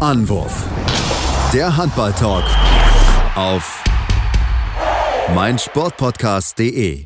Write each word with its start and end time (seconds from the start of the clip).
Anwurf. 0.00 0.64
Der 1.52 1.76
Handball-Talk 1.76 2.44
auf 3.36 3.84
meinsportpodcast.de. 5.34 7.04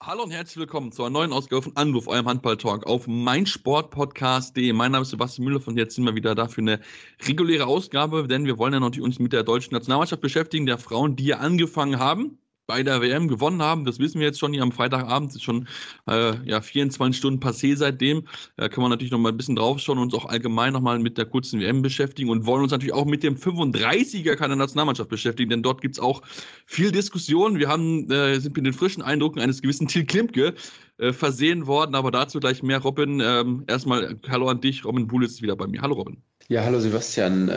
Hallo 0.00 0.22
und 0.22 0.30
herzlich 0.30 0.56
willkommen 0.56 0.92
zu 0.92 1.02
einer 1.02 1.10
neuen 1.10 1.34
Ausgabe 1.34 1.60
von 1.60 1.76
Anwurf, 1.76 2.08
eurem 2.08 2.26
Handball-Talk 2.26 2.86
auf 2.86 3.06
meinsportpodcast.de. 3.06 4.72
Mein 4.72 4.92
Name 4.92 5.02
ist 5.02 5.10
Sebastian 5.10 5.44
Müller 5.44 5.60
und 5.66 5.76
jetzt 5.76 5.96
sind 5.96 6.06
wir 6.06 6.14
wieder 6.14 6.34
da 6.34 6.48
für 6.48 6.62
eine 6.62 6.80
reguläre 7.28 7.66
Ausgabe, 7.66 8.26
denn 8.26 8.46
wir 8.46 8.56
wollen 8.56 8.72
ja 8.72 8.80
natürlich 8.80 9.04
uns 9.04 9.18
mit 9.18 9.34
der 9.34 9.42
deutschen 9.42 9.74
Nationalmannschaft 9.74 10.22
beschäftigen, 10.22 10.64
der 10.64 10.78
Frauen, 10.78 11.16
die 11.16 11.26
ja 11.26 11.36
angefangen 11.36 11.98
haben 11.98 12.38
bei 12.66 12.82
der 12.82 13.00
WM 13.00 13.28
gewonnen 13.28 13.62
haben. 13.62 13.84
Das 13.84 13.98
wissen 13.98 14.20
wir 14.20 14.26
jetzt 14.26 14.38
schon 14.38 14.52
hier 14.52 14.62
am 14.62 14.72
Freitagabend. 14.72 15.34
Ist 15.34 15.42
schon 15.42 15.68
äh, 16.08 16.34
ja, 16.44 16.60
24 16.60 17.16
Stunden 17.16 17.40
passé 17.40 17.76
seitdem. 17.76 18.24
Da 18.56 18.68
können 18.68 18.84
wir 18.84 18.88
natürlich 18.88 19.12
noch 19.12 19.18
mal 19.18 19.30
ein 19.30 19.36
bisschen 19.36 19.56
draufschauen 19.56 19.98
und 19.98 20.12
uns 20.12 20.14
auch 20.14 20.28
allgemein 20.28 20.72
noch 20.72 20.80
mal 20.80 20.98
mit 20.98 21.18
der 21.18 21.26
kurzen 21.26 21.60
WM 21.60 21.82
beschäftigen 21.82 22.30
und 22.30 22.46
wollen 22.46 22.62
uns 22.62 22.72
natürlich 22.72 22.94
auch 22.94 23.04
mit 23.04 23.22
dem 23.22 23.36
35er 23.36 24.34
keiner 24.36 24.56
Nationalmannschaft 24.56 25.08
beschäftigen, 25.08 25.50
denn 25.50 25.62
dort 25.62 25.80
gibt 25.80 25.96
es 25.96 26.00
auch 26.00 26.22
viel 26.66 26.90
Diskussion. 26.90 27.58
Wir 27.58 27.68
haben, 27.68 28.10
äh, 28.10 28.38
sind 28.40 28.56
mit 28.56 28.66
den 28.66 28.72
frischen 28.72 29.02
Eindrücken 29.02 29.40
eines 29.40 29.62
gewissen 29.62 29.86
Till 29.86 30.04
Klimke 30.04 30.54
äh, 30.98 31.12
versehen 31.12 31.66
worden, 31.66 31.94
aber 31.94 32.10
dazu 32.10 32.40
gleich 32.40 32.62
mehr. 32.62 32.78
Robin, 32.78 33.20
ähm, 33.20 33.64
erstmal 33.66 34.16
Hallo 34.28 34.48
an 34.48 34.60
dich. 34.60 34.84
Robin 34.84 35.06
Buhl 35.06 35.24
ist 35.24 35.42
wieder 35.42 35.56
bei 35.56 35.66
mir. 35.66 35.82
Hallo 35.82 35.94
Robin. 35.94 36.16
Ja, 36.48 36.62
hallo 36.62 36.78
Sebastian. 36.80 37.48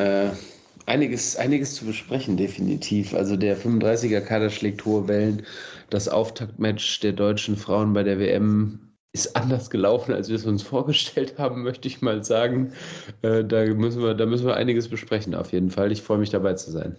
Einiges, 0.89 1.35
einiges 1.35 1.75
zu 1.75 1.85
besprechen, 1.85 2.35
definitiv. 2.35 3.13
Also 3.13 3.37
der 3.37 3.55
35er-Kader 3.55 4.49
schlägt 4.49 4.83
hohe 4.85 5.07
Wellen. 5.07 5.43
Das 5.91 6.09
Auftaktmatch 6.09 6.99
der 7.01 7.13
deutschen 7.13 7.55
Frauen 7.55 7.93
bei 7.93 8.01
der 8.01 8.17
WM 8.17 8.79
ist 9.13 9.35
anders 9.35 9.69
gelaufen, 9.69 10.13
als 10.13 10.29
wir 10.29 10.35
es 10.35 10.45
uns 10.45 10.63
vorgestellt 10.73 11.37
haben, 11.37 11.61
möchte 11.61 11.87
ich 11.87 12.01
mal 12.01 12.23
sagen. 12.23 12.73
Äh, 13.21 13.43
da, 13.45 13.65
müssen 13.67 14.01
wir, 14.01 14.15
da 14.15 14.25
müssen 14.25 14.47
wir 14.47 14.55
einiges 14.55 14.87
besprechen, 14.87 15.35
auf 15.35 15.51
jeden 15.51 15.69
Fall. 15.69 15.91
Ich 15.91 16.01
freue 16.01 16.17
mich 16.17 16.31
dabei 16.31 16.53
zu 16.55 16.71
sein. 16.71 16.95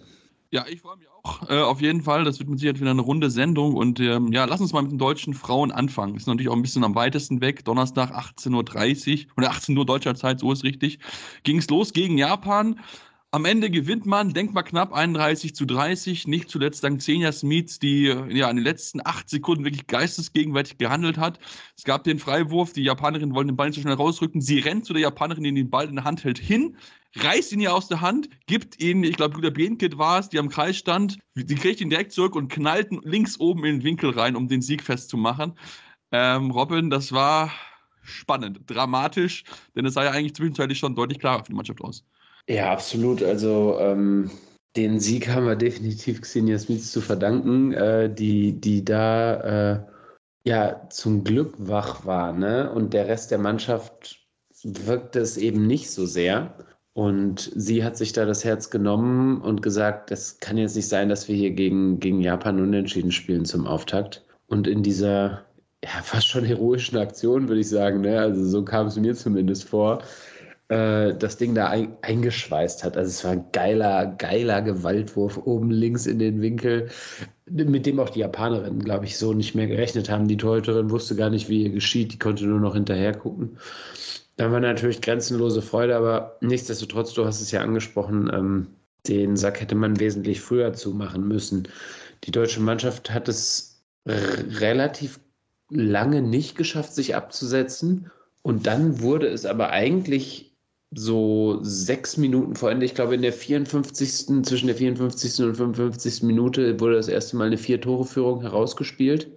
Ja, 0.51 0.65
ich 0.69 0.81
freue 0.81 0.95
mich 0.95 1.07
auch. 1.09 1.49
Äh, 1.49 1.61
auf 1.61 1.81
jeden 1.81 2.01
Fall. 2.01 2.23
Das 2.23 2.39
wird 2.39 2.49
mit 2.49 2.59
Sicherheit 2.59 2.79
wieder 2.79 2.91
eine 2.91 3.01
runde 3.01 3.29
Sendung. 3.29 3.75
Und 3.75 3.99
ähm, 3.99 4.31
ja, 4.31 4.45
lass 4.45 4.61
uns 4.61 4.71
mal 4.71 4.83
mit 4.83 4.91
den 4.91 4.99
deutschen 4.99 5.33
Frauen 5.33 5.71
anfangen. 5.71 6.15
Ist 6.15 6.27
natürlich 6.27 6.49
auch 6.49 6.55
ein 6.55 6.61
bisschen 6.61 6.85
am 6.85 6.95
weitesten 6.95 7.41
weg. 7.41 7.65
Donnerstag 7.65 8.11
18.30 8.11 9.25
Uhr 9.27 9.31
oder 9.37 9.49
18 9.51 9.77
Uhr 9.77 9.85
deutscher 9.85 10.15
Zeit, 10.15 10.39
so 10.39 10.51
ist 10.51 10.63
richtig. 10.63 10.99
Ging 11.43 11.57
es 11.57 11.69
los 11.69 11.91
gegen 11.91 12.17
Japan. 12.17 12.79
Am 13.33 13.45
Ende 13.45 13.69
gewinnt 13.69 14.05
man, 14.05 14.33
denkt 14.33 14.53
mal 14.53 14.61
knapp 14.61 14.91
31 14.91 15.55
zu 15.55 15.65
30, 15.65 16.27
nicht 16.27 16.49
zuletzt 16.49 16.83
dank 16.83 16.99
Xenia 16.99 17.31
Smith, 17.31 17.79
die 17.79 18.03
ja 18.03 18.49
in 18.49 18.57
den 18.57 18.65
letzten 18.65 18.99
acht 19.05 19.29
Sekunden 19.29 19.63
wirklich 19.63 19.87
geistesgegenwärtig 19.87 20.77
gehandelt 20.77 21.17
hat. 21.17 21.39
Es 21.77 21.85
gab 21.85 22.03
den 22.03 22.19
Freiwurf, 22.19 22.73
die 22.73 22.83
Japanerin 22.83 23.33
wollte 23.33 23.53
den 23.53 23.55
Ball 23.55 23.67
nicht 23.67 23.77
so 23.77 23.81
schnell 23.81 23.93
rausrücken. 23.93 24.41
Sie 24.41 24.59
rennt 24.59 24.83
zu 24.83 24.91
der 24.91 25.03
Japanerin, 25.03 25.45
die 25.45 25.53
den 25.53 25.69
Ball 25.69 25.87
in 25.87 25.95
der 25.95 26.03
Hand 26.03 26.25
hält, 26.25 26.39
hin, 26.39 26.75
reißt 27.15 27.53
ihn 27.53 27.61
ihr 27.61 27.73
aus 27.73 27.87
der 27.87 28.01
Hand, 28.01 28.27
gibt 28.47 28.81
ihn, 28.83 29.01
ich 29.05 29.15
glaube, 29.15 29.35
Julia 29.35 29.51
Bienkit 29.51 29.97
war 29.97 30.19
es, 30.19 30.27
die 30.27 30.37
am 30.37 30.49
Kreis 30.49 30.75
stand, 30.75 31.17
die 31.35 31.55
kriegt 31.55 31.79
ihn 31.79 31.89
direkt 31.89 32.11
zurück 32.11 32.35
und 32.35 32.49
knallt 32.49 32.89
links 33.05 33.39
oben 33.39 33.63
in 33.63 33.77
den 33.77 33.83
Winkel 33.85 34.09
rein, 34.09 34.35
um 34.35 34.49
den 34.49 34.61
Sieg 34.61 34.83
festzumachen. 34.83 35.53
Ähm, 36.11 36.51
Robin, 36.51 36.89
das 36.89 37.13
war 37.13 37.49
spannend, 38.03 38.59
dramatisch, 38.67 39.45
denn 39.73 39.85
es 39.85 39.93
sah 39.93 40.03
ja 40.03 40.11
eigentlich 40.11 40.35
zwischenzeitlich 40.35 40.79
schon 40.79 40.95
deutlich 40.95 41.19
klarer 41.19 41.45
für 41.45 41.51
die 41.51 41.55
Mannschaft 41.55 41.79
aus. 41.79 42.03
Ja, 42.51 42.69
absolut. 42.73 43.23
Also 43.23 43.77
ähm, 43.79 44.29
den 44.75 44.99
Sieg 44.99 45.29
haben 45.29 45.45
wir 45.45 45.55
definitiv 45.55 46.19
Xenia 46.19 46.59
Smith 46.59 46.91
zu 46.91 46.99
verdanken, 46.99 47.71
äh, 47.71 48.13
die, 48.13 48.59
die 48.59 48.83
da 48.83 49.75
äh, 49.75 49.79
ja 50.43 50.81
zum 50.89 51.23
Glück 51.23 51.53
wach 51.57 52.05
war. 52.05 52.33
Ne? 52.33 52.69
Und 52.73 52.93
der 52.93 53.07
Rest 53.07 53.31
der 53.31 53.37
Mannschaft 53.37 54.19
wirkte 54.63 55.19
es 55.19 55.37
eben 55.37 55.65
nicht 55.65 55.91
so 55.91 56.05
sehr. 56.05 56.53
Und 56.91 57.53
sie 57.55 57.85
hat 57.85 57.95
sich 57.95 58.11
da 58.11 58.25
das 58.25 58.43
Herz 58.43 58.69
genommen 58.69 59.39
und 59.39 59.61
gesagt, 59.61 60.11
das 60.11 60.37
kann 60.41 60.57
jetzt 60.57 60.75
nicht 60.75 60.89
sein, 60.89 61.07
dass 61.07 61.29
wir 61.29 61.35
hier 61.37 61.51
gegen, 61.51 62.01
gegen 62.01 62.19
Japan 62.19 62.59
unentschieden 62.59 63.13
spielen 63.13 63.45
zum 63.45 63.65
Auftakt. 63.65 64.25
Und 64.47 64.67
in 64.67 64.83
dieser 64.83 65.45
ja, 65.81 66.01
fast 66.03 66.27
schon 66.27 66.43
heroischen 66.43 66.97
Aktion, 66.97 67.47
würde 67.47 67.61
ich 67.61 67.69
sagen, 67.69 68.01
ne? 68.01 68.19
also 68.19 68.43
so 68.43 68.65
kam 68.65 68.87
es 68.87 68.97
mir 68.97 69.15
zumindest 69.15 69.69
vor, 69.69 70.03
äh, 70.71 71.13
das 71.15 71.35
Ding 71.35 71.53
da 71.53 71.67
ein, 71.67 71.97
eingeschweißt 72.01 72.85
hat. 72.85 72.95
Also 72.95 73.09
es 73.09 73.23
war 73.25 73.31
ein 73.31 73.45
geiler, 73.51 74.05
geiler 74.17 74.61
Gewaltwurf 74.61 75.37
oben 75.45 75.69
links 75.69 76.05
in 76.05 76.17
den 76.17 76.41
Winkel, 76.41 76.87
mit 77.45 77.85
dem 77.85 77.99
auch 77.99 78.09
die 78.09 78.21
Japanerinnen, 78.21 78.81
glaube 78.81 79.03
ich, 79.03 79.17
so 79.17 79.33
nicht 79.33 79.53
mehr 79.53 79.67
gerechnet 79.67 80.09
haben. 80.09 80.29
Die 80.29 80.37
Torhüterin 80.37 80.89
wusste 80.89 81.17
gar 81.17 81.29
nicht, 81.29 81.49
wie 81.49 81.63
ihr 81.63 81.71
geschieht, 81.71 82.13
die 82.13 82.19
konnte 82.19 82.45
nur 82.45 82.61
noch 82.61 82.73
hinterher 82.73 83.13
gucken. 83.13 83.57
Dann 84.37 84.53
war 84.53 84.61
natürlich 84.61 85.01
grenzenlose 85.01 85.61
Freude, 85.61 85.93
aber 85.97 86.37
nichtsdestotrotz, 86.39 87.13
du 87.13 87.25
hast 87.25 87.41
es 87.41 87.51
ja 87.51 87.59
angesprochen, 87.59 88.31
ähm, 88.33 88.67
den 89.07 89.35
Sack 89.35 89.59
hätte 89.59 89.75
man 89.75 89.99
wesentlich 89.99 90.39
früher 90.39 90.71
zumachen 90.71 91.27
müssen. 91.27 91.67
Die 92.23 92.31
deutsche 92.31 92.61
Mannschaft 92.61 93.11
hat 93.13 93.27
es 93.27 93.83
relativ 94.05 95.19
lange 95.69 96.21
nicht 96.21 96.55
geschafft, 96.55 96.93
sich 96.93 97.15
abzusetzen. 97.15 98.09
Und 98.41 98.67
dann 98.67 99.01
wurde 99.01 99.27
es 99.27 99.45
aber 99.45 99.69
eigentlich 99.69 100.50
so 100.93 101.59
sechs 101.61 102.17
Minuten 102.17 102.55
vor 102.55 102.69
Ende, 102.69 102.85
ich 102.85 102.95
glaube 102.95 103.15
in 103.15 103.21
der 103.21 103.33
54. 103.33 104.43
zwischen 104.43 104.67
der 104.67 104.75
54. 104.75 105.45
und 105.45 105.55
55. 105.55 106.23
Minute 106.23 106.79
wurde 106.79 106.95
das 106.95 107.07
erste 107.07 107.37
Mal 107.37 107.47
eine 107.47 107.57
Vier-Tore-Führung 107.57 108.41
herausgespielt. 108.41 109.27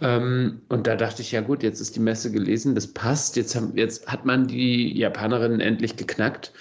Ähm, 0.00 0.60
und 0.68 0.86
da 0.86 0.96
dachte 0.96 1.22
ich, 1.22 1.32
ja 1.32 1.40
gut, 1.40 1.62
jetzt 1.62 1.80
ist 1.80 1.96
die 1.96 2.00
Messe 2.00 2.30
gelesen, 2.30 2.74
das 2.74 2.88
passt, 2.88 3.36
jetzt, 3.36 3.54
haben, 3.54 3.76
jetzt 3.76 4.06
hat 4.08 4.26
man 4.26 4.46
die 4.46 4.96
Japanerinnen 4.96 5.60
endlich 5.60 5.96
geknackt. 5.96 6.52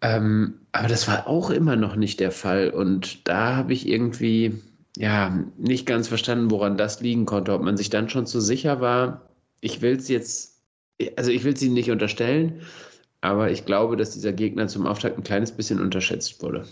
Ähm, 0.00 0.60
aber 0.72 0.88
das 0.88 1.08
war 1.08 1.26
auch 1.26 1.50
immer 1.50 1.76
noch 1.76 1.96
nicht 1.96 2.20
der 2.20 2.30
Fall. 2.30 2.70
Und 2.70 3.26
da 3.28 3.56
habe 3.56 3.72
ich 3.72 3.88
irgendwie 3.88 4.54
ja 4.96 5.44
nicht 5.58 5.86
ganz 5.86 6.08
verstanden, 6.08 6.50
woran 6.50 6.76
das 6.76 7.00
liegen 7.00 7.26
konnte. 7.26 7.52
Ob 7.52 7.62
man 7.62 7.76
sich 7.76 7.90
dann 7.90 8.08
schon 8.08 8.26
zu 8.26 8.40
sicher 8.40 8.80
war, 8.80 9.28
ich 9.60 9.82
will 9.82 9.96
es 9.96 10.08
jetzt, 10.08 10.62
also 11.16 11.30
ich 11.30 11.42
will 11.44 11.54
es 11.54 11.62
ihnen 11.62 11.74
nicht 11.74 11.90
unterstellen, 11.90 12.60
aber 13.24 13.50
ich 13.50 13.64
glaube, 13.64 13.96
dass 13.96 14.10
dieser 14.10 14.34
Gegner 14.34 14.68
zum 14.68 14.86
Auftakt 14.86 15.16
ein 15.16 15.24
kleines 15.24 15.50
bisschen 15.50 15.80
unterschätzt 15.80 16.42
wurde. 16.42 16.66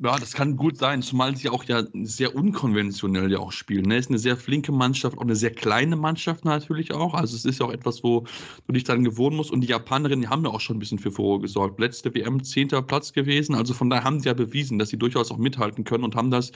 Ja, 0.00 0.16
das 0.16 0.32
kann 0.32 0.56
gut 0.56 0.78
sein, 0.78 1.02
zumal 1.02 1.36
sie 1.36 1.48
auch 1.48 1.64
ja 1.64 1.82
sehr 2.04 2.36
unkonventionell 2.36 3.32
ja 3.32 3.40
auch 3.40 3.50
spielen. 3.50 3.86
Ne? 3.86 3.96
Ist 3.96 4.10
eine 4.10 4.20
sehr 4.20 4.36
flinke 4.36 4.70
Mannschaft, 4.70 5.18
auch 5.18 5.22
eine 5.22 5.34
sehr 5.34 5.50
kleine 5.50 5.96
Mannschaft 5.96 6.44
natürlich 6.44 6.92
auch. 6.94 7.14
Also 7.14 7.34
es 7.34 7.44
ist 7.44 7.58
ja 7.58 7.66
auch 7.66 7.72
etwas, 7.72 8.04
wo 8.04 8.24
du 8.68 8.72
dich 8.72 8.84
dann 8.84 9.02
gewohnen 9.02 9.34
musst. 9.36 9.50
Und 9.50 9.60
die 9.62 9.66
Japanerinnen 9.66 10.22
die 10.22 10.28
haben 10.28 10.44
ja 10.44 10.52
auch 10.52 10.60
schon 10.60 10.76
ein 10.76 10.78
bisschen 10.78 11.00
für 11.00 11.10
Furore 11.10 11.40
gesorgt. 11.40 11.80
Letzte 11.80 12.14
WM 12.14 12.44
zehnter 12.44 12.80
Platz 12.80 13.12
gewesen. 13.12 13.56
Also 13.56 13.74
von 13.74 13.90
daher 13.90 14.04
haben 14.04 14.20
sie 14.20 14.28
ja 14.28 14.34
bewiesen, 14.34 14.78
dass 14.78 14.90
sie 14.90 14.98
durchaus 14.98 15.32
auch 15.32 15.36
mithalten 15.36 15.82
können 15.82 16.04
und 16.04 16.14
haben 16.14 16.30
das 16.30 16.52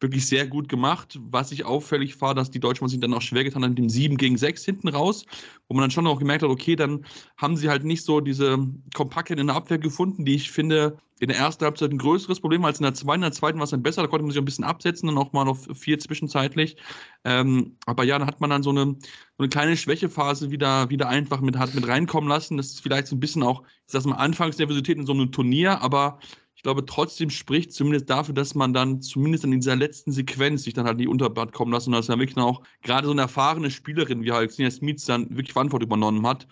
wirklich 0.00 0.26
sehr 0.26 0.46
gut 0.46 0.70
gemacht. 0.70 1.18
Was 1.20 1.52
ich 1.52 1.66
auffällig 1.66 2.18
war, 2.22 2.34
dass 2.34 2.50
die 2.50 2.60
Deutschen 2.60 2.88
sich 2.88 3.00
dann 3.00 3.12
auch 3.12 3.20
schwer 3.20 3.44
getan 3.44 3.62
haben 3.62 3.72
mit 3.72 3.78
dem 3.78 3.90
7 3.90 4.16
gegen 4.16 4.38
6 4.38 4.64
hinten 4.64 4.88
raus, 4.88 5.26
wo 5.68 5.74
man 5.74 5.82
dann 5.82 5.90
schon 5.90 6.06
auch 6.06 6.18
gemerkt 6.18 6.44
hat, 6.44 6.50
okay, 6.50 6.76
dann 6.76 7.04
haben 7.36 7.58
sie 7.58 7.68
halt 7.68 7.84
nicht 7.84 8.04
so 8.04 8.20
diese 8.20 8.56
Kompaktheit 8.94 9.38
in 9.38 9.48
der 9.48 9.56
Abwehr 9.56 9.78
gefunden, 9.78 10.24
die 10.24 10.34
ich 10.34 10.50
finde, 10.50 10.96
in 11.18 11.28
der 11.28 11.38
ersten 11.38 11.64
Halbzeit 11.64 11.90
ein 11.90 11.98
größeres 11.98 12.40
Problem 12.40 12.64
als 12.64 12.78
in 12.78 12.82
der 12.82 12.94
zweiten. 12.94 13.22
In 13.22 13.30
der 13.30 13.32
zweiten 13.32 13.58
war 13.58 13.64
es 13.64 13.70
dann 13.70 13.82
besser, 13.82 14.02
da 14.02 14.08
konnte 14.08 14.24
man 14.24 14.32
sich 14.32 14.40
ein 14.40 14.44
bisschen 14.44 14.64
absetzen 14.64 15.08
und 15.08 15.16
auch 15.16 15.32
mal 15.32 15.48
auf 15.48 15.66
vier 15.74 15.98
zwischenzeitlich. 15.98 16.76
Ähm, 17.24 17.76
aber 17.86 18.04
ja, 18.04 18.18
dann 18.18 18.28
hat 18.28 18.40
man 18.40 18.50
dann 18.50 18.62
so 18.62 18.70
eine, 18.70 18.84
so 18.84 18.98
eine 19.38 19.48
kleine 19.48 19.76
Schwächephase 19.76 20.50
wieder, 20.50 20.90
wieder 20.90 21.08
einfach 21.08 21.40
mit, 21.40 21.56
hat 21.56 21.74
mit 21.74 21.88
reinkommen 21.88 22.28
lassen. 22.28 22.56
Das 22.56 22.66
ist 22.66 22.82
vielleicht 22.82 23.06
so 23.06 23.16
ein 23.16 23.20
bisschen 23.20 23.42
auch, 23.42 23.62
ich 23.62 23.92
sag 23.92 24.04
mal, 24.04 24.16
Anfangsnervosität 24.16 24.98
in 24.98 25.06
so 25.06 25.12
einem 25.12 25.32
Turnier, 25.32 25.80
aber 25.80 26.18
ich 26.54 26.62
glaube 26.62 26.84
trotzdem 26.84 27.30
spricht 27.30 27.72
zumindest 27.72 28.10
dafür, 28.10 28.34
dass 28.34 28.54
man 28.54 28.72
dann 28.72 29.00
zumindest 29.00 29.44
in 29.44 29.52
dieser 29.52 29.76
letzten 29.76 30.10
Sequenz 30.10 30.64
sich 30.64 30.74
dann 30.74 30.86
halt 30.86 30.96
nicht 30.96 31.08
unterbart 31.08 31.52
kommen 31.52 31.72
lassen 31.72 31.90
und 31.90 31.96
dass 31.96 32.08
ja 32.08 32.18
wirklich 32.18 32.36
auch 32.38 32.62
gerade 32.82 33.06
so 33.06 33.12
eine 33.12 33.22
erfahrene 33.22 33.70
Spielerin 33.70 34.22
wie 34.22 34.32
halt 34.32 34.52
Smith 34.52 35.04
dann 35.04 35.28
wirklich 35.30 35.52
Verantwortung 35.52 35.86
übernommen 35.86 36.26
hat 36.26 36.46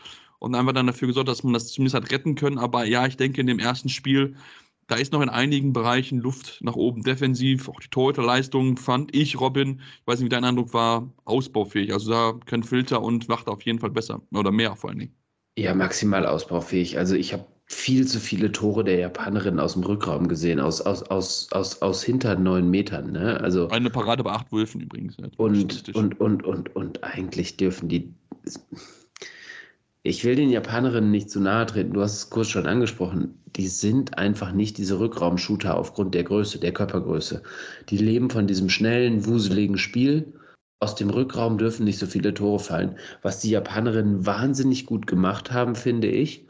und 0.44 0.54
einfach 0.54 0.72
dann 0.72 0.86
dafür 0.86 1.08
gesorgt, 1.08 1.28
dass 1.28 1.42
man 1.42 1.52
das 1.52 1.72
zumindest 1.72 1.96
hat 1.96 2.10
retten 2.12 2.34
können. 2.34 2.58
Aber 2.58 2.84
ja, 2.84 3.06
ich 3.06 3.16
denke, 3.16 3.40
in 3.40 3.46
dem 3.46 3.58
ersten 3.58 3.88
Spiel, 3.88 4.36
da 4.86 4.96
ist 4.96 5.12
noch 5.12 5.22
in 5.22 5.30
einigen 5.30 5.72
Bereichen 5.72 6.18
Luft 6.18 6.60
nach 6.62 6.76
oben 6.76 7.02
defensiv. 7.02 7.68
Auch 7.68 7.80
die 7.80 7.88
Torhüterleistung 7.88 8.76
fand 8.76 9.14
ich, 9.16 9.40
Robin, 9.40 9.80
ich 10.00 10.06
weiß 10.06 10.18
nicht, 10.18 10.26
wie 10.26 10.30
dein 10.30 10.44
Eindruck 10.44 10.74
war, 10.74 11.10
ausbaufähig. 11.24 11.92
Also 11.92 12.10
da 12.10 12.34
können 12.46 12.62
Filter 12.62 13.02
und 13.02 13.28
Wacht 13.28 13.48
auf 13.48 13.62
jeden 13.62 13.78
Fall 13.78 13.90
besser 13.90 14.20
oder 14.32 14.52
mehr 14.52 14.76
vor 14.76 14.90
allen 14.90 14.98
Dingen. 14.98 15.14
Ja, 15.58 15.74
maximal 15.74 16.26
ausbaufähig. 16.26 16.98
Also 16.98 17.14
ich 17.14 17.32
habe 17.32 17.46
viel 17.66 18.06
zu 18.06 18.20
viele 18.20 18.52
Tore 18.52 18.84
der 18.84 18.98
Japanerin 18.98 19.58
aus 19.58 19.72
dem 19.72 19.84
Rückraum 19.84 20.28
gesehen, 20.28 20.60
aus, 20.60 20.82
aus, 20.82 21.02
aus, 21.04 21.48
aus, 21.52 21.80
aus 21.80 22.02
hinter 22.02 22.36
neun 22.36 22.68
Metern. 22.68 23.12
Ne? 23.12 23.40
Also, 23.40 23.68
Eine 23.68 23.90
Parade 23.90 24.22
bei 24.22 24.32
acht 24.32 24.52
Wölfen 24.52 24.82
übrigens. 24.82 25.16
Und, 25.38 25.94
und, 25.94 26.20
und, 26.20 26.44
und, 26.44 26.76
und 26.76 27.04
eigentlich 27.04 27.56
dürfen 27.56 27.88
die 27.88 28.12
ich 30.06 30.22
will 30.22 30.36
den 30.36 30.50
Japanerinnen 30.50 31.10
nicht 31.10 31.30
zu 31.30 31.40
nahe 31.40 31.64
treten, 31.64 31.94
du 31.94 32.02
hast 32.02 32.14
es 32.14 32.30
kurz 32.30 32.48
schon 32.48 32.66
angesprochen, 32.66 33.40
die 33.56 33.68
sind 33.68 34.18
einfach 34.18 34.52
nicht 34.52 34.76
diese 34.76 35.00
Rückraumshooter 35.00 35.74
aufgrund 35.74 36.14
der 36.14 36.24
Größe, 36.24 36.58
der 36.58 36.72
Körpergröße. 36.72 37.42
Die 37.88 37.96
leben 37.96 38.28
von 38.28 38.46
diesem 38.46 38.68
schnellen, 38.68 39.24
wuseligen 39.24 39.78
Spiel. 39.78 40.34
Aus 40.78 40.94
dem 40.94 41.08
Rückraum 41.08 41.56
dürfen 41.56 41.84
nicht 41.84 41.98
so 41.98 42.04
viele 42.04 42.34
Tore 42.34 42.58
fallen. 42.58 42.96
Was 43.22 43.40
die 43.40 43.48
Japanerinnen 43.48 44.26
wahnsinnig 44.26 44.84
gut 44.84 45.06
gemacht 45.06 45.52
haben, 45.52 45.74
finde 45.74 46.08
ich, 46.08 46.44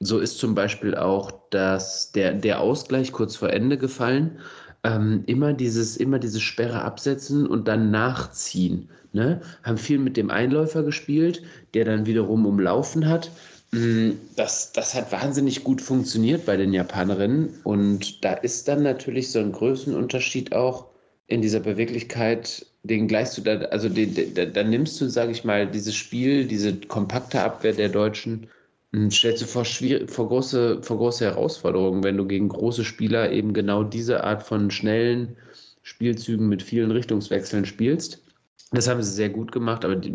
so 0.00 0.18
ist 0.18 0.38
zum 0.38 0.54
Beispiel 0.54 0.94
auch 0.94 1.32
das, 1.48 2.12
der, 2.12 2.34
der 2.34 2.60
Ausgleich 2.60 3.12
kurz 3.12 3.36
vor 3.36 3.48
Ende 3.48 3.78
gefallen. 3.78 4.38
Ähm, 4.84 5.22
immer 5.24 5.54
dieses, 5.54 5.96
immer 5.96 6.18
diese 6.18 6.40
Sperre 6.40 6.82
absetzen 6.82 7.46
und 7.46 7.68
dann 7.68 7.90
nachziehen. 7.90 8.90
Ne? 9.12 9.40
Haben 9.62 9.78
viel 9.78 9.98
mit 9.98 10.16
dem 10.16 10.30
Einläufer 10.30 10.82
gespielt, 10.82 11.42
der 11.74 11.84
dann 11.84 12.06
wiederum 12.06 12.46
umlaufen 12.46 13.08
hat. 13.08 13.30
Mm, 13.72 14.12
das, 14.36 14.72
das 14.72 14.94
hat 14.94 15.12
wahnsinnig 15.12 15.64
gut 15.64 15.80
funktioniert 15.82 16.46
bei 16.46 16.56
den 16.56 16.72
Japanerinnen. 16.72 17.60
Und 17.64 18.24
da 18.24 18.34
ist 18.34 18.68
dann 18.68 18.82
natürlich 18.82 19.30
so 19.30 19.38
ein 19.38 19.52
Größenunterschied 19.52 20.54
auch 20.54 20.86
in 21.26 21.42
dieser 21.42 21.60
Beweglichkeit, 21.60 22.66
den 22.82 23.06
gleichst 23.06 23.36
du 23.36 23.42
da, 23.42 23.58
also 23.66 23.88
dann 23.88 24.70
nimmst 24.70 25.00
du, 25.00 25.08
sage 25.08 25.32
ich 25.32 25.44
mal, 25.44 25.70
dieses 25.70 25.94
Spiel, 25.94 26.46
diese 26.46 26.74
kompakte 26.74 27.42
Abwehr 27.42 27.74
der 27.74 27.90
Deutschen, 27.90 28.48
mm, 28.92 29.10
stellst 29.10 29.42
du 29.42 29.46
vor, 29.46 29.64
vor, 29.64 30.28
große, 30.28 30.82
vor 30.82 30.96
große 30.96 31.24
Herausforderungen, 31.24 32.02
wenn 32.02 32.16
du 32.16 32.26
gegen 32.26 32.48
große 32.48 32.84
Spieler 32.84 33.30
eben 33.32 33.52
genau 33.52 33.84
diese 33.84 34.24
Art 34.24 34.42
von 34.42 34.70
schnellen 34.70 35.36
Spielzügen 35.82 36.48
mit 36.48 36.62
vielen 36.62 36.90
Richtungswechseln 36.90 37.66
spielst. 37.66 38.22
Das 38.70 38.88
haben 38.88 39.02
sie 39.02 39.12
sehr 39.12 39.30
gut 39.30 39.52
gemacht, 39.52 39.84
aber 39.84 39.96
die 39.96 40.14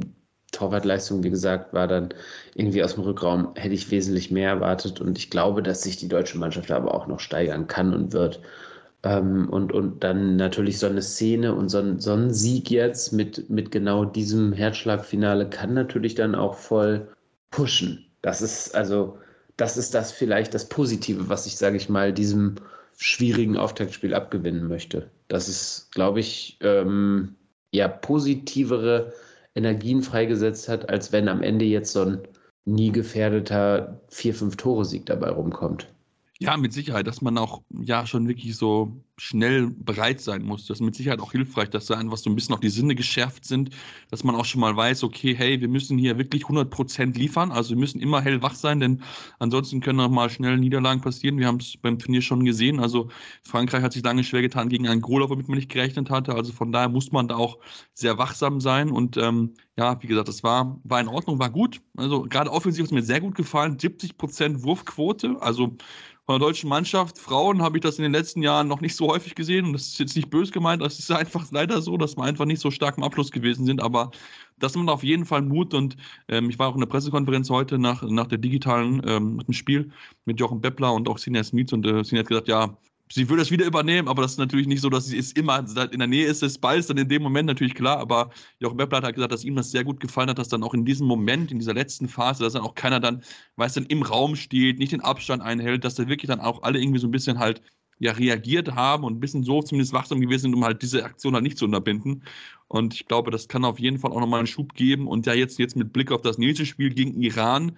Torwartleistung, 0.51 1.23
wie 1.23 1.29
gesagt, 1.29 1.73
war 1.73 1.87
dann 1.87 2.09
irgendwie 2.55 2.83
aus 2.83 2.93
dem 2.95 3.03
Rückraum, 3.03 3.53
hätte 3.55 3.73
ich 3.73 3.91
wesentlich 3.91 4.31
mehr 4.31 4.49
erwartet 4.49 5.01
und 5.01 5.17
ich 5.17 5.29
glaube, 5.29 5.63
dass 5.63 5.81
sich 5.81 5.97
die 5.97 6.07
deutsche 6.07 6.37
Mannschaft 6.37 6.71
aber 6.71 6.93
auch 6.93 7.07
noch 7.07 7.19
steigern 7.19 7.67
kann 7.67 7.93
und 7.93 8.13
wird. 8.13 8.39
Ähm, 9.03 9.49
und, 9.49 9.73
und 9.73 10.03
dann 10.03 10.37
natürlich 10.37 10.79
so 10.79 10.87
eine 10.87 11.01
Szene 11.01 11.53
und 11.55 11.69
so 11.69 11.79
ein, 11.79 11.99
so 11.99 12.13
ein 12.13 12.33
Sieg 12.33 12.71
jetzt 12.71 13.11
mit, 13.11 13.49
mit 13.49 13.71
genau 13.71 14.05
diesem 14.05 14.53
Herzschlagfinale 14.53 15.49
kann 15.49 15.73
natürlich 15.73 16.15
dann 16.15 16.35
auch 16.35 16.53
voll 16.55 17.09
pushen. 17.51 18.05
Das 18.21 18.41
ist 18.41 18.73
also, 18.75 19.17
das 19.57 19.77
ist 19.77 19.93
das 19.93 20.11
vielleicht 20.11 20.53
das 20.53 20.69
Positive, 20.69 21.27
was 21.29 21.45
ich, 21.45 21.57
sage 21.57 21.77
ich 21.77 21.89
mal, 21.89 22.13
diesem 22.13 22.55
schwierigen 22.97 23.57
Auftaktspiel 23.57 24.13
abgewinnen 24.13 24.67
möchte. 24.67 25.09
Das 25.27 25.49
ist, 25.49 25.91
glaube 25.91 26.19
ich, 26.21 26.57
ähm, 26.61 27.35
ja 27.73 27.87
positivere 27.87 29.13
Energien 29.55 30.01
freigesetzt 30.01 30.69
hat, 30.69 30.89
als 30.89 31.11
wenn 31.11 31.27
am 31.27 31.43
Ende 31.43 31.65
jetzt 31.65 31.91
so 31.91 32.01
ein 32.03 32.27
nie 32.65 32.91
gefährdeter 32.91 34.01
4-5-Tore-Sieg 34.11 35.05
dabei 35.05 35.29
rumkommt. 35.29 35.92
Ja, 36.43 36.57
mit 36.57 36.73
Sicherheit, 36.73 37.07
dass 37.07 37.21
man 37.21 37.37
auch 37.37 37.61
ja 37.69 38.05
schon 38.05 38.27
wirklich 38.27 38.57
so 38.57 39.01
schnell 39.17 39.69
bereit 39.69 40.19
sein 40.19 40.43
muss. 40.43 40.65
Das 40.65 40.81
ist 40.81 40.85
mit 40.85 40.93
Sicherheit 40.93 41.21
auch 41.21 41.31
hilfreich, 41.31 41.69
dass 41.69 41.85
da 41.85 41.97
einfach 41.97 42.17
so 42.17 42.29
ein 42.29 42.35
bisschen 42.35 42.53
auch 42.53 42.59
die 42.59 42.67
Sinne 42.69 42.95
geschärft 42.95 43.45
sind, 43.45 43.69
dass 44.09 44.25
man 44.25 44.35
auch 44.35 44.43
schon 44.43 44.59
mal 44.59 44.75
weiß, 44.75 45.05
okay, 45.05 45.33
hey, 45.35 45.61
wir 45.61 45.69
müssen 45.69 45.97
hier 45.97 46.17
wirklich 46.17 46.43
100% 46.43 47.17
liefern, 47.17 47.53
also 47.53 47.69
wir 47.69 47.77
müssen 47.77 48.01
immer 48.01 48.21
hellwach 48.21 48.55
sein, 48.55 48.81
denn 48.81 49.01
ansonsten 49.39 49.79
können 49.79 50.01
auch 50.01 50.09
mal 50.09 50.29
schnell 50.29 50.57
Niederlagen 50.57 50.99
passieren. 50.99 51.37
Wir 51.37 51.47
haben 51.47 51.59
es 51.61 51.77
beim 51.77 51.97
Turnier 51.97 52.21
schon 52.21 52.43
gesehen, 52.43 52.81
also 52.81 53.07
Frankreich 53.43 53.81
hat 53.81 53.93
sich 53.93 54.03
lange 54.03 54.25
schwer 54.25 54.41
getan 54.41 54.67
gegen 54.67 54.85
einen 54.85 54.97
Angola, 54.97 55.29
womit 55.29 55.47
man 55.47 55.57
nicht 55.57 55.71
gerechnet 55.71 56.09
hatte, 56.09 56.35
also 56.35 56.51
von 56.51 56.73
daher 56.73 56.89
muss 56.89 57.13
man 57.13 57.29
da 57.29 57.37
auch 57.37 57.59
sehr 57.93 58.17
wachsam 58.17 58.59
sein 58.59 58.89
und 58.89 59.15
ähm, 59.15 59.53
ja, 59.77 60.01
wie 60.01 60.07
gesagt, 60.07 60.27
das 60.27 60.43
war, 60.43 60.79
war 60.83 60.99
in 60.99 61.07
Ordnung, 61.07 61.39
war 61.39 61.49
gut. 61.49 61.81
Also 61.97 62.23
gerade 62.23 62.51
offensiv 62.51 62.85
es 62.85 62.91
mir 62.91 63.01
sehr 63.01 63.21
gut 63.21 63.33
gefallen, 63.35 63.77
70% 63.77 64.63
Wurfquote, 64.63 65.37
also 65.39 65.77
von 66.25 66.39
der 66.39 66.47
deutschen 66.47 66.69
Mannschaft. 66.69 67.17
Frauen 67.17 67.61
habe 67.61 67.77
ich 67.77 67.83
das 67.83 67.97
in 67.97 68.03
den 68.03 68.13
letzten 68.13 68.41
Jahren 68.41 68.67
noch 68.67 68.81
nicht 68.81 68.95
so 68.95 69.07
häufig 69.07 69.35
gesehen 69.35 69.65
und 69.65 69.73
das 69.73 69.87
ist 69.87 69.99
jetzt 69.99 70.15
nicht 70.15 70.29
böse 70.29 70.51
gemeint, 70.51 70.81
das 70.81 70.99
ist 70.99 71.11
einfach 71.11 71.45
leider 71.51 71.81
so, 71.81 71.97
dass 71.97 72.15
wir 72.15 72.23
einfach 72.23 72.45
nicht 72.45 72.61
so 72.61 72.71
stark 72.71 72.97
im 72.97 73.03
Abschluss 73.03 73.31
gewesen 73.31 73.65
sind, 73.65 73.81
aber 73.81 74.11
das 74.59 74.75
macht 74.75 74.89
auf 74.89 75.03
jeden 75.03 75.25
Fall 75.25 75.41
Mut 75.41 75.73
und 75.73 75.97
ähm, 76.29 76.49
ich 76.49 76.59
war 76.59 76.69
auch 76.69 76.75
in 76.75 76.79
der 76.79 76.87
Pressekonferenz 76.87 77.49
heute 77.49 77.77
nach, 77.77 78.03
nach 78.03 78.27
der 78.27 78.37
digitalen 78.37 79.01
ähm, 79.05 79.41
Spiel 79.51 79.91
mit 80.25 80.39
Jochen 80.39 80.61
Beppler 80.61 80.93
und 80.93 81.09
auch 81.09 81.17
Sinja 81.17 81.43
Smith 81.43 81.73
und 81.73 81.85
äh, 81.85 82.03
Sinja 82.03 82.21
hat 82.21 82.29
gesagt, 82.29 82.47
ja, 82.47 82.77
sie 83.13 83.29
will 83.29 83.37
das 83.37 83.51
wieder 83.51 83.65
übernehmen, 83.65 84.07
aber 84.07 84.23
das 84.23 84.31
ist 84.31 84.37
natürlich 84.39 84.65
nicht 84.65 84.81
so, 84.81 84.89
dass 84.89 85.05
sie 85.05 85.17
es 85.17 85.31
immer 85.33 85.59
in 85.59 85.99
der 85.99 86.07
Nähe 86.07 86.25
ist 86.25 86.41
des 86.41 86.57
Balls, 86.57 86.87
dann 86.87 86.97
in 86.97 87.07
dem 87.07 87.21
Moment 87.21 87.47
natürlich 87.47 87.75
klar, 87.75 87.99
aber 87.99 88.31
Jochen 88.59 88.77
Beppler 88.77 89.01
hat 89.01 89.13
gesagt, 89.13 89.31
dass 89.31 89.43
ihm 89.43 89.55
das 89.55 89.71
sehr 89.71 89.83
gut 89.83 89.99
gefallen 89.99 90.29
hat, 90.29 90.39
dass 90.39 90.47
dann 90.47 90.63
auch 90.63 90.73
in 90.73 90.83
diesem 90.83 91.05
Moment, 91.05 91.51
in 91.51 91.59
dieser 91.59 91.73
letzten 91.75 92.07
Phase, 92.07 92.43
dass 92.43 92.53
dann 92.53 92.63
auch 92.63 92.75
keiner 92.75 92.99
dann, 92.99 93.23
weiß 93.57 93.73
dann 93.73 93.85
im 93.85 94.01
Raum 94.01 94.35
steht, 94.35 94.79
nicht 94.79 94.93
den 94.93 95.01
Abstand 95.01 95.43
einhält, 95.43 95.83
dass 95.83 95.95
da 95.95 96.07
wirklich 96.07 96.27
dann 96.27 96.39
auch 96.39 96.63
alle 96.63 96.79
irgendwie 96.79 96.99
so 96.99 97.07
ein 97.07 97.11
bisschen 97.11 97.37
halt 97.37 97.61
ja, 97.99 98.11
reagiert 98.11 98.73
haben 98.73 99.03
und 99.03 99.13
ein 99.15 99.19
bisschen 99.19 99.43
so 99.43 99.61
zumindest 99.61 99.93
wachsam 99.93 100.19
gewesen 100.19 100.43
sind, 100.43 100.55
um 100.55 100.65
halt 100.65 100.81
diese 100.81 101.05
Aktion 101.05 101.35
halt 101.35 101.43
nicht 101.43 101.57
zu 101.57 101.65
unterbinden. 101.65 102.23
Und 102.67 102.95
ich 102.95 103.05
glaube, 103.07 103.31
das 103.31 103.47
kann 103.47 103.63
auf 103.63 103.79
jeden 103.79 103.99
Fall 103.99 104.11
auch 104.11 104.19
nochmal 104.19 104.39
einen 104.39 104.47
Schub 104.47 104.73
geben. 104.73 105.07
Und 105.07 105.25
ja, 105.25 105.33
jetzt, 105.33 105.59
jetzt 105.59 105.75
mit 105.75 105.93
Blick 105.93 106.11
auf 106.11 106.21
das 106.21 106.37
nächste 106.37 106.65
Spiel 106.65 106.89
gegen 106.89 107.21
Iran, 107.21 107.77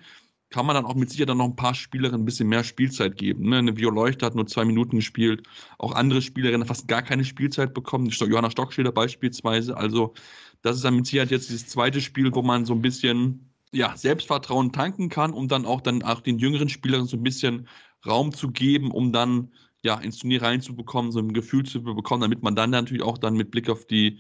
kann 0.50 0.66
man 0.66 0.76
dann 0.76 0.86
auch 0.86 0.96
mit 0.96 1.10
Sicherheit 1.10 1.30
dann 1.30 1.38
noch 1.40 1.46
ein 1.46 1.56
paar 1.56 1.74
Spielerinnen 1.74 2.22
ein 2.22 2.26
bisschen 2.26 2.48
mehr 2.48 2.64
Spielzeit 2.64 3.18
geben. 3.18 3.50
Ne? 3.50 3.58
Eine 3.58 3.78
Vio 3.78 3.90
Leuchter 3.90 4.28
hat 4.28 4.36
nur 4.36 4.48
zwei 4.48 4.66
Minuten 4.66 4.98
gespielt, 4.98 5.48
auch 5.78 5.94
andere 5.94 6.22
Spielerinnen 6.22 6.68
fast 6.68 6.88
gar 6.88 7.02
keine 7.02 7.26
Spielzeit 7.26 7.74
bekommen, 7.74 8.10
Johanna 8.10 8.52
Stockschilder 8.52 8.92
beispielsweise. 8.92 9.76
Also 9.76 10.14
das 10.62 10.78
ist 10.78 10.86
dann 10.86 10.96
mit 10.96 11.08
Sicherheit 11.08 11.32
jetzt 11.32 11.50
dieses 11.50 11.68
zweite 11.68 12.02
Spiel, 12.02 12.34
wo 12.34 12.42
man 12.42 12.66
so 12.66 12.74
ein 12.74 12.82
bisschen 12.82 13.52
ja, 13.72 13.96
Selbstvertrauen 13.98 14.72
tanken 14.72 15.10
kann, 15.10 15.34
um 15.34 15.48
dann 15.48 15.66
auch 15.66 15.82
dann 15.82 16.04
auch 16.04 16.22
den 16.22 16.40
jüngeren 16.40 16.70
Spielerinnen 16.70 17.08
so 17.08 17.18
ein 17.18 17.24
bisschen 17.24 17.68
Raum 18.06 18.34
zu 18.34 18.52
geben, 18.52 18.92
um 18.92 19.12
dann 19.12 19.52
ja 19.84 19.96
ins 20.00 20.18
Turnier 20.20 20.42
reinzubekommen, 20.42 21.12
so 21.12 21.20
ein 21.20 21.34
Gefühl 21.34 21.66
zu 21.66 21.84
bekommen, 21.84 22.22
damit 22.22 22.44
man 22.44 22.56
dann 22.56 22.70
natürlich 22.70 23.04
auch 23.04 23.18
dann 23.18 23.36
mit 23.36 23.52
Blick 23.52 23.70
auf 23.70 23.86
die 23.86 24.20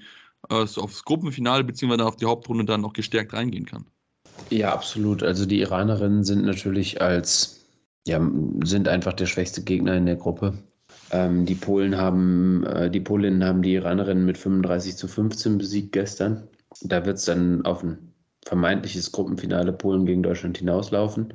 äh, 0.49 0.55
aufs 0.55 1.05
Gruppenfinale 1.05 1.63
beziehungsweise 1.63 2.05
auf 2.05 2.17
die 2.17 2.25
Hauptrunde 2.25 2.65
dann 2.65 2.81
noch 2.81 2.93
gestärkt 2.93 3.33
reingehen 3.33 3.65
kann. 3.65 3.85
Ja, 4.49 4.73
absolut. 4.73 5.23
Also 5.23 5.45
die 5.45 5.59
Iranerinnen 5.61 6.23
sind 6.23 6.45
natürlich 6.45 7.01
als, 7.01 7.65
ja, 8.07 8.21
sind 8.63 8.87
einfach 8.87 9.13
der 9.13 9.25
schwächste 9.25 9.63
Gegner 9.63 9.95
in 9.95 10.05
der 10.05 10.15
Gruppe. 10.15 10.53
Ähm, 11.11 11.45
die 11.45 11.55
Polen 11.55 11.97
haben, 11.97 12.63
äh, 12.65 12.89
die 12.89 12.99
Polinnen 12.99 13.43
haben 13.43 13.61
die 13.61 13.73
Iranerinnen 13.73 14.25
mit 14.25 14.37
35 14.37 14.97
zu 14.97 15.07
15 15.07 15.57
besiegt 15.57 15.91
gestern. 15.91 16.47
Da 16.81 17.05
wird 17.05 17.17
es 17.17 17.25
dann 17.25 17.65
auf 17.65 17.83
ein 17.83 18.13
vermeintliches 18.45 19.11
Gruppenfinale 19.11 19.73
Polen 19.73 20.05
gegen 20.05 20.23
Deutschland 20.23 20.57
hinauslaufen. 20.57 21.33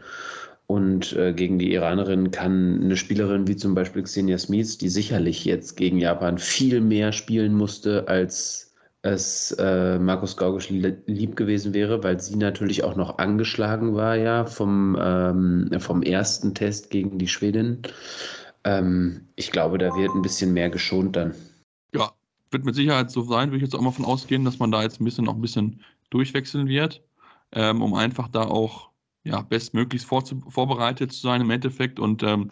Und 0.67 1.14
äh, 1.14 1.32
gegen 1.32 1.58
die 1.58 1.73
Iranerinnen 1.73 2.31
kann 2.31 2.81
eine 2.81 2.97
Spielerin 2.97 3.49
wie 3.49 3.56
zum 3.56 3.75
Beispiel 3.75 4.05
Xenia 4.05 4.38
Smith, 4.38 4.79
die 4.79 4.88
sicherlich 4.88 5.44
jetzt 5.44 5.76
gegen 5.76 5.99
Japan 5.99 6.38
viel 6.38 6.81
mehr 6.81 7.11
spielen 7.11 7.55
musste 7.55 8.06
als 8.06 8.70
es 9.02 9.52
äh, 9.52 9.99
Markus 9.99 10.37
Gaugisch 10.37 10.69
lieb 10.69 11.37
gewesen 11.37 11.73
wäre, 11.73 12.02
weil 12.05 12.20
sie 12.20 12.37
natürlich 12.37 12.85
auch 12.85 12.97
noch 12.97 13.19
angeschlagen 13.19 13.94
war 13.94 14.17
ja 14.17 14.44
vom, 14.44 14.97
ähm, 15.00 15.70
vom 15.79 16.02
ersten 16.02 16.55
Test 16.55 16.91
gegen 16.91 17.19
die 17.19 17.29
Schwedin. 17.29 17.81
Ähm, 18.64 19.28
ich 19.37 19.50
glaube, 19.50 19.78
da 19.78 19.95
wird 19.97 20.14
ein 20.14 20.23
bisschen 20.23 20.52
mehr 20.52 20.69
geschont 20.69 21.16
dann. 21.16 21.35
Ja, 21.95 22.12
wird 22.50 22.64
mit 22.64 22.75
Sicherheit 22.75 23.11
so 23.11 23.23
sein, 23.23 23.49
würde 23.49 23.59
ich 23.59 23.62
jetzt 23.62 23.75
auch 23.75 23.80
mal 23.80 23.90
von 23.90 24.04
ausgehen, 24.04 24.45
dass 24.45 24.59
man 24.59 24.71
da 24.71 24.83
jetzt 24.83 25.00
ein 25.00 25.04
bisschen 25.04 25.25
noch 25.25 25.35
ein 25.35 25.40
bisschen 25.40 25.80
durchwechseln 26.11 26.69
wird, 26.69 27.02
ähm, 27.52 27.80
um 27.80 27.95
einfach 27.95 28.28
da 28.28 28.42
auch 28.42 28.90
ja, 29.25 29.40
bestmöglichst 29.40 30.09
vorbereitet 30.09 31.12
zu 31.12 31.21
sein 31.21 31.40
im 31.40 31.50
Endeffekt 31.50 31.99
und 31.99 32.23
ähm, 32.23 32.50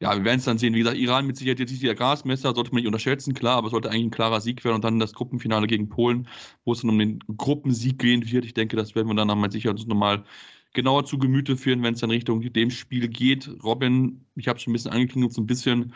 ja, 0.00 0.16
wir 0.16 0.24
werden 0.24 0.38
es 0.38 0.46
dann 0.46 0.58
sehen. 0.58 0.74
Wie 0.74 0.78
gesagt, 0.78 0.96
Iran 0.96 1.26
mit 1.26 1.36
Sicherheit 1.36 1.60
jetzt 1.60 1.70
nicht 1.70 1.82
der 1.82 1.94
Grasmesser, 1.94 2.54
sollte 2.54 2.70
man 2.72 2.76
nicht 2.76 2.86
unterschätzen, 2.86 3.34
klar, 3.34 3.56
aber 3.58 3.66
es 3.66 3.72
sollte 3.72 3.90
eigentlich 3.90 4.06
ein 4.06 4.10
klarer 4.10 4.40
Sieg 4.40 4.64
werden 4.64 4.76
und 4.76 4.84
dann 4.84 4.98
das 4.98 5.12
Gruppenfinale 5.12 5.66
gegen 5.66 5.88
Polen, 5.90 6.26
wo 6.64 6.72
es 6.72 6.80
dann 6.80 6.90
um 6.90 6.98
den 6.98 7.18
Gruppensieg 7.36 7.98
gehen 7.98 8.30
wird. 8.30 8.46
Ich 8.46 8.54
denke, 8.54 8.76
das 8.76 8.94
werden 8.94 9.08
wir 9.08 9.14
dann 9.14 9.28
nochmal 9.28 9.52
sicher 9.52 9.70
uns 9.70 9.86
nochmal 9.86 10.24
genauer 10.72 11.04
zu 11.04 11.18
Gemüte 11.18 11.56
führen, 11.56 11.82
wenn 11.82 11.94
es 11.94 12.00
dann 12.00 12.10
Richtung 12.10 12.40
dem 12.40 12.70
Spiel 12.70 13.08
geht. 13.08 13.50
Robin, 13.62 14.24
ich 14.36 14.48
habe 14.48 14.58
schon 14.58 14.70
ein 14.70 14.74
bisschen 14.74 14.92
angeklingelt, 14.92 15.32
so 15.34 15.42
ein 15.42 15.46
bisschen 15.46 15.92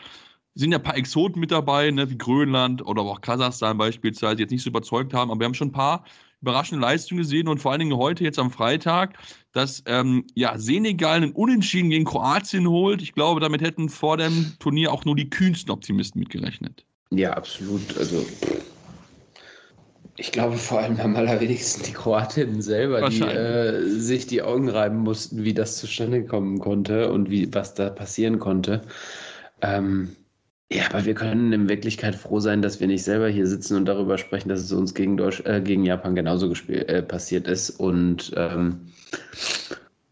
sind 0.55 0.71
ja 0.71 0.77
ein 0.77 0.83
paar 0.83 0.97
Exoten 0.97 1.39
mit 1.39 1.51
dabei, 1.51 1.91
ne, 1.91 2.09
wie 2.09 2.17
Grönland 2.17 2.85
oder 2.85 3.01
auch 3.01 3.21
Kasachstan 3.21 3.77
beispielsweise, 3.77 4.37
die 4.37 4.43
jetzt 4.43 4.51
nicht 4.51 4.63
so 4.63 4.69
überzeugt 4.69 5.13
haben, 5.13 5.31
aber 5.31 5.39
wir 5.41 5.45
haben 5.45 5.53
schon 5.53 5.69
ein 5.69 5.71
paar 5.73 6.05
überraschende 6.45 6.79
Leistungen 6.79 7.21
gesehen 7.21 7.47
und 7.47 7.57
vor 7.57 7.71
allen 7.71 7.79
Dingen 7.79 7.97
heute, 7.97 8.23
jetzt 8.23 8.37
am 8.37 8.51
Freitag, 8.51 9.17
dass 9.51 9.81
ähm, 9.87 10.25
ja, 10.35 10.59
Senegal 10.59 11.17
einen 11.17 11.31
Unentschieden 11.31 11.89
gegen 11.89 12.05
Kroatien 12.05 12.69
holt. 12.69 13.01
Ich 13.01 13.13
glaube, 13.13 13.39
damit 13.39 13.61
hätten 13.61 13.89
vor 13.89 14.17
dem 14.17 14.53
Turnier 14.59 14.93
auch 14.93 15.05
nur 15.05 15.15
die 15.15 15.29
kühnsten 15.29 15.71
Optimisten 15.71 16.19
mitgerechnet. 16.19 16.85
Ja, 17.09 17.31
absolut. 17.33 17.97
Also 17.97 18.23
ich 20.17 20.31
glaube 20.31 20.57
vor 20.57 20.79
allem 20.79 20.99
am 20.99 21.15
allerwenigsten 21.15 21.83
die 21.83 21.93
Kroatinnen 21.93 22.61
selber, 22.61 23.09
die 23.09 23.21
äh, 23.21 23.81
sich 23.89 24.27
die 24.27 24.43
Augen 24.43 24.69
reiben 24.69 24.99
mussten, 24.99 25.43
wie 25.43 25.53
das 25.53 25.77
zustande 25.77 26.25
kommen 26.25 26.59
konnte 26.59 27.11
und 27.11 27.31
wie 27.31 27.51
was 27.53 27.73
da 27.73 27.89
passieren 27.89 28.37
konnte. 28.37 28.83
Ähm, 29.61 30.15
ja, 30.71 30.85
aber 30.89 31.05
wir 31.05 31.13
können 31.13 31.53
in 31.53 31.69
Wirklichkeit 31.69 32.15
froh 32.15 32.39
sein, 32.39 32.61
dass 32.63 32.79
wir 32.79 32.87
nicht 32.87 33.03
selber 33.03 33.29
hier 33.29 33.45
sitzen 33.45 33.77
und 33.77 33.85
darüber 33.85 34.17
sprechen, 34.17 34.49
dass 34.49 34.61
es 34.61 34.71
uns 34.71 34.95
gegen, 34.95 35.15
Deutsch, 35.15 35.41
äh, 35.45 35.61
gegen 35.61 35.85
Japan 35.85 36.15
genauso 36.15 36.51
äh, 36.69 37.03
passiert 37.03 37.47
ist. 37.47 37.69
Und 37.69 38.33
ähm, 38.35 38.79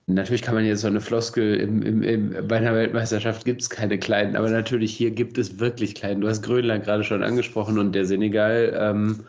natürlich 0.06 0.44
kann 0.44 0.54
man 0.54 0.66
jetzt 0.66 0.82
so 0.82 0.88
eine 0.88 1.02
Floskel, 1.02 1.56
im, 1.56 1.82
im, 1.82 2.04
im, 2.04 2.48
bei 2.48 2.58
einer 2.58 2.76
Weltmeisterschaft 2.76 3.46
gibt 3.46 3.62
es 3.64 3.70
keine 3.72 3.98
kleinen, 3.98 4.36
aber 4.36 4.50
natürlich 4.52 4.96
hier 4.96 5.10
gibt 5.10 5.40
es 5.40 5.60
wirklich 5.60 5.96
kleinen. 5.96 6.22
Du 6.22 6.28
hast 6.28 6.44
Grönland 6.44 6.84
gerade 6.84 7.04
schon 7.04 7.24
angesprochen 7.24 7.80
und 7.80 7.94
der 7.94 8.06
Senegal 8.06 8.78
ähm, 8.80 9.22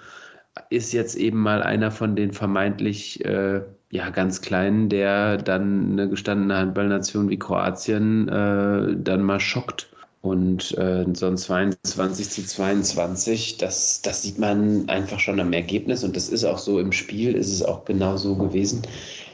ist 0.69 0.93
jetzt 0.93 1.17
eben 1.17 1.39
mal 1.39 1.63
einer 1.63 1.91
von 1.91 2.17
den 2.17 2.33
vermeintlich 2.33 3.25
äh, 3.25 3.63
ja, 3.91 4.11
ganz 4.11 4.43
kleinen, 4.43 4.91
der 4.91 5.39
dann 5.39 5.93
eine 5.93 6.09
gestandene 6.11 6.57
Handballnation 6.57 7.31
wie 7.31 7.39
Kroatien 7.39 8.29
äh, 8.29 8.95
dann 8.99 9.23
mal 9.23 9.41
schockt. 9.41 9.89
Und 10.25 10.77
äh, 10.79 11.05
so 11.13 11.27
ein 11.27 11.37
22 11.37 12.31
zu 12.31 12.47
22, 12.47 13.59
das, 13.59 14.01
das 14.01 14.23
sieht 14.23 14.39
man 14.39 14.89
einfach 14.89 15.21
schon 15.21 15.39
am 15.39 15.53
Ergebnis. 15.53 16.03
Und 16.03 16.17
das 16.17 16.31
ist 16.31 16.45
auch 16.45 16.57
so 16.57 16.81
im 16.81 16.93
Spiel, 16.93 17.35
ist 17.35 17.53
es 17.53 17.63
auch 17.63 17.85
genau 17.85 18.17
so 18.17 18.35
gewesen. 18.35 18.81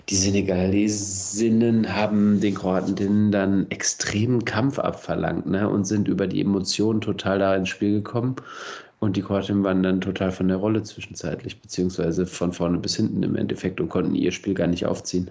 Die 0.09 0.17
Senegalesinnen 0.17 1.95
haben 1.95 2.41
den 2.41 2.57
Kroatinnen 2.57 3.31
dann 3.31 3.71
extremen 3.71 4.45
Kampf 4.45 4.81
abverlangt 4.81 5.47
ne, 5.47 5.69
und 5.69 5.85
sind 5.85 6.09
über 6.09 6.27
die 6.27 6.41
Emotionen 6.41 7.01
total 7.01 7.39
da 7.39 7.55
ins 7.55 7.69
Spiel 7.69 7.93
gekommen. 7.93 8.35
Und 8.99 9.17
die 9.17 9.23
Kroatinnen 9.23 9.63
waren 9.63 9.85
dann 9.85 10.01
total 10.01 10.33
von 10.33 10.49
der 10.49 10.57
Rolle 10.57 10.83
zwischenzeitlich, 10.83 11.61
beziehungsweise 11.61 12.27
von 12.27 12.53
vorne 12.53 12.79
bis 12.79 12.97
hinten 12.97 13.23
im 13.23 13.37
Endeffekt 13.37 13.81
und 13.81 13.91
konnten 13.91 14.17
ihr 14.17 14.33
Spiel 14.33 14.55
gar 14.55 14.67
nicht 14.67 14.87
aufziehen. 14.87 15.31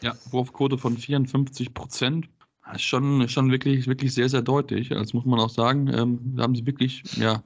Ja, 0.00 0.14
Wurfquote 0.30 0.78
von 0.78 0.96
54 0.96 1.74
Prozent. 1.74 2.26
Das 2.66 2.76
ist 2.76 2.82
schon, 2.82 3.28
schon 3.28 3.50
wirklich, 3.50 3.86
wirklich 3.86 4.14
sehr, 4.14 4.28
sehr 4.28 4.42
deutlich. 4.42 4.88
Das 4.88 5.12
muss 5.12 5.24
man 5.24 5.38
auch 5.38 5.50
sagen. 5.50 5.88
Ähm, 5.88 6.18
da 6.36 6.44
haben 6.44 6.54
sie 6.54 6.66
wirklich, 6.66 7.02
ja, 7.16 7.42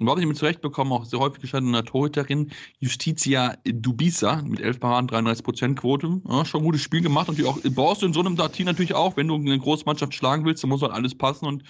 überhaupt 0.00 0.18
nicht 0.18 0.28
mit 0.28 0.38
zurechtbekommen, 0.38 0.92
auch 0.92 1.04
sehr 1.04 1.18
häufig 1.18 1.42
gestandene 1.42 1.84
Torhüterin 1.84 2.50
Justitia 2.80 3.56
Dubisa 3.64 4.42
mit 4.42 4.60
11 4.60 4.80
Paraden, 4.80 5.08
33 5.08 5.44
Prozent 5.44 5.78
Quote. 5.78 6.20
Ja, 6.28 6.44
schon 6.44 6.62
ein 6.62 6.64
gutes 6.64 6.80
Spiel 6.80 7.02
gemacht. 7.02 7.28
Und 7.28 7.44
auch 7.44 7.58
brauchst 7.74 8.02
du 8.02 8.06
in 8.06 8.12
so 8.12 8.20
einem 8.20 8.36
Team 8.52 8.66
natürlich 8.66 8.94
auch, 8.94 9.16
wenn 9.16 9.28
du 9.28 9.34
eine 9.34 9.58
Großmannschaft 9.58 10.14
schlagen 10.14 10.44
willst, 10.44 10.62
dann 10.62 10.70
muss 10.70 10.82
halt 10.82 10.92
alles 10.92 11.14
passen. 11.14 11.46
Und 11.46 11.64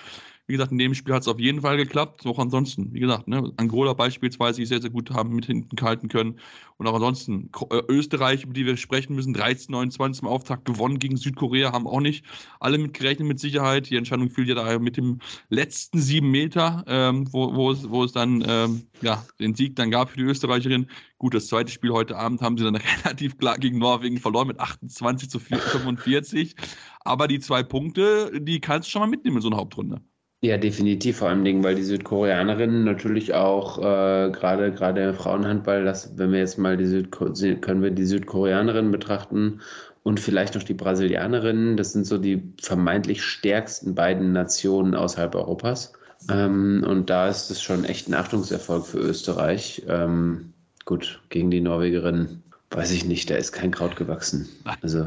wie 0.47 0.55
gesagt, 0.55 0.73
in 0.73 0.79
dem 0.79 0.95
Spiel 0.95 1.15
hat 1.15 1.23
es 1.23 1.29
auf 1.29 1.39
jeden 1.39 1.61
Fall 1.61 1.77
geklappt. 1.77 2.27
Auch 2.27 2.39
ansonsten, 2.39 2.93
wie 2.93 3.01
gesagt, 3.01 3.29
ne, 3.29 3.53
Angola 3.57 3.93
beispielsweise, 3.93 4.61
die 4.61 4.67
sehr, 4.67 4.81
sehr 4.81 4.91
gut 4.91 5.11
haben 5.11 5.35
mit 5.35 5.47
hinten 5.47 5.77
kalten 5.77 6.09
können. 6.09 6.39
Und 6.79 6.87
auch 6.89 6.95
ansonsten, 6.95 7.51
äh, 7.71 7.81
Österreich, 7.89 8.43
über 8.43 8.53
die 8.53 8.67
wir 8.67 8.77
sprechen 8.77 9.15
müssen, 9.15 9.35
13, 9.35 9.73
29 9.73 10.23
im 10.23 10.29
Auftakt 10.29 10.65
gewonnen 10.65 10.99
gegen 10.99 11.17
Südkorea, 11.17 11.73
haben 11.73 11.87
auch 11.87 12.01
nicht 12.01 12.25
alle 12.59 12.79
mitgerechnet 12.79 13.29
mit 13.29 13.39
Sicherheit. 13.39 13.89
Die 13.89 13.97
Entscheidung 13.97 14.31
fiel 14.31 14.49
ja 14.49 14.57
da 14.57 14.79
mit 14.81 14.97
dem 14.97 15.21
letzten 15.49 16.01
sieben 16.01 16.31
Meter, 16.31 16.85
ähm, 16.89 17.33
wo, 17.33 17.55
wo, 17.55 17.71
es, 17.71 17.89
wo 17.89 18.03
es 18.03 18.13
dann 18.13 18.45
ähm, 18.47 18.83
ja, 19.01 19.25
den 19.39 19.55
Sieg 19.55 19.77
dann 19.77 19.93
gab 19.93 20.11
für 20.11 20.19
die 20.19 20.25
Österreicherin. 20.25 20.89
Gut, 21.19 21.35
das 21.35 21.47
zweite 21.47 21.71
Spiel 21.71 21.93
heute 21.93 22.17
Abend 22.17 22.41
haben 22.41 22.59
sie 22.59 22.65
dann 22.65 22.77
relativ 23.05 23.39
klar 23.39 23.59
gegen 23.59 23.79
Norwegen 23.79 24.19
verloren 24.19 24.49
mit 24.49 24.59
28 24.59 25.31
zu 25.31 25.39
45. 25.39 26.57
Aber 27.05 27.29
die 27.29 27.39
zwei 27.39 27.63
Punkte, 27.63 28.41
die 28.41 28.61
kannst 28.61 28.89
du 28.89 28.91
schon 28.91 29.03
mal 29.03 29.09
mitnehmen 29.09 29.37
in 29.37 29.43
so 29.43 29.49
einer 29.49 29.59
Hauptrunde. 29.59 30.03
Ja, 30.45 30.59
definitiv, 30.59 31.19
vor 31.19 31.29
allem 31.29 31.45
Dingen, 31.45 31.63
weil 31.63 31.77
die 31.77 31.85
Südkoreanerinnen 31.85 32.83
natürlich 32.83 33.33
auch 33.33 33.79
äh, 33.79 34.31
gerade 34.33 34.73
gerade 34.73 35.05
im 35.05 35.15
Frauenhandball, 35.15 35.85
das, 35.85 36.19
wenn 36.19 36.33
wir 36.33 36.41
jetzt 36.41 36.59
mal 36.59 36.77
die 36.77 36.87
Südko 36.87 37.33
können 37.61 37.81
wir 37.81 37.93
die 37.93 38.05
Südkoreanerinnen 38.05 38.91
betrachten 38.91 39.61
und 40.03 40.19
vielleicht 40.19 40.57
noch 40.57 40.65
die 40.65 40.75
Brasilianerinnen, 40.75 41.77
das 41.77 41.93
sind 41.93 42.07
so 42.07 42.19
die 42.19 42.43
vermeintlich 42.61 43.23
stärksten 43.23 43.95
beiden 43.95 44.33
Nationen 44.33 44.97
außerhalb 44.97 45.33
Europas. 45.37 45.93
Ähm, 46.29 46.85
und 46.89 47.09
da 47.09 47.29
ist 47.29 47.49
es 47.53 47.63
schon 47.63 47.85
echt 47.85 48.09
ein 48.09 48.15
Achtungserfolg 48.15 48.85
für 48.85 48.99
Österreich. 48.99 49.85
Ähm, 49.87 50.55
gut, 50.85 51.21
gegen 51.29 51.53
die 51.53 51.61
Norwegerinnen 51.61 52.43
weiß 52.73 52.91
ich 52.91 53.05
nicht, 53.05 53.31
da 53.31 53.37
ist 53.37 53.53
kein 53.53 53.71
Kraut 53.71 53.95
gewachsen. 53.95 54.49
Also 54.81 55.07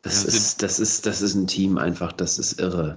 das 0.00 0.24
ist, 0.24 0.62
das 0.62 0.80
ist, 0.80 1.04
das 1.04 1.20
ist 1.20 1.34
ein 1.34 1.46
Team 1.46 1.76
einfach, 1.76 2.12
das 2.12 2.38
ist 2.38 2.58
irre 2.58 2.96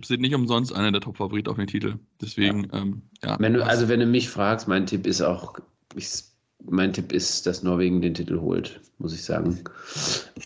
sind 0.00 0.20
nicht 0.20 0.34
umsonst 0.34 0.74
einer 0.74 0.92
der 0.92 1.00
Top-Favoriten 1.00 1.50
auf 1.50 1.56
den 1.56 1.66
Titel. 1.66 1.96
Deswegen, 2.20 2.64
ja. 2.72 2.78
Ähm, 2.78 3.02
ja. 3.22 3.36
Wenn 3.38 3.54
du, 3.54 3.64
also 3.64 3.88
wenn 3.88 4.00
du 4.00 4.06
mich 4.06 4.28
fragst, 4.28 4.68
mein 4.68 4.86
Tipp 4.86 5.06
ist 5.06 5.20
auch, 5.20 5.58
ich, 5.94 6.24
mein 6.64 6.92
Tipp 6.92 7.12
ist, 7.12 7.46
dass 7.46 7.62
Norwegen 7.62 8.00
den 8.00 8.14
Titel 8.14 8.40
holt, 8.40 8.80
muss 8.98 9.14
ich 9.14 9.22
sagen. 9.22 9.60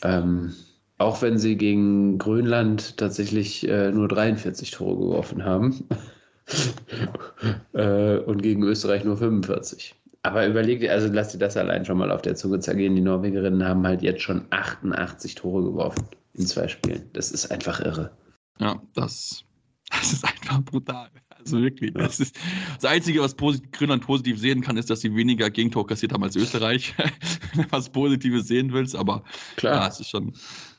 Ähm, 0.02 0.54
auch 0.98 1.22
wenn 1.22 1.38
sie 1.38 1.56
gegen 1.56 2.18
Grönland 2.18 2.96
tatsächlich 2.96 3.68
äh, 3.68 3.90
nur 3.92 4.08
43 4.08 4.70
Tore 4.70 4.96
geworfen 4.96 5.44
haben 5.44 5.84
äh, 7.74 8.16
und 8.18 8.42
gegen 8.42 8.62
Österreich 8.62 9.04
nur 9.04 9.16
45. 9.16 9.94
Aber 10.22 10.46
überleg 10.46 10.80
dir, 10.80 10.90
also 10.92 11.08
lass 11.12 11.32
dir 11.32 11.38
das 11.38 11.56
allein 11.56 11.84
schon 11.84 11.98
mal 11.98 12.10
auf 12.10 12.22
der 12.22 12.34
Zunge 12.34 12.58
zergehen. 12.58 12.96
Die 12.96 13.02
Norwegerinnen 13.02 13.64
haben 13.64 13.86
halt 13.86 14.02
jetzt 14.02 14.22
schon 14.22 14.46
88 14.50 15.36
Tore 15.36 15.62
geworfen 15.62 16.04
in 16.34 16.46
zwei 16.46 16.66
Spielen. 16.66 17.08
Das 17.12 17.30
ist 17.30 17.52
einfach 17.52 17.80
irre. 17.80 18.10
Ja, 18.58 18.80
das, 18.94 19.44
das 19.90 20.12
ist 20.12 20.25
einfach 20.25 20.62
brutal. 20.62 21.10
Also 21.38 21.60
wirklich. 21.60 21.94
Ja. 21.94 22.02
Das, 22.02 22.18
ist, 22.18 22.36
das 22.75 22.84
Einzige, 22.90 23.20
was 23.20 23.34
posit 23.34 23.70
Grönland 23.72 24.02
positiv 24.02 24.38
sehen 24.38 24.60
kann, 24.60 24.76
ist, 24.76 24.90
dass 24.90 25.00
sie 25.00 25.14
weniger 25.14 25.48
Gegentor 25.50 25.86
kassiert 25.86 26.12
haben 26.12 26.25
als 26.25 26.34
Österreich. 26.34 26.94
Wenn 27.54 27.64
du 27.64 27.72
was 27.72 27.88
Positives 27.90 28.48
sehen 28.48 28.72
willst, 28.72 28.96
aber 28.96 29.22
Klar. 29.56 29.82
ja, 29.82 29.88
es 29.88 30.00
ist 30.00 30.08
schon, 30.08 30.32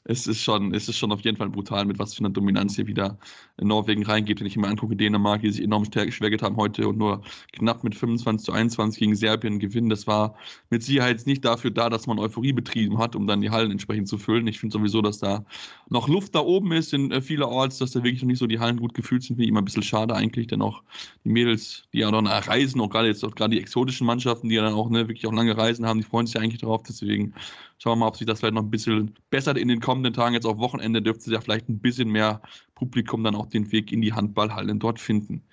es 0.09 0.25
ist 0.25 0.41
schon, 0.41 0.73
es 0.73 0.87
ist 0.87 0.97
schon 0.97 1.11
auf 1.11 1.21
jeden 1.21 1.35
Fall 1.35 1.49
brutal, 1.49 1.85
mit 1.85 1.99
was 1.99 2.13
für 2.13 2.19
einer 2.19 2.29
Dominanz 2.29 2.75
hier 2.75 2.87
wieder 2.87 3.17
in 3.57 3.67
Norwegen 3.67 4.05
reingeht. 4.05 4.39
Wenn 4.39 4.47
ich 4.47 4.55
mir 4.55 4.67
angucke, 4.67 4.95
Dänemark, 4.95 5.41
die 5.41 5.51
sich 5.51 5.63
enorm 5.63 5.83
geschwägert 5.83 6.41
haben 6.41 6.55
heute 6.55 6.87
und 6.87 6.97
nur 6.97 7.21
knapp 7.51 7.83
mit 7.83 7.93
25 7.93 8.45
zu 8.45 8.53
21 8.53 8.99
gegen 8.99 9.15
Serbien 9.15 9.59
gewinnen, 9.59 9.89
das 9.89 10.07
war 10.07 10.35
mit 10.69 10.81
Sicherheit 10.81 11.27
nicht 11.27 11.43
dafür 11.43 11.71
da, 11.71 11.89
dass 11.89 12.07
man 12.07 12.19
Euphorie 12.19 12.53
betrieben 12.53 12.97
hat, 12.99 13.17
um 13.17 13.27
dann 13.27 13.41
die 13.41 13.49
Hallen 13.49 13.69
entsprechend 13.69 14.07
zu 14.07 14.17
füllen. 14.17 14.47
Ich 14.47 14.59
finde 14.59 14.73
sowieso, 14.73 15.01
dass 15.01 15.19
da 15.19 15.43
noch 15.89 16.07
Luft 16.07 16.35
da 16.35 16.39
oben 16.39 16.71
ist 16.71 16.93
in 16.93 17.11
äh, 17.11 17.21
vielerorts, 17.21 17.77
dass 17.79 17.91
da 17.91 18.01
wirklich 18.01 18.21
noch 18.21 18.27
nicht 18.27 18.39
so 18.39 18.47
die 18.47 18.59
Hallen 18.59 18.77
gut 18.77 18.93
gefüllt 18.93 19.23
sind, 19.23 19.37
wie 19.37 19.47
immer 19.47 19.61
ein 19.61 19.65
bisschen 19.65 19.83
schade 19.83 20.15
eigentlich, 20.15 20.47
denn 20.47 20.61
auch 20.61 20.83
die 21.25 21.29
Mädels, 21.29 21.83
die 21.91 21.99
ja 21.99 22.11
noch 22.11 22.23
reisen, 22.23 22.79
auch 22.79 22.89
gerade 22.89 23.09
jetzt 23.09 23.25
auch 23.25 23.35
gerade 23.35 23.55
die 23.55 23.61
exotischen 23.61 24.07
Mannschaften, 24.07 24.47
die 24.47 24.55
ja 24.55 24.61
dann 24.61 24.73
auch 24.73 24.89
ne, 24.89 24.99
wirklich 25.09 25.27
auch 25.27 25.33
lange 25.33 25.57
Reisen 25.57 25.85
haben, 25.85 25.99
die 25.99 26.05
freuen 26.05 26.27
sich 26.27 26.35
ja 26.35 26.41
eigentlich 26.41 26.61
darauf, 26.61 26.83
deswegen 26.83 27.33
Schauen 27.79 27.93
wir 27.93 27.95
mal, 27.97 28.07
ob 28.07 28.17
sich 28.17 28.25
das 28.25 28.39
vielleicht 28.39 28.55
noch 28.55 28.63
ein 28.63 28.71
bisschen 28.71 29.13
bessert 29.29 29.57
in 29.57 29.67
den 29.67 29.79
kommenden 29.79 30.13
Tagen. 30.13 30.33
Jetzt 30.33 30.45
auf 30.45 30.57
Wochenende 30.57 31.01
dürfte 31.01 31.25
sich 31.25 31.33
ja 31.33 31.41
vielleicht 31.41 31.69
ein 31.69 31.79
bisschen 31.79 32.09
mehr 32.09 32.41
Publikum 32.73 33.23
dann 33.23 33.35
auch 33.35 33.45
den 33.45 33.71
Weg 33.71 33.91
in 33.91 34.01
die 34.01 34.13
Handballhallen 34.13 34.79
dort 34.79 34.99
finden. 34.99 35.43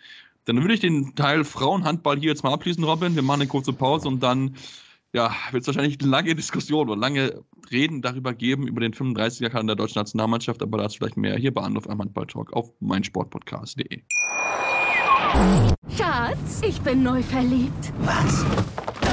Dann 0.47 0.61
würde 0.61 0.75
ich 0.75 0.81
den 0.81 1.15
Teil 1.15 1.45
Frauenhandball 1.45 2.19
hier 2.19 2.31
jetzt 2.31 2.45
mal 2.45 2.53
abschließen, 2.53 2.85
Robin. 2.85 3.15
Wir 3.15 3.23
machen 3.23 3.43
eine 3.43 3.49
kurze 3.49 3.73
Pause 3.73 4.09
und 4.09 4.23
dann 4.23 4.57
ja, 5.15 5.33
wird 5.53 5.63
es 5.63 5.67
wahrscheinlich 5.69 6.01
eine 6.01 6.11
lange 6.11 6.35
Diskussion 6.35 6.89
oder 6.89 6.99
lange 6.99 7.45
Reden 7.71 8.03
darüber 8.03 8.35
geben, 8.35 8.67
über 8.67 8.81
den 8.81 8.93
35er-Kalender 8.93 9.77
der 9.77 9.85
deutschen 9.85 10.01
Nationalmannschaft, 10.01 10.61
aber 10.61 10.79
dazu 10.79 10.99
vielleicht 10.99 11.17
mehr 11.17 11.37
hier 11.37 11.55
bei 11.55 11.63
Anruf 11.63 11.89
am 11.89 12.01
Handball-Talk 12.01 12.53
auf 12.53 12.73
meinsportpodcast.de. 12.81 14.03
Schatz, 15.97 16.63
ich 16.67 16.81
bin 16.81 17.03
neu 17.05 17.23
verliebt. 17.23 17.93
Was? 18.01 18.45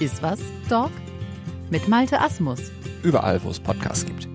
Ist 0.00 0.22
was, 0.22 0.38
Dog? 0.68 0.92
Mit 1.70 1.88
Malte 1.88 2.20
Asmus. 2.20 2.70
Überall, 3.02 3.42
wo 3.42 3.50
es 3.50 3.58
Podcasts 3.58 4.06
gibt. 4.06 4.28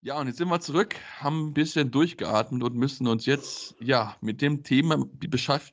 Ja, 0.00 0.18
und 0.18 0.28
jetzt 0.28 0.38
sind 0.38 0.48
wir 0.48 0.60
zurück, 0.60 0.96
haben 1.18 1.48
ein 1.48 1.52
bisschen 1.52 1.90
durchgeatmet 1.90 2.62
und 2.62 2.76
müssen 2.76 3.06
uns 3.06 3.26
jetzt 3.26 3.74
ja 3.78 4.16
mit 4.22 4.40
dem 4.40 4.62
Thema 4.62 5.04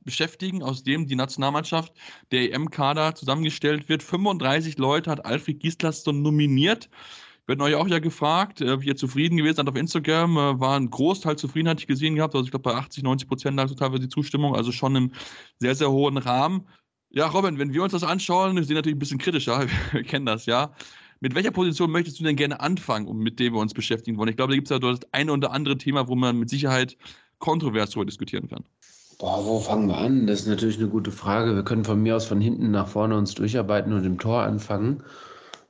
beschäftigen, 0.03 0.62
aus 0.62 0.84
dem 0.84 1.08
die 1.08 1.15
Nationalmannschaft 1.15 1.94
der 2.32 2.51
EM-Kader 2.51 3.15
zusammengestellt 3.15 3.88
wird. 3.88 4.03
35 4.03 4.77
Leute 4.77 5.10
hat 5.10 5.25
Alfred 5.25 5.62
Gislason 5.62 6.22
nominiert. 6.22 6.89
Wir 7.47 7.53
hatten 7.53 7.61
euch 7.61 7.75
auch 7.75 7.87
ja 7.87 7.99
gefragt, 7.99 8.61
ob 8.61 8.83
ihr 8.83 8.97
zufrieden 8.97 9.37
gewesen 9.37 9.55
seid 9.55 9.69
auf 9.69 9.77
Instagram. 9.77 10.35
Äh, 10.35 10.59
war 10.59 10.77
ein 10.77 10.89
Großteil 10.89 11.37
zufrieden, 11.37 11.69
hatte 11.69 11.79
ich 11.79 11.87
gesehen 11.87 12.15
gehabt. 12.15 12.35
Also 12.35 12.43
ich 12.43 12.51
glaube, 12.51 12.63
bei 12.63 12.75
80, 12.75 13.03
90 13.03 13.29
Prozent 13.29 13.55
lag 13.55 13.69
so 13.69 13.75
teilweise 13.75 14.01
die 14.01 14.09
Zustimmung. 14.09 14.53
Also 14.53 14.73
schon 14.73 14.93
im 14.97 15.11
sehr, 15.57 15.73
sehr 15.73 15.89
hohen 15.89 16.17
Rahmen. 16.17 16.67
Ja, 17.09 17.27
Robin, 17.27 17.57
wenn 17.57 17.73
wir 17.73 17.83
uns 17.83 17.93
das 17.93 18.03
anschauen, 18.03 18.61
sind 18.61 18.75
natürlich 18.75 18.97
ein 18.97 18.99
bisschen 18.99 19.17
kritischer. 19.17 19.65
Wir 19.93 20.03
kennen 20.03 20.25
das, 20.25 20.45
ja. 20.45 20.73
Mit 21.21 21.35
welcher 21.35 21.51
Position 21.51 21.89
möchtest 21.89 22.19
du 22.19 22.25
denn 22.25 22.35
gerne 22.35 22.59
anfangen, 22.59 23.17
mit 23.17 23.39
dem 23.39 23.53
wir 23.53 23.61
uns 23.61 23.73
beschäftigen 23.73 24.17
wollen? 24.17 24.29
Ich 24.29 24.35
glaube, 24.35 24.51
da 24.51 24.55
gibt 24.55 24.67
es 24.67 24.71
ja 24.71 24.77
das 24.77 24.99
eine 25.13 25.31
oder 25.31 25.51
andere 25.51 25.77
Thema, 25.77 26.09
wo 26.09 26.15
man 26.15 26.37
mit 26.37 26.49
Sicherheit 26.49 26.97
kontrovers 27.39 27.91
darüber 27.91 28.05
diskutieren 28.05 28.49
kann. 28.49 28.65
Boah, 29.19 29.43
wo 29.43 29.59
fangen 29.61 29.87
wir 29.87 29.97
an? 29.97 30.27
Das 30.27 30.41
ist 30.41 30.47
natürlich 30.47 30.77
eine 30.77 30.89
gute 30.89 31.11
Frage. 31.11 31.55
Wir 31.55 31.63
können 31.63 31.85
von 31.85 32.03
mir 32.03 32.17
aus 32.17 32.25
von 32.25 32.41
hinten 32.41 32.71
nach 32.71 32.89
vorne 32.89 33.17
uns 33.17 33.33
durcharbeiten 33.33 33.93
und 33.93 34.05
im 34.05 34.19
Tor 34.19 34.43
anfangen. 34.43 35.01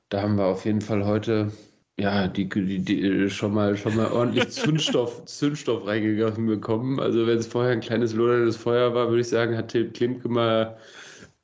Da 0.09 0.23
haben 0.23 0.37
wir 0.37 0.45
auf 0.45 0.65
jeden 0.65 0.81
Fall 0.81 1.05
heute 1.05 1.51
ja, 1.99 2.27
die, 2.27 2.47
die, 2.47 2.79
die, 2.79 3.29
schon 3.29 3.53
mal 3.53 3.75
schon 3.75 3.95
mal 3.95 4.11
ordentlich 4.11 4.49
Zündstoff, 4.49 5.25
Zündstoff 5.25 5.87
reingegangen 5.87 6.45
bekommen. 6.45 6.99
Also 6.99 7.25
wenn 7.25 7.39
es 7.39 7.47
vorher 7.47 7.71
ein 7.71 7.81
kleines 7.81 8.13
loderndes 8.13 8.55
Feuer 8.55 8.93
war, 8.93 9.09
würde 9.09 9.21
ich 9.21 9.29
sagen, 9.29 9.57
hat 9.57 9.69
Tim 9.69 9.91
Klimke 9.93 10.29
mal 10.29 10.77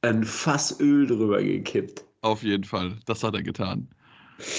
ein 0.02 0.24
Fass 0.24 0.80
Öl 0.80 1.08
drüber 1.08 1.42
gekippt. 1.42 2.06
Auf 2.22 2.44
jeden 2.44 2.64
Fall. 2.64 2.98
Das 3.06 3.24
hat 3.24 3.34
er 3.34 3.42
getan. 3.42 3.88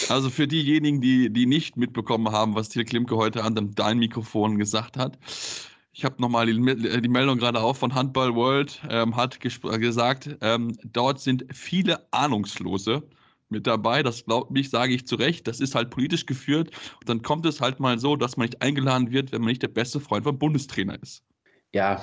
Also 0.09 0.31
für 0.31 0.49
diejenigen, 0.49 1.01
die, 1.01 1.31
die 1.31 1.47
nicht 1.47 1.77
mitbekommen 1.77 2.33
haben, 2.33 2.55
was 2.55 2.69
Till 2.69 2.85
Klimke 2.85 3.17
heute 3.17 3.45
an 3.45 3.73
dein 3.75 3.99
Mikrofon 3.99 4.59
gesagt 4.59 4.97
hat. 4.97 5.19
Ich 5.93 6.05
habe 6.05 6.21
nochmal 6.21 6.47
die, 6.47 7.01
die, 7.01 7.09
Meldung 7.09 7.39
gerade 7.39 7.61
auf 7.61 7.79
von 7.79 7.95
Handball 7.95 8.35
World, 8.35 8.81
ähm, 8.91 9.15
hat 9.15 9.39
gesagt, 9.41 10.37
ähm, 10.41 10.77
dort 10.83 11.21
sind 11.21 11.45
viele 11.53 12.05
Ahnungslose 12.11 13.05
mit 13.49 13.67
dabei. 13.67 14.03
Das 14.03 14.25
glaubt 14.25 14.51
mich, 14.51 14.71
sage 14.71 14.95
ich 14.95 15.07
zu 15.07 15.17
Recht. 15.17 15.47
Das 15.47 15.61
ist 15.61 15.75
halt 15.75 15.91
politisch 15.91 16.27
geführt. 16.27 16.71
Und 17.01 17.09
dann 17.09 17.23
kommt 17.23 17.47
es 17.47 17.61
halt 17.61 17.81
mal 17.81 17.99
so, 17.99 18.17
dass 18.17 18.37
man 18.37 18.47
nicht 18.47 18.63
eingeladen 18.63 19.11
wird, 19.11 19.33
wenn 19.33 19.41
man 19.41 19.49
nicht 19.49 19.63
der 19.63 19.69
beste 19.69 20.01
Freund 20.01 20.25
vom 20.25 20.39
Bundestrainer 20.39 21.01
ist. 21.03 21.23
Ja. 21.73 22.03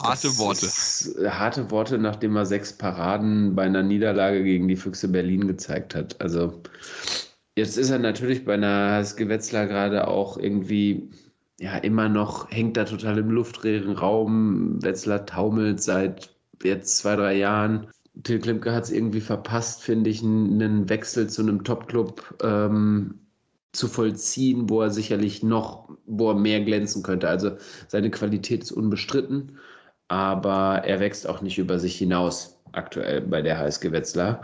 Harte 0.00 0.38
Worte. 0.38 0.66
Harte 1.30 1.70
Worte, 1.70 1.98
nachdem 1.98 2.36
er 2.36 2.46
sechs 2.46 2.72
Paraden 2.72 3.54
bei 3.54 3.64
einer 3.64 3.82
Niederlage 3.82 4.42
gegen 4.42 4.66
die 4.66 4.76
Füchse 4.76 5.08
Berlin 5.08 5.46
gezeigt 5.46 5.94
hat. 5.94 6.18
Also 6.20 6.62
jetzt 7.56 7.76
ist 7.76 7.90
er 7.90 7.98
natürlich 7.98 8.44
bei 8.44 8.54
einer 8.54 9.04
Gewetzler 9.16 9.66
gerade 9.66 10.08
auch 10.08 10.38
irgendwie 10.38 11.10
ja 11.60 11.76
immer 11.76 12.08
noch, 12.08 12.50
hängt 12.50 12.76
da 12.76 12.84
total 12.84 13.18
im 13.18 13.30
luftleeren 13.30 13.92
Raum. 13.92 14.82
Wetzlar 14.82 15.26
taumelt 15.26 15.82
seit 15.82 16.34
jetzt 16.62 16.96
zwei, 16.98 17.16
drei 17.16 17.36
Jahren. 17.36 17.86
Till 18.22 18.40
Klimke 18.40 18.72
hat 18.72 18.84
es 18.84 18.90
irgendwie 18.90 19.20
verpasst, 19.20 19.82
finde 19.82 20.10
ich, 20.10 20.22
einen 20.22 20.88
Wechsel 20.88 21.28
zu 21.28 21.42
einem 21.42 21.64
Top-Club 21.64 22.38
ähm, 22.42 23.20
zu 23.72 23.88
vollziehen, 23.88 24.68
wo 24.68 24.82
er 24.82 24.90
sicherlich 24.90 25.42
noch, 25.42 25.88
wo 26.06 26.30
er 26.30 26.34
mehr 26.34 26.60
glänzen 26.60 27.02
könnte. 27.02 27.28
Also 27.28 27.56
seine 27.88 28.10
Qualität 28.10 28.62
ist 28.62 28.72
unbestritten, 28.72 29.58
aber 30.08 30.82
er 30.84 31.00
wächst 31.00 31.26
auch 31.26 31.40
nicht 31.40 31.58
über 31.58 31.78
sich 31.78 31.96
hinaus 31.96 32.60
aktuell 32.72 33.22
bei 33.22 33.40
der 33.40 33.58
HSG 33.58 33.92
Wetzlar. 33.92 34.42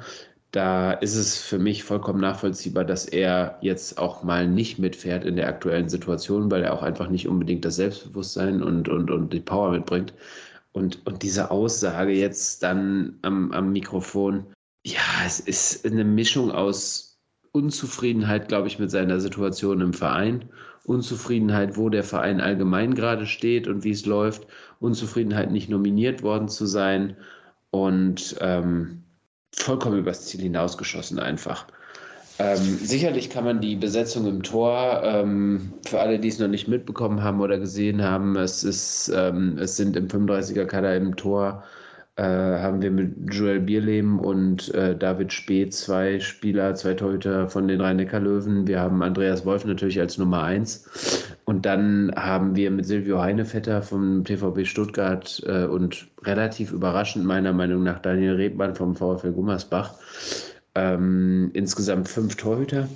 Da 0.51 0.93
ist 0.93 1.15
es 1.15 1.37
für 1.37 1.59
mich 1.59 1.85
vollkommen 1.85 2.21
nachvollziehbar, 2.21 2.87
dass 2.87 3.05
er 3.05 3.59
jetzt 3.61 3.99
auch 3.99 4.23
mal 4.23 4.49
nicht 4.49 4.79
mitfährt 4.79 5.25
in 5.25 5.37
der 5.37 5.47
aktuellen 5.47 5.91
Situation, 5.91 6.51
weil 6.51 6.63
er 6.63 6.73
auch 6.73 6.83
einfach 6.83 7.11
nicht 7.11 7.29
unbedingt 7.29 7.67
das 7.67 7.77
Selbstbewusstsein 7.77 8.63
und, 8.63 8.89
und, 8.89 9.11
und 9.11 9.35
die 9.35 9.41
Power 9.41 9.73
mitbringt. 9.73 10.15
Und, 10.73 11.07
und 11.07 11.23
diese 11.23 11.51
Aussage 11.51 12.13
jetzt 12.13 12.63
dann 12.63 13.19
am, 13.23 13.53
am 13.53 13.73
Mikrofon, 13.73 14.47
ja, 14.85 15.01
es 15.27 15.41
ist 15.41 15.85
eine 15.85 16.05
Mischung 16.05 16.51
aus 16.51 17.19
Unzufriedenheit, 17.53 18.49
glaube 18.49 18.69
ich, 18.69 18.79
mit 18.79 18.91
seiner 18.91 19.21
Situation 19.21 19.81
im 19.81 19.93
Verein, 19.93 20.49
Unzufriedenheit, 20.85 21.77
wo 21.77 21.89
der 21.89 22.05
Verein 22.05 22.41
allgemein 22.41 22.95
gerade 22.95 23.27
steht 23.27 23.67
und 23.67 23.85
wie 23.85 23.91
es 23.91 24.07
läuft, 24.07 24.47
Unzufriedenheit, 24.81 25.51
nicht 25.51 25.69
nominiert 25.69 26.23
worden 26.23 26.49
zu 26.49 26.67
sein 26.67 27.17
und 27.71 28.37
ähm, 28.41 29.03
vollkommen 29.55 29.99
übers 29.99 30.27
Ziel 30.27 30.41
hinausgeschossen 30.41 31.19
einfach. 31.19 31.67
Ähm, 32.41 32.79
sicherlich 32.83 33.31
kann 33.31 33.45
man 33.45 33.61
die 33.61 33.75
Besetzung 33.75 34.27
im 34.27 34.43
Tor, 34.45 35.03
ähm, 35.05 35.73
für 35.85 35.99
alle, 35.99 36.21
die 36.21 36.29
es 36.29 36.39
noch 36.39 36.47
nicht 36.47 36.69
mitbekommen 36.69 37.23
haben 37.23 37.41
oder 37.41 37.59
gesehen 37.59 38.03
haben, 38.03 38.37
es, 38.37 38.63
ist, 38.63 39.11
ähm, 39.15 39.59
es 39.59 39.77
sind 39.77 39.97
im 39.97 40.07
35er-Kader 40.07 40.97
im 40.97 41.17
Tor, 41.17 41.65
äh, 42.15 42.23
haben 42.23 42.81
wir 42.81 42.93
mit 42.93 43.33
Joel 43.33 43.61
Bierlehm 43.61 44.21
und 44.21 44.73
äh, 44.75 44.97
David 44.97 45.33
Spee 45.33 45.69
zwei 45.69 46.21
Spieler, 46.21 46.75
zwei 46.77 46.95
Torhüter 46.95 47.49
von 47.49 47.67
den 47.67 47.81
Rhein-Neckar-Löwen. 47.81 48.67
Wir 48.67 48.81
haben 48.81 49.03
Andreas 49.03 49.45
Wolf 49.45 49.65
natürlich 49.65 49.99
als 50.01 50.19
Nummer 50.19 50.43
eins. 50.43 51.29
Und 51.45 51.65
dann 51.65 52.13
haben 52.17 52.57
wir 52.57 52.71
mit 52.71 52.87
Silvio 52.87 53.21
Heinevetter 53.21 53.83
vom 53.83 54.25
TVB 54.25 54.65
Stuttgart 54.65 55.43
äh, 55.47 55.65
und 55.67 56.09
relativ 56.25 56.73
überraschend 56.73 57.25
meiner 57.25 57.53
Meinung 57.53 57.85
nach 57.85 58.01
Daniel 58.01 58.35
Rebmann 58.35 58.75
vom 58.75 58.97
VfL 58.97 59.33
Gummersbach 59.33 59.95
ähm, 60.79 61.51
insgesamt 61.55 62.09
fünf 62.09 62.37
Torhüter 62.37 62.89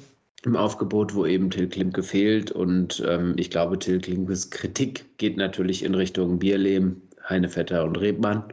im 0.44 0.56
Aufgebot, 0.56 1.14
wo 1.14 1.26
eben 1.26 1.50
Till 1.50 1.68
Klimke 1.68 2.02
fehlt. 2.02 2.52
Und 2.52 3.02
ähm, 3.06 3.34
ich 3.36 3.50
glaube, 3.50 3.78
Till 3.78 4.00
Klimkes 4.00 4.50
Kritik 4.50 5.18
geht 5.18 5.36
natürlich 5.36 5.84
in 5.84 5.94
Richtung 5.94 6.38
Bierlehm, 6.38 7.02
Heinevetter 7.28 7.84
und 7.84 7.96
Rebmann, 7.96 8.44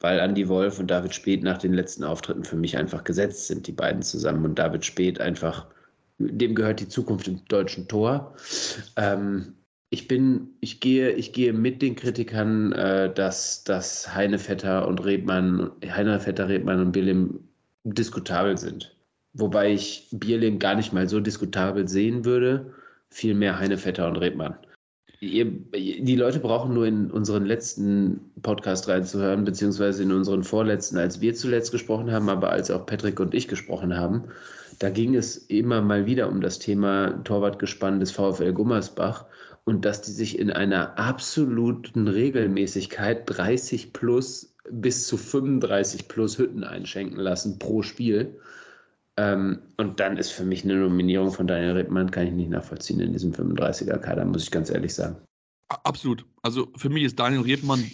weil 0.00 0.18
Andy 0.18 0.48
Wolf 0.48 0.78
und 0.78 0.90
David 0.90 1.14
Speth 1.14 1.42
nach 1.42 1.58
den 1.58 1.72
letzten 1.72 2.04
Auftritten 2.04 2.44
für 2.44 2.56
mich 2.56 2.76
einfach 2.76 3.04
gesetzt 3.04 3.46
sind, 3.48 3.66
die 3.66 3.72
beiden 3.72 4.02
zusammen. 4.02 4.44
Und 4.44 4.58
David 4.58 4.84
Speth 4.84 5.20
einfach, 5.20 5.66
dem 6.18 6.54
gehört 6.54 6.80
die 6.80 6.88
Zukunft 6.88 7.28
im 7.28 7.44
deutschen 7.46 7.88
Tor. 7.88 8.34
Ähm, 8.96 9.54
ich 9.90 10.06
bin, 10.06 10.50
ich 10.60 10.80
gehe, 10.80 11.10
ich 11.12 11.32
gehe 11.32 11.52
mit 11.52 11.82
den 11.82 11.96
Kritikern, 11.96 12.72
äh, 12.72 13.12
dass, 13.12 13.64
dass 13.64 14.14
Heinevetter 14.14 14.86
und 14.86 15.04
Rebmann, 15.04 15.72
Heinevetter, 15.84 16.48
Rebmann 16.48 16.80
und 16.80 16.92
Bierlehm 16.92 17.40
diskutabel 17.84 18.58
sind. 18.58 18.94
Wobei 19.32 19.72
ich 19.72 20.08
Bierling 20.10 20.58
gar 20.58 20.74
nicht 20.74 20.92
mal 20.92 21.08
so 21.08 21.20
diskutabel 21.20 21.88
sehen 21.88 22.24
würde, 22.24 22.74
vielmehr 23.10 23.58
Heinevetter 23.58 24.08
und 24.08 24.16
Rebmann. 24.16 24.56
Die 25.22 26.16
Leute 26.16 26.40
brauchen 26.40 26.72
nur 26.72 26.86
in 26.86 27.10
unseren 27.10 27.44
letzten 27.44 28.32
Podcast 28.40 28.88
reinzuhören, 28.88 29.44
beziehungsweise 29.44 30.02
in 30.02 30.12
unseren 30.12 30.44
vorletzten, 30.44 30.96
als 30.96 31.20
wir 31.20 31.34
zuletzt 31.34 31.72
gesprochen 31.72 32.10
haben, 32.10 32.30
aber 32.30 32.50
als 32.50 32.70
auch 32.70 32.86
Patrick 32.86 33.20
und 33.20 33.34
ich 33.34 33.46
gesprochen 33.46 33.94
haben. 33.94 34.24
Da 34.78 34.88
ging 34.88 35.14
es 35.14 35.36
immer 35.36 35.82
mal 35.82 36.06
wieder 36.06 36.30
um 36.30 36.40
das 36.40 36.58
Thema 36.58 37.22
Torwartgespann 37.24 38.00
des 38.00 38.12
VfL 38.12 38.54
Gummersbach 38.54 39.26
und 39.64 39.84
dass 39.84 40.00
die 40.00 40.12
sich 40.12 40.38
in 40.38 40.50
einer 40.50 40.98
absoluten 40.98 42.08
Regelmäßigkeit 42.08 43.24
30 43.26 43.92
plus 43.92 44.49
bis 44.68 45.06
zu 45.06 45.16
35 45.16 46.08
plus 46.08 46.38
Hütten 46.38 46.64
einschenken 46.64 47.18
lassen 47.18 47.58
pro 47.58 47.82
Spiel. 47.82 48.38
Ähm, 49.16 49.60
und 49.76 50.00
dann 50.00 50.16
ist 50.16 50.30
für 50.30 50.44
mich 50.44 50.64
eine 50.64 50.76
Nominierung 50.76 51.30
von 51.30 51.46
Daniel 51.46 51.72
Rittmann, 51.72 52.10
kann 52.10 52.26
ich 52.26 52.32
nicht 52.32 52.50
nachvollziehen 52.50 53.00
in 53.00 53.12
diesem 53.12 53.32
35er-Kader, 53.32 54.24
muss 54.24 54.44
ich 54.44 54.50
ganz 54.50 54.70
ehrlich 54.70 54.94
sagen. 54.94 55.16
Absolut. 55.68 56.24
Also 56.42 56.68
für 56.76 56.88
mich 56.88 57.04
ist 57.04 57.18
Daniel 57.18 57.42
Rebmann, 57.42 57.84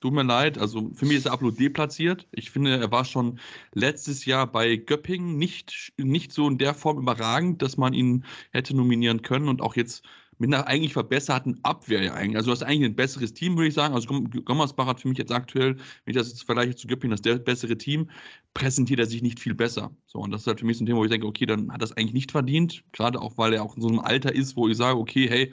tut 0.00 0.12
mir 0.12 0.22
leid, 0.22 0.58
also 0.58 0.90
für 0.94 1.06
mich 1.06 1.18
ist 1.18 1.26
er 1.26 1.32
absolut 1.32 1.58
deplatziert. 1.58 2.26
Ich 2.30 2.50
finde, 2.50 2.78
er 2.78 2.90
war 2.90 3.04
schon 3.04 3.40
letztes 3.72 4.24
Jahr 4.24 4.46
bei 4.46 4.76
Göppingen 4.76 5.36
nicht, 5.36 5.92
nicht 5.98 6.32
so 6.32 6.48
in 6.48 6.58
der 6.58 6.74
Form 6.74 6.98
überragend, 6.98 7.62
dass 7.62 7.76
man 7.76 7.92
ihn 7.92 8.24
hätte 8.52 8.76
nominieren 8.76 9.22
können 9.22 9.48
und 9.48 9.60
auch 9.60 9.76
jetzt 9.76 10.04
mit 10.38 10.52
einer 10.52 10.66
eigentlich 10.66 10.92
verbesserten 10.92 11.58
Abwehr 11.62 12.02
ja 12.02 12.14
eigentlich. 12.14 12.36
Also 12.36 12.46
du 12.46 12.52
hast 12.52 12.62
eigentlich 12.62 12.90
ein 12.90 12.96
besseres 12.96 13.32
Team, 13.32 13.56
würde 13.56 13.68
ich 13.68 13.74
sagen. 13.74 13.94
Also 13.94 14.08
Gommersbach 14.08 14.86
hat 14.86 15.00
für 15.00 15.08
mich 15.08 15.18
jetzt 15.18 15.32
aktuell, 15.32 15.76
wenn 15.76 16.12
ich 16.12 16.16
das 16.16 16.28
jetzt 16.28 16.44
vergleiche 16.44 16.74
zu 16.74 16.86
Göppingen, 16.86 17.12
das 17.12 17.22
der 17.22 17.38
bessere 17.38 17.78
Team, 17.78 18.10
präsentiert 18.54 19.00
er 19.00 19.06
sich 19.06 19.22
nicht 19.22 19.40
viel 19.40 19.54
besser. 19.54 19.90
So, 20.06 20.18
und 20.18 20.30
das 20.30 20.42
ist 20.42 20.46
halt 20.46 20.60
für 20.60 20.66
mich 20.66 20.78
so 20.78 20.84
ein 20.84 20.86
Thema, 20.86 20.98
wo 20.98 21.04
ich 21.04 21.10
denke, 21.10 21.26
okay, 21.26 21.46
dann 21.46 21.72
hat 21.72 21.82
das 21.82 21.92
eigentlich 21.92 22.14
nicht 22.14 22.32
verdient. 22.32 22.84
Gerade 22.92 23.20
auch, 23.20 23.38
weil 23.38 23.54
er 23.54 23.62
auch 23.62 23.76
in 23.76 23.82
so 23.82 23.88
einem 23.88 24.00
Alter 24.00 24.34
ist, 24.34 24.56
wo 24.56 24.68
ich 24.68 24.76
sage, 24.76 24.98
okay, 24.98 25.28
hey, 25.28 25.52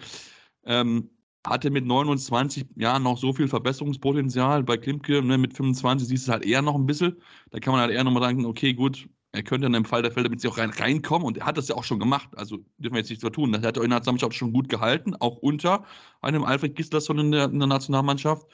ähm, 0.66 1.10
hatte 1.46 1.70
mit 1.72 1.86
29 1.86 2.66
Jahren 2.76 3.04
noch 3.04 3.18
so 3.18 3.34
viel 3.34 3.48
Verbesserungspotenzial. 3.48 4.64
Bei 4.64 4.78
Klimke 4.78 5.22
ne, 5.22 5.38
mit 5.38 5.54
25 5.54 6.08
siehst 6.08 6.28
du 6.28 6.32
es 6.32 6.34
halt 6.34 6.46
eher 6.46 6.62
noch 6.62 6.76
ein 6.76 6.86
bisschen. 6.86 7.18
Da 7.52 7.60
kann 7.60 7.74
man 7.74 7.82
halt 7.82 7.92
eher 7.92 8.04
nochmal 8.04 8.24
sagen, 8.24 8.46
okay, 8.46 8.74
gut, 8.74 9.10
er 9.34 9.42
könnte 9.42 9.66
in 9.66 9.76
einem 9.76 9.86
Fall 9.86 10.04
der 10.04 10.12
Fälle 10.12 10.26
damit 10.26 10.42
sie 10.42 10.48
auch 10.48 10.60
rein, 10.60 10.70
reinkommen 10.70 11.26
und 11.26 11.38
er 11.40 11.46
hat 11.48 11.58
das 11.58 11.68
ja 11.68 11.76
auch 11.76 11.84
schon 11.84 12.00
gemacht. 12.00 12.30
Also 12.38 12.58
dürfen 12.78 12.94
wir 12.94 13.00
jetzt 13.00 13.10
nicht 13.10 13.22
so 13.22 13.32
tun. 13.32 13.52
Das 13.52 13.64
hat 13.64 13.78
er 13.78 13.84
in 13.84 13.90
der 13.90 13.98
Nationalmannschaft 13.98 14.36
schon 14.36 14.54
gut 14.54 14.70
gehalten, 14.70 15.16
auch 15.16 15.38
unter 15.38 15.84
einem 16.22 16.44
Alfred 16.44 16.76
Gislason 16.76 17.18
in 17.18 17.32
der, 17.32 17.46
in 17.46 17.58
der 17.58 17.68
Nationalmannschaft. 17.68 18.48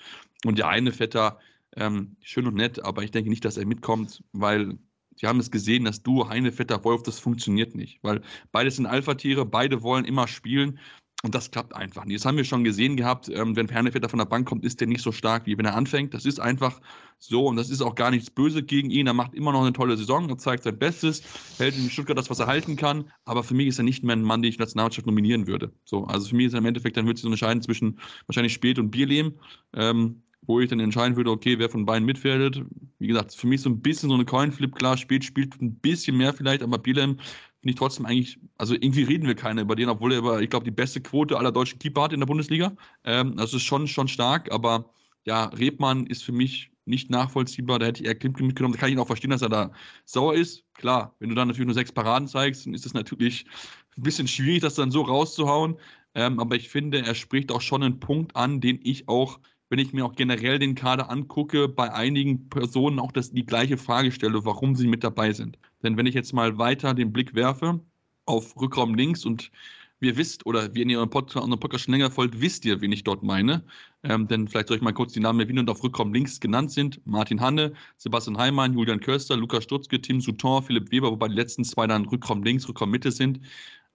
Und 0.46 0.58
der 0.58 0.70
eine 0.70 0.94
Vetter, 0.94 1.38
ähm, 1.76 2.16
schön 2.22 2.48
und 2.48 2.56
nett, 2.56 2.84
aber 2.84 3.04
ich 3.04 3.12
denke 3.12 3.30
nicht, 3.30 3.44
dass 3.44 3.58
er 3.58 3.66
mitkommt, 3.66 4.24
weil 4.32 4.78
sie 5.18 5.28
haben 5.28 5.40
es 5.40 5.52
gesehen, 5.52 5.84
dass 5.84 6.02
du, 6.02 6.30
Heine, 6.30 6.54
Vetter, 6.54 6.82
Wolf, 6.86 7.04
das 7.04 7.20
funktioniert 7.20 7.76
nicht. 7.76 8.00
Weil 8.02 8.22
beide 8.54 8.72
sind 8.72 8.86
Alpha-Tiere, 8.86 9.46
beide 9.46 9.84
wollen 9.84 10.06
immer 10.06 10.30
spielen 10.30 10.80
und 11.24 11.36
das 11.36 11.52
klappt 11.52 11.76
einfach 11.76 12.06
nicht. 12.06 12.20
Das 12.20 12.26
haben 12.26 12.38
wir 12.38 12.46
schon 12.46 12.64
gesehen 12.64 12.96
gehabt. 12.96 13.28
Ähm, 13.30 13.56
wenn 13.56 13.68
Pernevetter 13.68 14.08
von 14.08 14.20
der 14.20 14.26
Bank 14.26 14.48
kommt, 14.48 14.64
ist 14.64 14.80
der 14.80 14.88
nicht 14.88 15.02
so 15.02 15.12
stark, 15.12 15.46
wie 15.46 15.58
wenn 15.58 15.66
er 15.66 15.76
anfängt. 15.76 16.14
Das 16.14 16.26
ist 16.26 16.40
einfach 16.40 16.80
so 17.18 17.48
und 17.48 17.58
das 17.58 17.70
ist 17.70 17.82
auch 17.82 17.96
gar 17.96 18.10
nichts 18.10 18.30
Böse 18.30 18.64
gegen 18.64 18.90
ihn. 18.90 19.06
Er 19.06 19.14
macht 19.14 19.34
immer 19.34 19.52
noch 19.52 19.62
eine 19.62 19.74
tolle 19.74 19.98
Saison, 19.98 20.30
er 20.30 20.38
zeigt 20.38 20.64
sein 20.64 20.80
Bestes, 20.80 21.22
hält 21.58 21.78
in 21.78 21.90
Stuttgart 21.90 22.18
das, 22.18 22.30
was 22.30 22.40
er 22.40 22.48
halten 22.48 22.78
kann. 22.78 23.12
Aber 23.26 23.44
für 23.44 23.54
mich 23.54 23.68
ist 23.68 23.80
er 23.80 23.84
nicht 23.84 24.04
mehr 24.04 24.16
ein 24.16 24.24
Mann, 24.24 24.42
den 24.42 24.50
ich 24.50 24.60
Nationalmannschaft 24.60 25.08
nominieren 25.08 25.46
würde. 25.46 25.74
So, 25.84 26.06
also 26.06 26.30
für 26.30 26.36
mich 26.38 26.48
ist 26.48 26.54
er 26.54 26.60
im 26.60 26.66
Endeffekt, 26.66 26.96
dann 26.96 27.06
wird 27.06 27.18
sich 27.18 27.24
so 27.24 27.30
entscheiden 27.30 27.62
zwischen 27.62 28.00
wahrscheinlich 28.28 28.54
Spät 28.54 28.80
und 28.80 28.90
Bierlehm. 28.90 29.34
Ähm, 29.74 30.24
wo 30.44 30.60
ich 30.60 30.70
dann 30.70 30.80
entscheiden 30.80 31.16
würde, 31.16 31.30
okay, 31.30 31.60
wer 31.60 31.70
von 31.70 31.86
beiden 31.86 32.06
mitfährt. 32.06 32.64
Wie 32.98 33.08
gesagt, 33.08 33.36
für 33.36 33.46
mich 33.46 33.62
so 33.62 33.70
ein 33.70 33.82
bisschen 33.82 34.10
so 34.10 34.16
eine 34.16 34.26
Coinflip, 34.26 34.74
klar, 34.74 34.98
Spät 34.98 35.24
spielt 35.24 35.62
ein 35.62 35.76
bisschen 35.76 36.18
mehr 36.18 36.34
vielleicht, 36.34 36.64
aber 36.64 36.80
Bierlehm 36.80 37.20
finde 37.62 37.72
ich 37.72 37.76
trotzdem 37.76 38.06
eigentlich, 38.06 38.40
also 38.58 38.74
irgendwie 38.74 39.04
reden 39.04 39.28
wir 39.28 39.36
keine 39.36 39.62
über 39.62 39.76
den, 39.76 39.90
obwohl 39.90 40.14
er 40.14 40.20
über, 40.20 40.42
ich 40.42 40.50
glaube, 40.50 40.66
die 40.66 40.72
beste 40.72 41.02
Quote 41.02 41.38
aller 41.38 41.52
deutschen 41.52 41.80
Keeper 41.80 42.04
hat 42.04 42.14
in 42.14 42.20
der 42.20 42.28
Bundesliga. 42.28 42.76
Ähm, 43.04 43.36
das 43.36 43.54
ist 43.54 43.64
schon, 43.64 43.88
schon 43.88 44.08
stark, 44.08 44.52
aber 44.52 44.94
ja, 45.26 45.46
Rebmann 45.46 46.08
ist 46.08 46.24
für 46.24 46.32
mich 46.32 46.72
nicht 46.86 47.10
nachvollziehbar. 47.10 47.80
Da 47.80 47.88
hätte 47.88 48.02
ich 48.02 48.08
eher 48.08 48.16
Klimke 48.16 48.44
mitgenommen. 48.44 48.74
Da 48.74 48.80
kann 48.80 48.90
ich 48.90 48.96
ihn 48.96 49.00
auch 49.00 49.08
verstehen, 49.08 49.30
dass 49.30 49.42
er 49.42 49.50
da 49.50 49.72
sauer 50.06 50.34
ist. 50.36 50.64
Klar, 50.74 51.16
wenn 51.20 51.30
du 51.30 51.36
dann 51.36 51.48
natürlich 51.48 51.68
nur 51.68 51.76
sechs 51.76 51.92
Paraden 51.92 52.28
zeigst, 52.28 52.66
dann 52.66 52.74
ist 52.74 52.86
es 52.86 52.94
natürlich 52.94 53.46
ein 53.98 54.04
bisschen 54.04 54.28
schwierig, 54.28 54.62
das 54.62 54.76
dann 54.76 54.90
so 54.90 55.02
rauszuhauen. 55.02 55.76
Ähm, 56.16 56.40
aber 56.40 56.56
ich 56.56 56.70
finde, 56.70 57.06
er 57.06 57.14
spricht 57.14 57.52
auch 57.52 57.62
schon 57.62 57.84
einen 57.84 58.00
Punkt 58.00 58.36
an, 58.36 58.62
den 58.62 58.80
ich 58.82 59.08
auch 59.08 59.40
wenn 59.70 59.80
ich 59.80 59.94
mir 59.94 60.06
auch 60.06 60.16
generell 60.16 60.60
den 60.60 60.76
Kader 60.76 61.10
angucke, 61.10 61.68
bei 61.68 61.94
einigen 61.94 62.50
Personen 62.50 63.00
auch 63.00 63.12
das, 63.12 63.32
die 63.32 63.46
gleiche 63.46 63.78
Frage 63.78 64.12
stelle, 64.12 64.44
warum 64.44 64.76
sie 64.76 64.88
mit 64.88 65.04
dabei 65.04 65.32
sind. 65.32 65.60
Denn 65.84 65.98
wenn 65.98 66.06
ich 66.06 66.16
jetzt 66.16 66.34
mal 66.34 66.58
weiter 66.58 66.94
den 66.94 67.12
Blick 67.12 67.36
werfe 67.36 67.80
auf 68.26 68.60
Rückraum 68.60 68.96
links 68.96 69.26
und 69.26 69.52
ihr 70.02 70.18
wisst, 70.18 70.46
oder 70.46 70.74
wie 70.74 70.84
ihr 70.84 71.06
Podcast, 71.08 71.44
unseren 71.44 71.60
Podcast 71.60 71.86
schon 71.86 71.94
länger 71.94 72.12
folgt, 72.12 72.40
wisst 72.40 72.66
ihr, 72.66 72.80
wen 72.82 72.92
ich 72.92 73.04
dort 73.04 73.24
meine. 73.24 73.64
Ähm, 74.04 74.28
denn 74.28 74.48
vielleicht 74.48 74.70
soll 74.70 74.78
ich 74.78 74.84
mal 74.84 74.94
kurz 74.94 75.14
die 75.14 75.20
Namen 75.20 75.40
erwähnen 75.40 75.60
und 75.60 75.70
auf 75.70 75.84
Rückraum 75.84 76.14
links 76.14 76.40
genannt 76.40 76.72
sind. 76.72 77.06
Martin 77.06 77.42
Hanne, 77.42 77.74
Sebastian 77.98 78.38
Heimann, 78.38 78.74
Julian 78.74 79.00
Köster, 79.00 79.36
Lukas 79.36 79.64
Stutzke, 79.64 80.02
Tim 80.02 80.22
Souton, 80.22 80.64
Philipp 80.64 80.92
Weber, 80.92 81.12
wobei 81.12 81.28
die 81.28 81.36
letzten 81.36 81.64
zwei 81.64 81.88
dann 81.88 82.06
Rückraum 82.06 82.44
links, 82.44 82.68
Rückraum 82.68 82.92
Mitte 82.92 83.12
sind. 83.12 83.42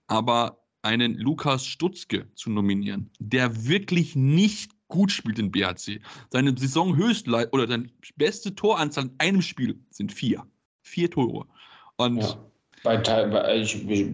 Aber 0.07 0.59
einen 0.83 1.15
Lukas 1.15 1.65
Stutzke 1.65 2.27
zu 2.35 2.51
nominieren, 2.51 3.09
der 3.19 3.65
wirklich 3.65 4.15
nicht 4.15 4.71
gut 4.87 5.11
spielt 5.11 5.39
in 5.39 5.51
BHC. 5.51 5.99
Seine 6.31 6.55
Saisonhöchstleit 6.55 7.51
oder 7.53 7.67
seine 7.67 7.89
beste 8.17 8.53
Toranzahl 8.53 9.05
in 9.05 9.11
einem 9.17 9.41
Spiel 9.41 9.79
sind 9.89 10.13
vier. 10.13 10.45
Vier 10.83 11.09
Tore. 11.09 11.47
Und 11.97 12.17
ja. 12.17 12.35
bei, 12.83 12.97
bei 12.97 13.55
ich, 13.57 13.89
ich, 13.89 14.13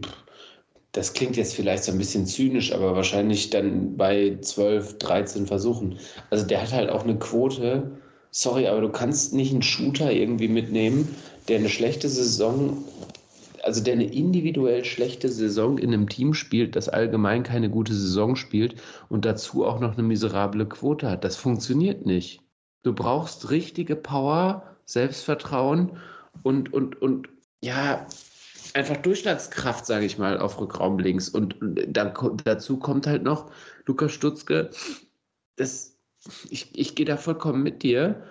das 0.91 1.13
klingt 1.13 1.37
jetzt 1.37 1.55
vielleicht 1.55 1.83
so 1.83 1.91
ein 1.91 1.97
bisschen 1.97 2.25
zynisch, 2.25 2.73
aber 2.73 2.95
wahrscheinlich 2.95 3.49
dann 3.49 3.95
bei 3.95 4.37
12, 4.41 4.97
13 4.97 5.47
Versuchen. 5.47 5.97
Also 6.29 6.45
der 6.45 6.61
hat 6.61 6.73
halt 6.73 6.89
auch 6.89 7.03
eine 7.03 7.17
Quote. 7.17 7.91
Sorry, 8.31 8.67
aber 8.67 8.81
du 8.81 8.89
kannst 8.89 9.33
nicht 9.33 9.51
einen 9.51 9.61
Shooter 9.61 10.11
irgendwie 10.11 10.47
mitnehmen, 10.47 11.15
der 11.47 11.59
eine 11.59 11.69
schlechte 11.69 12.07
Saison, 12.07 12.83
also 13.63 13.83
der 13.83 13.93
eine 13.93 14.05
individuell 14.05 14.85
schlechte 14.85 15.29
Saison 15.29 15.77
in 15.77 15.93
einem 15.93 16.07
Team 16.07 16.33
spielt, 16.33 16.75
das 16.75 16.87
allgemein 16.87 17.43
keine 17.43 17.69
gute 17.69 17.93
Saison 17.93 18.35
spielt 18.35 18.75
und 19.09 19.25
dazu 19.25 19.65
auch 19.65 19.79
noch 19.79 19.93
eine 19.93 20.03
miserable 20.03 20.65
Quote 20.65 21.09
hat. 21.09 21.23
Das 21.23 21.35
funktioniert 21.35 22.05
nicht. 22.05 22.41
Du 22.83 22.93
brauchst 22.93 23.49
richtige 23.49 23.95
Power, 23.95 24.63
Selbstvertrauen 24.85 25.91
und, 26.43 26.73
und, 26.73 27.01
und 27.01 27.27
ja, 27.61 28.05
einfach 28.73 28.97
Durchschlagskraft, 28.97 29.85
sage 29.85 30.05
ich 30.05 30.17
mal, 30.17 30.37
auf 30.37 30.59
Rückraum 30.59 30.99
links. 30.99 31.29
Und 31.29 31.55
dann, 31.87 32.13
dazu 32.43 32.77
kommt 32.77 33.07
halt 33.07 33.23
noch 33.23 33.51
Lukas 33.85 34.11
Stutzke. 34.11 34.71
Das, 35.55 35.97
ich, 36.49 36.69
ich 36.77 36.95
gehe 36.95 37.05
da 37.05 37.17
vollkommen 37.17 37.63
mit 37.63 37.83
dir 37.83 38.23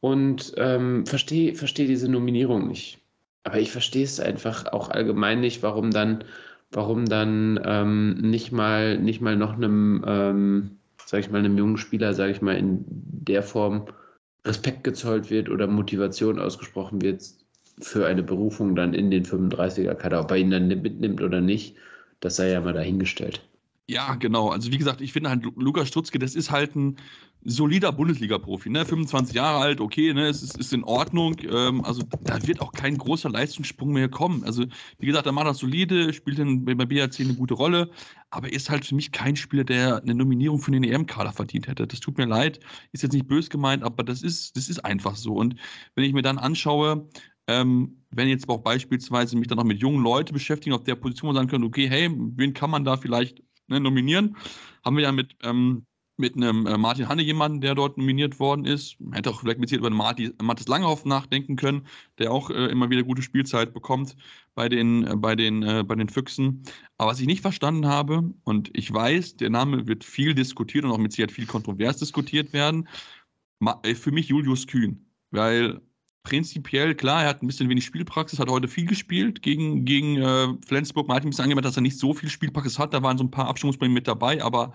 und 0.00 0.52
ähm, 0.56 1.06
verstehe 1.06 1.54
versteh 1.54 1.86
diese 1.86 2.10
Nominierung 2.10 2.68
nicht. 2.68 2.98
Aber 3.44 3.58
ich 3.58 3.72
verstehe 3.72 4.04
es 4.04 4.20
einfach 4.20 4.66
auch 4.72 4.88
allgemein 4.88 5.40
nicht, 5.40 5.62
warum 5.62 5.90
dann, 5.90 6.24
warum 6.70 7.06
dann 7.06 7.60
ähm, 7.64 8.14
nicht 8.14 8.52
mal 8.52 8.98
nicht 8.98 9.20
mal 9.20 9.36
noch 9.36 9.54
einem, 9.54 10.04
ähm, 10.06 10.78
sag 11.04 11.20
ich 11.20 11.30
mal, 11.30 11.38
einem 11.38 11.58
jungen 11.58 11.76
Spieler, 11.76 12.14
sage 12.14 12.32
ich 12.32 12.42
mal, 12.42 12.56
in 12.56 12.84
der 12.88 13.42
Form 13.42 13.86
Respekt 14.44 14.84
gezollt 14.84 15.30
wird 15.30 15.48
oder 15.48 15.66
Motivation 15.66 16.38
ausgesprochen 16.38 17.00
wird, 17.02 17.22
für 17.80 18.06
eine 18.06 18.22
Berufung 18.22 18.74
dann 18.74 18.94
in 18.94 19.10
den 19.10 19.24
35er-Kader. 19.24 20.20
Ob 20.20 20.30
er 20.30 20.38
ihn 20.38 20.50
dann 20.50 20.68
mitnimmt 20.68 21.22
oder 21.22 21.40
nicht, 21.40 21.76
das 22.20 22.36
sei 22.36 22.50
ja 22.50 22.60
mal 22.60 22.72
dahingestellt. 22.72 23.42
Ja, 23.88 24.14
genau. 24.14 24.48
Also 24.48 24.70
wie 24.72 24.78
gesagt, 24.78 25.00
ich 25.00 25.12
finde 25.12 25.28
halt 25.28 25.44
Lukas 25.56 25.88
Stutzke, 25.88 26.18
das 26.18 26.34
ist 26.34 26.50
halt 26.50 26.76
ein 26.76 26.96
solider 27.44 27.92
Bundesliga-Profi, 27.92 28.70
ne? 28.70 28.86
25 28.86 29.34
Jahre 29.34 29.58
alt, 29.58 29.80
okay, 29.80 30.14
ne? 30.14 30.28
Es 30.28 30.40
ist, 30.42 30.56
ist 30.56 30.72
in 30.72 30.84
Ordnung. 30.84 31.36
Ähm, 31.42 31.84
also 31.84 32.04
da 32.24 32.46
wird 32.46 32.60
auch 32.60 32.72
kein 32.74 32.96
großer 32.96 33.28
Leistungssprung 33.28 33.92
mehr 33.92 34.08
kommen. 34.08 34.44
Also 34.44 34.64
wie 34.98 35.06
gesagt, 35.06 35.26
er 35.26 35.32
macht 35.32 35.48
das 35.48 35.58
solide, 35.58 36.12
spielt 36.14 36.38
in, 36.38 36.64
bei 36.64 36.74
BAC 36.76 37.20
eine 37.20 37.34
gute 37.34 37.54
Rolle, 37.54 37.90
aber 38.30 38.52
ist 38.52 38.70
halt 38.70 38.86
für 38.86 38.94
mich 38.94 39.10
kein 39.12 39.36
Spieler, 39.36 39.64
der 39.64 40.00
eine 40.00 40.14
Nominierung 40.14 40.60
für 40.60 40.70
den 40.70 40.84
EM-Kader 40.84 41.32
verdient 41.32 41.66
hätte. 41.66 41.86
Das 41.86 42.00
tut 42.00 42.16
mir 42.16 42.26
leid, 42.26 42.60
ist 42.92 43.02
jetzt 43.02 43.12
nicht 43.12 43.26
bös 43.28 43.50
gemeint, 43.50 43.82
aber 43.82 44.04
das 44.04 44.22
ist, 44.22 44.56
das 44.56 44.68
ist 44.68 44.84
einfach 44.84 45.16
so. 45.16 45.34
Und 45.34 45.56
wenn 45.96 46.04
ich 46.04 46.12
mir 46.12 46.22
dann 46.22 46.38
anschaue, 46.38 47.08
ähm, 47.48 48.02
wenn 48.10 48.28
jetzt 48.28 48.48
auch 48.48 48.58
beispielsweise 48.58 49.36
mich 49.36 49.48
dann 49.48 49.58
noch 49.58 49.64
mit 49.64 49.80
jungen 49.80 50.02
Leuten 50.02 50.32
beschäftigen, 50.32 50.74
auf 50.74 50.84
der 50.84 50.94
Position 50.94 51.30
wo 51.30 51.34
sagen 51.34 51.48
können, 51.48 51.64
okay, 51.64 51.88
hey, 51.88 52.10
wen 52.12 52.54
kann 52.54 52.70
man 52.70 52.84
da 52.84 52.96
vielleicht 52.96 53.42
ne, 53.68 53.80
nominieren? 53.80 54.36
Haben 54.84 54.96
wir 54.96 55.04
ja 55.04 55.12
mit, 55.12 55.36
ähm, 55.42 55.86
mit 56.18 56.36
einem 56.36 56.66
äh, 56.66 56.76
Martin 56.76 57.08
Hanne 57.08 57.22
jemanden, 57.22 57.60
der 57.60 57.74
dort 57.74 57.96
nominiert 57.96 58.38
worden 58.38 58.64
ist. 58.64 59.00
Man 59.00 59.14
hätte 59.14 59.30
auch 59.30 59.40
vielleicht 59.40 59.58
mit 59.58 59.72
über 59.72 59.90
Martin, 59.90 60.34
Mathis 60.42 60.68
Langhoff 60.68 61.04
nachdenken 61.04 61.56
können, 61.56 61.86
der 62.18 62.30
auch 62.30 62.50
äh, 62.50 62.66
immer 62.66 62.90
wieder 62.90 63.02
gute 63.02 63.22
Spielzeit 63.22 63.72
bekommt 63.72 64.16
bei 64.54 64.68
den, 64.68 65.06
äh, 65.06 65.16
bei, 65.16 65.34
den, 65.34 65.62
äh, 65.62 65.82
bei 65.86 65.94
den 65.94 66.08
Füchsen. 66.08 66.62
Aber 66.98 67.10
was 67.10 67.20
ich 67.20 67.26
nicht 67.26 67.40
verstanden 67.40 67.86
habe, 67.86 68.30
und 68.44 68.70
ich 68.76 68.92
weiß, 68.92 69.36
der 69.36 69.50
Name 69.50 69.86
wird 69.86 70.04
viel 70.04 70.34
diskutiert 70.34 70.84
und 70.84 70.92
auch 70.92 70.98
mit 70.98 71.12
Sicherheit 71.12 71.32
viel 71.32 71.46
kontrovers 71.46 71.96
diskutiert 71.96 72.52
werden, 72.52 72.88
äh, 73.82 73.94
für 73.94 74.12
mich 74.12 74.28
Julius 74.28 74.66
Kühn. 74.66 75.06
Weil 75.30 75.80
prinzipiell, 76.22 76.94
klar, 76.94 77.22
er 77.22 77.28
hat 77.30 77.42
ein 77.42 77.46
bisschen 77.46 77.68
wenig 77.68 77.84
Spielpraxis, 77.84 78.38
hat 78.38 78.48
heute 78.48 78.68
viel 78.68 78.86
gespielt 78.86 79.42
gegen, 79.42 79.84
gegen 79.84 80.16
äh, 80.16 80.48
Flensburg. 80.66 81.08
Man 81.08 81.16
hat 81.16 81.24
ein 81.24 81.30
bisschen 81.30 81.44
angemerkt, 81.44 81.66
dass 81.66 81.76
er 81.76 81.82
nicht 81.82 81.98
so 81.98 82.14
viel 82.14 82.28
Spielpraxis 82.28 82.78
hat. 82.78 82.94
Da 82.94 83.02
waren 83.02 83.18
so 83.18 83.24
ein 83.24 83.30
paar 83.30 83.48
Abstimmungsprobleme 83.48 83.94
mit 83.94 84.08
dabei, 84.08 84.42
aber 84.42 84.72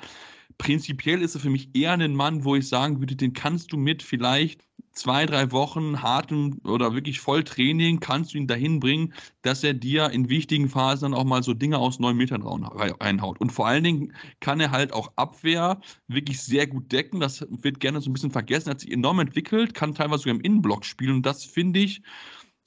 prinzipiell 0.57 1.21
ist 1.21 1.35
er 1.35 1.41
für 1.41 1.49
mich 1.49 1.69
eher 1.75 1.93
ein 1.93 2.15
Mann, 2.15 2.43
wo 2.43 2.55
ich 2.55 2.67
sagen 2.67 2.99
würde, 2.99 3.15
den 3.15 3.33
kannst 3.33 3.71
du 3.71 3.77
mit 3.77 4.03
vielleicht 4.03 4.67
zwei, 4.97 5.25
drei 5.25 5.51
Wochen 5.51 6.01
hartem 6.01 6.59
oder 6.63 6.93
wirklich 6.93 7.19
Volltraining 7.19 7.99
kannst 7.99 8.33
du 8.33 8.37
ihn 8.39 8.47
dahin 8.47 8.79
bringen, 8.79 9.13
dass 9.43 9.63
er 9.63 9.73
dir 9.73 10.09
in 10.09 10.29
wichtigen 10.29 10.69
Phasen 10.69 11.11
dann 11.11 11.19
auch 11.19 11.23
mal 11.23 11.43
so 11.43 11.53
Dinge 11.53 11.77
aus 11.77 11.99
neun 11.99 12.17
Metern 12.17 12.41
reinhaut. 12.41 13.39
Und 13.39 13.51
vor 13.51 13.67
allen 13.67 13.83
Dingen 13.83 14.13
kann 14.39 14.59
er 14.59 14.71
halt 14.71 14.93
auch 14.93 15.11
Abwehr 15.15 15.79
wirklich 16.07 16.41
sehr 16.41 16.67
gut 16.67 16.91
decken. 16.91 17.19
Das 17.19 17.45
wird 17.49 17.79
gerne 17.79 18.01
so 18.01 18.09
ein 18.09 18.13
bisschen 18.13 18.31
vergessen. 18.31 18.69
Er 18.69 18.71
hat 18.71 18.79
sich 18.81 18.91
enorm 18.91 19.19
entwickelt, 19.19 19.73
kann 19.73 19.93
teilweise 19.93 20.23
sogar 20.23 20.35
im 20.35 20.41
Innenblock 20.41 20.83
spielen. 20.83 21.17
Und 21.17 21.25
das 21.25 21.45
finde 21.45 21.79
ich, 21.79 22.01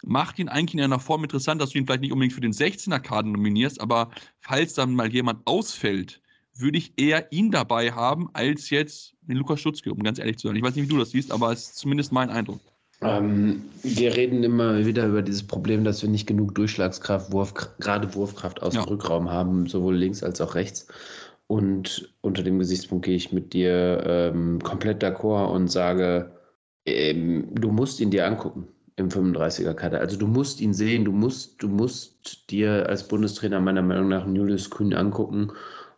macht 0.05 0.39
ihn 0.39 0.49
eigentlich 0.49 0.75
in 0.75 0.85
einer 0.85 1.01
Form 1.01 1.25
interessant, 1.25 1.61
dass 1.61 1.71
du 1.71 1.79
ihn 1.79 1.87
vielleicht 1.87 2.03
nicht 2.03 2.13
unbedingt 2.13 2.33
für 2.33 2.41
den 2.41 2.53
16er-Kader 2.53 3.29
nominierst, 3.29 3.81
aber 3.81 4.11
falls 4.39 4.75
dann 4.75 4.95
mal 4.95 5.13
jemand 5.13 5.47
ausfällt, 5.47 6.23
würde 6.61 6.79
ich 6.79 6.93
eher 6.97 7.31
ihn 7.33 7.51
dabei 7.51 7.93
haben, 7.93 8.29
als 8.33 8.71
jetzt 8.71 9.15
den 9.23 9.37
Lukas 9.37 9.61
Stutzke, 9.61 9.93
um 9.93 10.03
ganz 10.03 10.19
ehrlich 10.19 10.39
zu 10.39 10.49
sein. 10.49 10.57
Ich 10.57 10.63
weiß 10.63 10.75
nicht, 10.75 10.89
wie 10.89 10.93
du 10.93 10.99
das 10.99 11.11
siehst, 11.11 11.33
aber 11.33 11.53
es 11.53 11.61
ist 11.61 11.77
zumindest 11.77 12.13
mein 12.13 12.31
Eindruck. 12.31 12.61
Ähm, 13.03 13.63
wir 13.83 14.15
reden 14.15 14.43
immer 14.45 14.85
wieder 14.85 15.07
über 15.07 15.23
dieses 15.23 15.47
Problem, 15.47 15.85
dass 15.85 16.03
wir 16.03 16.11
nicht 16.11 16.27
genug 16.27 16.55
Durchschlagskraft, 16.55 17.33
Wurf, 17.33 17.55
gerade 17.79 18.15
Wurfkraft 18.15 18.63
aus 18.63 18.75
ja. 18.75 18.83
dem 18.83 18.89
Rückraum 18.89 19.31
haben, 19.31 19.67
sowohl 19.67 19.97
links 19.97 20.23
als 20.23 20.41
auch 20.41 20.55
rechts. 20.55 20.87
Und 21.47 22.15
unter 22.21 22.43
dem 22.43 22.59
Gesichtspunkt 22.59 23.07
gehe 23.07 23.17
ich 23.17 23.33
mit 23.33 23.53
dir 23.55 24.05
ähm, 24.07 24.61
komplett 24.63 25.03
d'accord 25.03 25.51
und 25.53 25.69
sage, 25.69 26.31
ähm, 26.87 27.49
du 27.55 27.71
musst 27.71 28.01
ihn 28.01 28.11
dir 28.11 28.27
angucken 28.27 28.69
im 28.97 29.09
35er 29.09 29.75
Kader. 29.75 30.01
Also 30.01 30.17
du 30.17 30.27
musst 30.27 30.61
ihn 30.61 30.75
sehen, 30.75 31.05
du 31.05 31.13
musst, 31.13 31.61
du 31.63 31.69
musst 31.69 32.51
dir 32.51 32.87
als 32.89 33.09
Bundestrainer 33.09 33.61
meiner 33.61 33.83
Meinung 33.83 34.09
nach 34.09 34.27
Julius 34.29 34.71
Kühn 34.71 34.95
angucken 34.95 35.51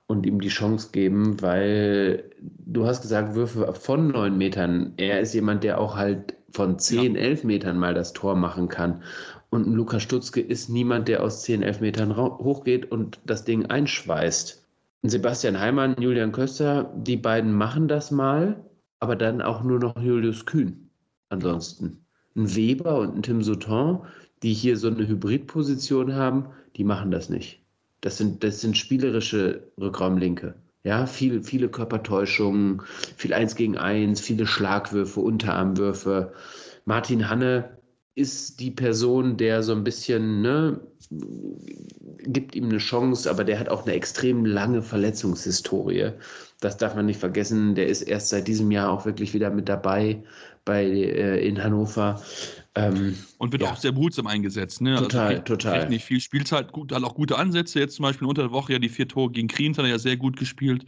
und 0.07 0.27
ihm 0.27 0.41
die 0.41 0.49
Chance 0.49 0.91
geben, 0.93 1.41
weil 1.41 2.31
du 2.41 2.87
hast 2.87 3.03
gesagt, 3.03 3.35
Würfe 3.35 3.73
von 3.75 4.09
neun 4.09 4.37
Metern. 4.37 4.93
Er 4.97 5.21
ist 5.21 5.35
jemand, 5.35 5.65
der 5.65 5.81
auch 5.81 5.97
halt 5.97 6.35
von 6.51 6.79
zehn, 6.79 7.15
ja. 7.15 7.23
elf 7.23 7.45
Metern 7.45 7.79
mal 7.79 7.95
das 7.95 8.13
Tor 8.13 8.37
machen 8.37 8.69
kann. 8.69 9.03
Und 9.51 9.67
ein 9.67 9.73
Lukas 9.73 10.03
Stutzke 10.03 10.41
ist 10.41 10.69
niemand, 10.69 11.09
der 11.09 11.23
aus 11.23 11.43
zehn, 11.43 11.63
elf 11.63 11.81
Metern 11.81 12.17
hochgeht 12.17 12.91
und 12.91 13.21
das 13.25 13.45
Ding 13.45 13.67
einschweißt. 13.67 14.67
Sebastian 15.05 15.59
Heimann, 15.59 15.97
Julian 15.99 16.33
Köster, 16.33 16.93
die 16.97 17.17
beiden 17.17 17.53
machen 17.53 17.89
das 17.89 18.11
mal, 18.11 18.65
aber 19.01 19.17
dann 19.17 19.43
auch 19.43 19.63
nur 19.63 19.79
noch 19.79 20.01
Julius 20.01 20.47
Kühn. 20.47 20.91
Ansonsten. 21.29 22.05
Ein 22.37 22.55
Weber 22.55 22.99
und 22.99 23.17
ein 23.17 23.23
Tim 23.23 23.43
Souton, 23.43 24.07
die 24.43 24.53
hier 24.53 24.77
so 24.77 24.89
eine 24.89 25.07
Hybridposition 25.07 26.15
haben, 26.15 26.47
die 26.77 26.85
machen 26.85 27.11
das 27.11 27.29
nicht. 27.29 27.62
Das 28.03 28.19
sind, 28.19 28.45
das 28.45 28.61
sind 28.61 28.77
spielerische 28.77 29.73
Rückraumlinke. 29.81 30.55
Ja, 30.85 31.07
viel, 31.07 31.43
viele 31.43 31.69
Körpertäuschungen, 31.69 32.83
viel 33.17 33.33
Eins 33.33 33.55
gegen 33.55 33.79
Eins, 33.79 34.21
viele 34.21 34.47
Schlagwürfe, 34.47 35.21
Unterarmwürfe. 35.21 36.33
Martin 36.85 37.31
Hanne 37.31 37.79
ist 38.15 38.59
die 38.59 38.73
Person, 38.73 39.37
der 39.37 39.63
so 39.63 39.73
ein 39.73 39.85
bisschen, 39.85 40.43
ne, 40.43 40.81
gibt 42.25 42.57
ihm 42.57 42.65
eine 42.65 42.79
Chance, 42.79 43.31
aber 43.31 43.45
der 43.45 43.61
hat 43.61 43.69
auch 43.69 43.85
eine 43.85 43.95
extrem 43.95 44.45
lange 44.45 44.83
Verletzungshistorie. 44.83 46.11
Das 46.61 46.77
darf 46.77 46.97
man 46.97 47.07
nicht 47.07 47.21
vergessen. 47.21 47.77
Der 47.77 47.87
ist 47.87 48.03
erst 48.03 48.31
seit 48.31 48.49
diesem 48.49 48.71
Jahr 48.73 48.91
auch 48.91 49.07
wirklich 49.07 49.33
wieder 49.35 49.51
mit 49.51 49.69
dabei 49.69 50.25
bei, 50.65 50.85
äh, 50.85 51.47
in 51.47 51.63
Hannover. 51.63 52.21
Ähm, 52.75 53.19
und 53.37 53.53
wird 53.53 53.63
ja. 53.63 53.71
auch 53.71 53.77
sehr 53.77 53.93
behutsam 53.93 54.27
eingesetzt. 54.27 54.81
Ne? 54.81 54.97
Total, 54.97 55.29
also, 55.29 55.43
total. 55.43 55.89
Nicht 55.91 56.07
viel 56.07 56.21
Spielzeit, 56.21 56.73
gut, 56.73 56.93
hat 56.93 57.05
auch 57.05 57.15
gute 57.15 57.37
Ansätze. 57.37 57.81
Jetzt 57.81 57.97
zum 57.97 58.05
Beispiel 58.05 58.27
unter 58.27 58.43
der 58.43 58.53
Woche 58.53 58.73
ja 58.73 58.79
die 58.79 58.89
vier 58.89 59.07
Tore 59.07 59.31
gegen 59.31 59.49
Kriens 59.49 59.77
hat 59.77 59.85
er 59.85 59.91
ja 59.91 59.99
sehr 59.99 60.17
gut 60.17 60.39
gespielt, 60.39 60.87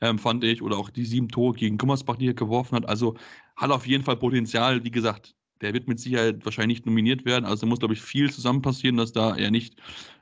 ähm, 0.00 0.18
fand 0.18 0.44
ich. 0.44 0.62
Oder 0.62 0.76
auch 0.76 0.90
die 0.90 1.04
sieben 1.04 1.28
Tore 1.28 1.54
gegen 1.54 1.76
Gummersbach, 1.76 2.16
die 2.16 2.28
er 2.28 2.34
geworfen 2.34 2.76
hat. 2.76 2.88
Also 2.88 3.16
hat 3.56 3.72
auf 3.72 3.86
jeden 3.86 4.04
Fall 4.04 4.16
Potenzial. 4.16 4.84
Wie 4.84 4.92
gesagt, 4.92 5.34
der 5.60 5.74
wird 5.74 5.88
mit 5.88 5.98
Sicherheit 5.98 6.44
wahrscheinlich 6.44 6.78
nicht 6.78 6.86
nominiert 6.86 7.24
werden. 7.24 7.46
Also 7.46 7.62
da 7.62 7.66
muss, 7.66 7.80
glaube 7.80 7.94
ich, 7.94 8.00
viel 8.00 8.30
zusammen 8.30 8.62
passieren, 8.62 8.96
dass 8.96 9.12
da 9.12 9.34
er 9.34 9.50
nicht 9.50 9.76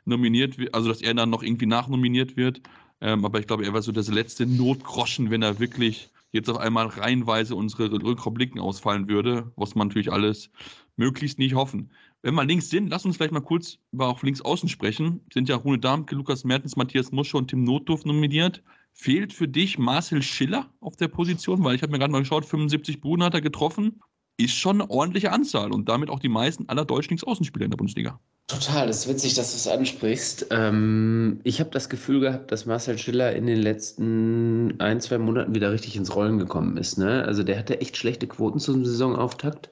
nominiert 0.06 0.56
wird, 0.56 0.74
also 0.74 0.88
dass 0.88 1.02
er 1.02 1.12
dann 1.12 1.28
noch 1.28 1.42
irgendwie 1.42 1.66
nachnominiert 1.66 2.38
wird. 2.38 2.62
Ähm, 3.02 3.24
aber 3.24 3.38
ich 3.38 3.46
glaube, 3.46 3.64
er 3.64 3.74
war 3.74 3.82
so 3.82 3.92
das 3.92 4.08
letzte 4.08 4.46
Notgroschen, 4.46 5.30
wenn 5.30 5.42
er 5.42 5.58
wirklich 5.58 6.10
jetzt 6.30 6.48
auf 6.48 6.58
einmal 6.58 6.86
reihenweise 6.86 7.54
unsere 7.54 7.92
Rückraumblicken 7.92 8.60
ausfallen 8.60 9.08
würde, 9.08 9.52
was 9.56 9.74
man 9.74 9.88
natürlich 9.88 10.10
alles 10.10 10.50
möglichst 10.96 11.38
nicht 11.38 11.54
hoffen. 11.54 11.90
Wenn 12.22 12.34
wir 12.34 12.44
links 12.44 12.70
sind, 12.70 12.88
lass 12.88 13.04
uns 13.04 13.16
vielleicht 13.16 13.32
mal 13.32 13.40
kurz 13.40 13.78
über 13.92 14.08
auch 14.08 14.22
links 14.22 14.40
außen 14.40 14.68
sprechen. 14.68 15.20
Sind 15.32 15.48
ja 15.48 15.56
Rune 15.56 15.78
Darmke, 15.78 16.14
Lukas 16.14 16.44
Mertens, 16.44 16.76
Matthias 16.76 17.12
Musche 17.12 17.36
und 17.36 17.48
Tim 17.48 17.64
Notdorf 17.64 18.04
nominiert. 18.04 18.62
Fehlt 18.92 19.32
für 19.32 19.48
dich 19.48 19.78
Marcel 19.78 20.22
Schiller 20.22 20.70
auf 20.80 20.96
der 20.96 21.08
Position? 21.08 21.64
Weil 21.64 21.74
ich 21.74 21.82
habe 21.82 21.92
mir 21.92 21.98
gerade 21.98 22.12
mal 22.12 22.20
geschaut, 22.20 22.44
75 22.44 23.00
Buden 23.00 23.24
hat 23.24 23.34
er 23.34 23.40
getroffen. 23.40 24.00
Ist 24.38 24.54
schon 24.54 24.80
eine 24.80 24.90
ordentliche 24.90 25.30
Anzahl 25.32 25.72
und 25.72 25.88
damit 25.88 26.10
auch 26.10 26.20
die 26.20 26.28
meisten 26.28 26.68
aller 26.68 26.84
deutschen 26.84 27.10
Linksaußenspieler 27.10 27.64
in 27.66 27.70
der 27.70 27.76
Bundesliga. 27.76 28.18
Total, 28.48 28.86
das 28.86 28.98
ist 28.98 29.08
witzig, 29.08 29.34
dass 29.34 29.52
du 29.52 29.56
es 29.56 29.68
ansprichst. 29.68 30.48
Ähm, 30.50 31.40
ich 31.42 31.60
habe 31.60 31.70
das 31.70 31.88
Gefühl 31.88 32.20
gehabt, 32.20 32.50
dass 32.52 32.66
Marcel 32.66 32.98
Schiller 32.98 33.34
in 33.34 33.46
den 33.46 33.58
letzten 33.58 34.78
ein, 34.80 35.00
zwei 35.00 35.18
Monaten 35.18 35.54
wieder 35.54 35.72
richtig 35.72 35.96
ins 35.96 36.14
Rollen 36.14 36.38
gekommen 36.38 36.76
ist. 36.76 36.98
Ne? 36.98 37.24
Also 37.24 37.44
der 37.44 37.58
hatte 37.58 37.80
echt 37.80 37.96
schlechte 37.96 38.26
Quoten 38.26 38.58
zum 38.58 38.84
Saisonauftakt. 38.84 39.70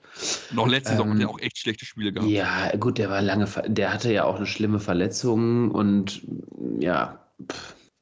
Noch 0.50 0.66
letzte 0.68 0.92
Saison 0.92 1.08
Ähm, 1.08 1.14
hat 1.14 1.20
er 1.20 1.30
auch 1.30 1.40
echt 1.40 1.58
schlechte 1.58 1.84
Spiele 1.84 2.12
gehabt. 2.12 2.30
Ja, 2.30 2.74
gut, 2.76 2.96
der 2.98 3.10
war 3.10 3.20
lange, 3.20 3.46
der 3.66 3.92
hatte 3.92 4.12
ja 4.12 4.24
auch 4.24 4.36
eine 4.36 4.46
schlimme 4.46 4.80
Verletzung 4.80 5.70
und 5.72 6.22
ja, 6.78 7.26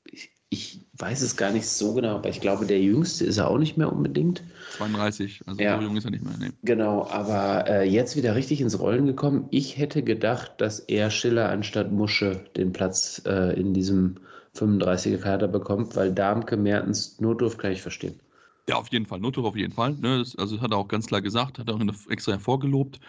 ich, 0.05 0.31
ich 0.49 0.87
weiß 0.93 1.23
es 1.23 1.37
gar 1.37 1.51
nicht 1.51 1.67
so 1.67 1.95
genau, 1.95 2.17
aber 2.17 2.29
ich 2.29 2.41
glaube, 2.41 2.67
der 2.67 2.81
Jüngste 2.81 3.25
ist 3.25 3.39
er 3.39 3.49
auch 3.49 3.59
nicht 3.59 3.79
mehr 3.79 3.93
unbedingt. 3.93 4.43
32, 4.79 5.43
also 5.47 5.61
Ja. 5.61 5.77
so 5.77 5.85
jung 5.85 5.97
ist 5.97 6.05
er 6.05 6.11
nicht 6.11 6.25
mehr. 6.25 6.35
Nee. 6.39 6.51
Genau, 6.63 7.07
aber 7.09 7.69
äh, 7.69 7.89
jetzt 7.89 8.17
wieder 8.17 8.35
richtig 8.35 8.61
ins 8.61 8.79
Rollen 8.79 9.07
gekommen. 9.07 9.47
Ich 9.51 9.77
hätte 9.79 10.03
gedacht, 10.03 10.53
dass 10.59 10.81
er 10.81 11.11
Schiller 11.11 11.51
anstatt 11.51 11.93
Musche 11.93 12.45
den 12.57 12.73
Platz 12.73 13.23
äh, 13.27 13.59
in 13.59 13.75
diesem 13.75 14.17
35er-Kader 14.55 15.49
bekommt, 15.49 15.97
weil 15.97 16.13
Darmke, 16.13 16.57
Mertens, 16.57 17.21
Notdurft 17.21 17.59
kann 17.59 17.73
ich 17.73 17.83
verstehen. 17.83 18.21
Ja, 18.69 18.77
auf 18.77 18.89
jeden 18.89 19.07
Fall. 19.07 19.19
Notdorf 19.19 19.47
auf 19.47 19.57
jeden 19.57 19.73
Fall. 19.73 19.95
Ne? 19.95 20.19
Das, 20.19 20.37
also 20.37 20.57
das 20.57 20.63
hat 20.63 20.73
er 20.73 20.77
auch 20.77 20.89
ganz 20.89 21.07
klar 21.07 21.23
gesagt, 21.23 21.59
hat 21.59 21.69
er 21.69 21.75
auch 21.75 22.11
extra 22.11 22.33
hervorgelobt. 22.33 23.01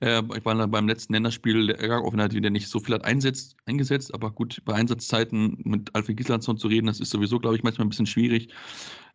Äh, 0.00 0.22
ich 0.36 0.44
war 0.44 0.54
dann 0.54 0.70
beim 0.70 0.86
letzten 0.86 1.14
Länderspiel, 1.14 1.68
der 1.68 2.00
auch 2.00 2.12
wenn 2.12 2.18
er 2.18 2.30
wieder 2.32 2.50
nicht 2.50 2.68
so 2.68 2.80
viel 2.80 2.94
hat 2.94 3.06
einsetzt, 3.06 3.56
eingesetzt, 3.64 4.12
aber 4.12 4.30
gut, 4.30 4.60
bei 4.66 4.74
Einsatzzeiten 4.74 5.58
mit 5.64 5.94
Alfred 5.94 6.18
Gislason 6.18 6.58
zu 6.58 6.68
reden, 6.68 6.86
das 6.86 7.00
ist 7.00 7.10
sowieso, 7.10 7.38
glaube 7.38 7.56
ich, 7.56 7.62
manchmal 7.62 7.86
ein 7.86 7.88
bisschen 7.88 8.04
schwierig. 8.04 8.48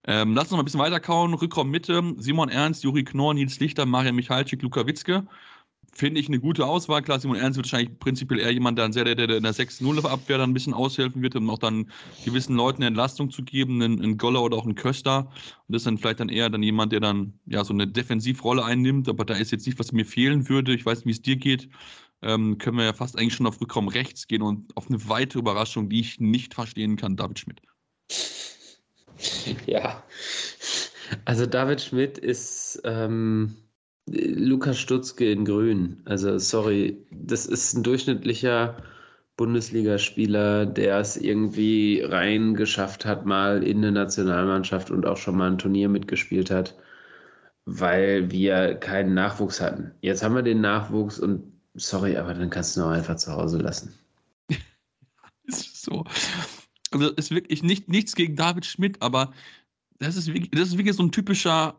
Ähm, 0.05 0.33
lass 0.33 0.45
uns 0.45 0.51
noch 0.51 0.59
ein 0.59 0.65
bisschen 0.65 0.79
weiterkauen. 0.79 1.33
Rückraum 1.33 1.69
Mitte, 1.69 2.01
Simon 2.17 2.49
Ernst, 2.49 2.83
Juri 2.83 3.03
Knorr, 3.03 3.33
Nils 3.33 3.59
Lichter, 3.59 3.85
Marian 3.85 4.15
Michalczyk, 4.15 4.61
Luka 4.61 4.87
Witzke. 4.87 5.27
Finde 5.93 6.21
ich 6.21 6.27
eine 6.27 6.39
gute 6.39 6.65
Auswahl. 6.65 7.01
Klar, 7.01 7.19
Simon 7.19 7.37
Ernst 7.37 7.57
wird 7.57 7.67
wahrscheinlich 7.67 7.99
prinzipiell 7.99 8.39
eher 8.39 8.51
jemand, 8.51 8.79
der, 8.79 8.87
der, 8.89 9.13
der 9.13 9.29
in 9.37 9.43
der 9.43 9.53
6-0-Abwehr 9.53 10.37
dann 10.37 10.51
ein 10.51 10.53
bisschen 10.53 10.73
aushelfen 10.73 11.21
wird, 11.21 11.35
um 11.35 11.49
auch 11.49 11.59
dann 11.59 11.91
gewissen 12.23 12.55
Leuten 12.55 12.81
eine 12.81 12.87
Entlastung 12.87 13.29
zu 13.29 13.43
geben, 13.43 13.81
einen, 13.81 14.01
einen 14.01 14.17
Goller 14.17 14.41
oder 14.41 14.57
auch 14.57 14.63
einen 14.63 14.75
Köster. 14.75 15.27
Und 15.67 15.73
das 15.73 15.81
ist 15.81 15.87
dann 15.87 15.97
vielleicht 15.97 16.21
dann 16.21 16.29
eher 16.29 16.49
dann 16.49 16.63
jemand, 16.63 16.93
der 16.93 17.01
dann 17.01 17.33
ja 17.45 17.63
so 17.65 17.73
eine 17.73 17.87
Defensivrolle 17.87 18.63
einnimmt. 18.63 19.09
Aber 19.09 19.25
da 19.25 19.35
ist 19.35 19.51
jetzt 19.51 19.67
nicht, 19.67 19.79
was 19.79 19.91
mir 19.91 20.05
fehlen 20.05 20.47
würde. 20.47 20.73
Ich 20.73 20.85
weiß 20.85 20.99
nicht, 20.99 21.07
wie 21.07 21.11
es 21.11 21.21
dir 21.21 21.35
geht. 21.35 21.69
Ähm, 22.21 22.57
können 22.57 22.77
wir 22.77 22.85
ja 22.85 22.93
fast 22.93 23.17
eigentlich 23.17 23.33
schon 23.33 23.47
auf 23.47 23.59
Rückraum 23.59 23.87
rechts 23.87 24.27
gehen 24.27 24.41
und 24.41 24.75
auf 24.77 24.89
eine 24.89 25.09
weitere 25.09 25.39
Überraschung, 25.39 25.89
die 25.89 25.99
ich 25.99 26.19
nicht 26.19 26.53
verstehen 26.53 26.95
kann, 26.95 27.17
David 27.17 27.39
Schmidt. 27.39 27.61
Ja, 29.65 30.03
also 31.25 31.45
David 31.45 31.81
Schmidt 31.81 32.17
ist 32.17 32.81
ähm, 32.83 33.55
Lukas 34.07 34.79
Stutzke 34.79 35.31
in 35.31 35.45
Grün. 35.45 36.01
Also 36.05 36.37
sorry, 36.37 36.97
das 37.11 37.45
ist 37.45 37.73
ein 37.73 37.83
durchschnittlicher 37.83 38.77
Bundesligaspieler, 39.37 40.65
der 40.65 40.99
es 40.99 41.17
irgendwie 41.17 42.01
rein 42.01 42.53
geschafft 42.53 43.05
hat, 43.05 43.25
mal 43.25 43.63
in 43.63 43.77
eine 43.77 43.91
Nationalmannschaft 43.91 44.91
und 44.91 45.05
auch 45.05 45.17
schon 45.17 45.37
mal 45.37 45.49
ein 45.51 45.57
Turnier 45.57 45.89
mitgespielt 45.89 46.51
hat, 46.51 46.75
weil 47.65 48.31
wir 48.31 48.75
keinen 48.75 49.13
Nachwuchs 49.13 49.61
hatten. 49.61 49.91
Jetzt 50.01 50.23
haben 50.23 50.35
wir 50.35 50.43
den 50.43 50.61
Nachwuchs 50.61 51.19
und 51.19 51.43
sorry, 51.73 52.17
aber 52.17 52.33
dann 52.33 52.49
kannst 52.49 52.75
du 52.75 52.81
ihn 52.81 52.83
auch 52.85 52.91
einfach 52.91 53.15
zu 53.15 53.31
Hause 53.31 53.59
lassen. 53.59 53.93
ist 55.45 55.83
so. 55.83 56.03
Also 56.91 57.09
ist 57.09 57.31
wirklich 57.31 57.63
nicht, 57.63 57.89
nichts 57.89 58.15
gegen 58.15 58.35
David 58.35 58.65
Schmidt, 58.65 59.01
aber 59.01 59.33
das 59.99 60.15
ist 60.15 60.27
wirklich, 60.27 60.51
das 60.51 60.69
ist 60.69 60.77
wirklich 60.77 60.95
so 60.95 61.03
ein 61.03 61.11
typischer 61.11 61.77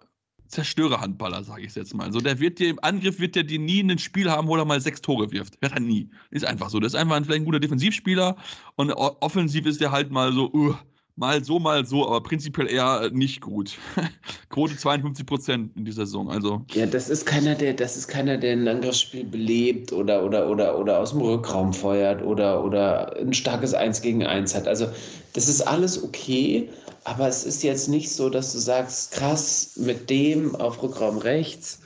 Zerstörerhandballer, 0.48 1.44
sage 1.44 1.62
ich 1.62 1.74
jetzt 1.74 1.94
mal. 1.94 2.12
So, 2.12 2.20
der 2.20 2.38
wird 2.38 2.58
dir 2.58 2.68
im 2.68 2.78
Angriff 2.82 3.18
wird 3.18 3.34
der 3.34 3.42
dir 3.42 3.58
nie 3.58 3.82
ein 3.82 3.98
Spiel 3.98 4.30
haben, 4.30 4.46
wo 4.48 4.56
er 4.56 4.64
mal 4.64 4.80
sechs 4.80 5.00
Tore 5.00 5.32
wirft. 5.32 5.60
Wird 5.62 5.72
er 5.72 5.80
nie. 5.80 6.10
Ist 6.30 6.44
einfach 6.44 6.68
so. 6.68 6.78
Das 6.78 6.92
ist 6.92 6.98
einfach 6.98 7.16
ein, 7.16 7.24
vielleicht 7.24 7.42
ein 7.42 7.46
guter 7.46 7.60
Defensivspieler 7.60 8.36
und 8.76 8.92
offensiv 8.92 9.66
ist 9.66 9.80
der 9.80 9.92
halt 9.92 10.10
mal 10.10 10.32
so, 10.32 10.52
uh, 10.52 10.74
mal 11.16 11.44
so, 11.44 11.58
mal 11.58 11.84
so, 11.84 12.06
aber 12.06 12.22
prinzipiell 12.22 12.70
eher 12.70 13.10
nicht 13.12 13.40
gut. 13.40 13.78
Quote 14.48 14.76
52 14.76 15.26
Prozent 15.26 15.76
in 15.76 15.84
dieser 15.84 16.06
Saison. 16.06 16.30
Also 16.30 16.64
Ja, 16.72 16.86
das 16.86 17.08
ist 17.08 17.26
keiner, 17.26 17.54
der, 17.54 17.74
das 17.74 17.96
ist 17.96 18.08
keiner, 18.08 18.38
der 18.38 18.52
ein 18.52 18.68
Angriffsspiel 18.68 19.24
belebt 19.24 19.92
oder, 19.92 20.24
oder, 20.24 20.48
oder, 20.48 20.78
oder 20.78 20.98
aus 20.98 21.10
dem 21.10 21.20
Rückraum 21.20 21.72
feuert 21.72 22.22
oder, 22.22 22.64
oder 22.64 23.16
ein 23.16 23.34
starkes 23.34 23.74
Eins 23.74 24.00
gegen 24.00 24.24
Eins 24.24 24.54
hat. 24.54 24.66
Also, 24.66 24.88
das 25.34 25.48
ist 25.48 25.62
alles 25.62 26.02
okay, 26.02 26.68
aber 27.04 27.28
es 27.28 27.44
ist 27.44 27.62
jetzt 27.62 27.88
nicht 27.88 28.10
so, 28.10 28.28
dass 28.28 28.52
du 28.52 28.58
sagst, 28.58 29.12
krass, 29.12 29.76
mit 29.76 30.08
dem 30.10 30.54
auf 30.56 30.82
Rückraum 30.82 31.18
rechts 31.18 31.82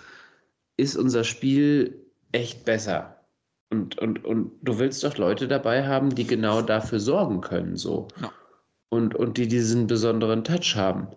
ist 0.76 0.96
unser 0.96 1.24
Spiel 1.24 2.06
echt 2.32 2.64
besser. 2.64 3.16
Und, 3.70 3.98
und, 3.98 4.24
und 4.24 4.52
du 4.62 4.78
willst 4.78 5.02
doch 5.02 5.16
Leute 5.16 5.48
dabei 5.48 5.86
haben, 5.86 6.14
die 6.14 6.26
genau 6.26 6.62
dafür 6.62 7.00
sorgen 7.00 7.40
können, 7.40 7.76
so. 7.76 8.08
Ja. 8.20 8.30
Und, 8.88 9.14
und 9.14 9.36
die 9.36 9.48
diesen 9.48 9.86
besonderen 9.86 10.44
Touch 10.44 10.76
haben. 10.76 11.08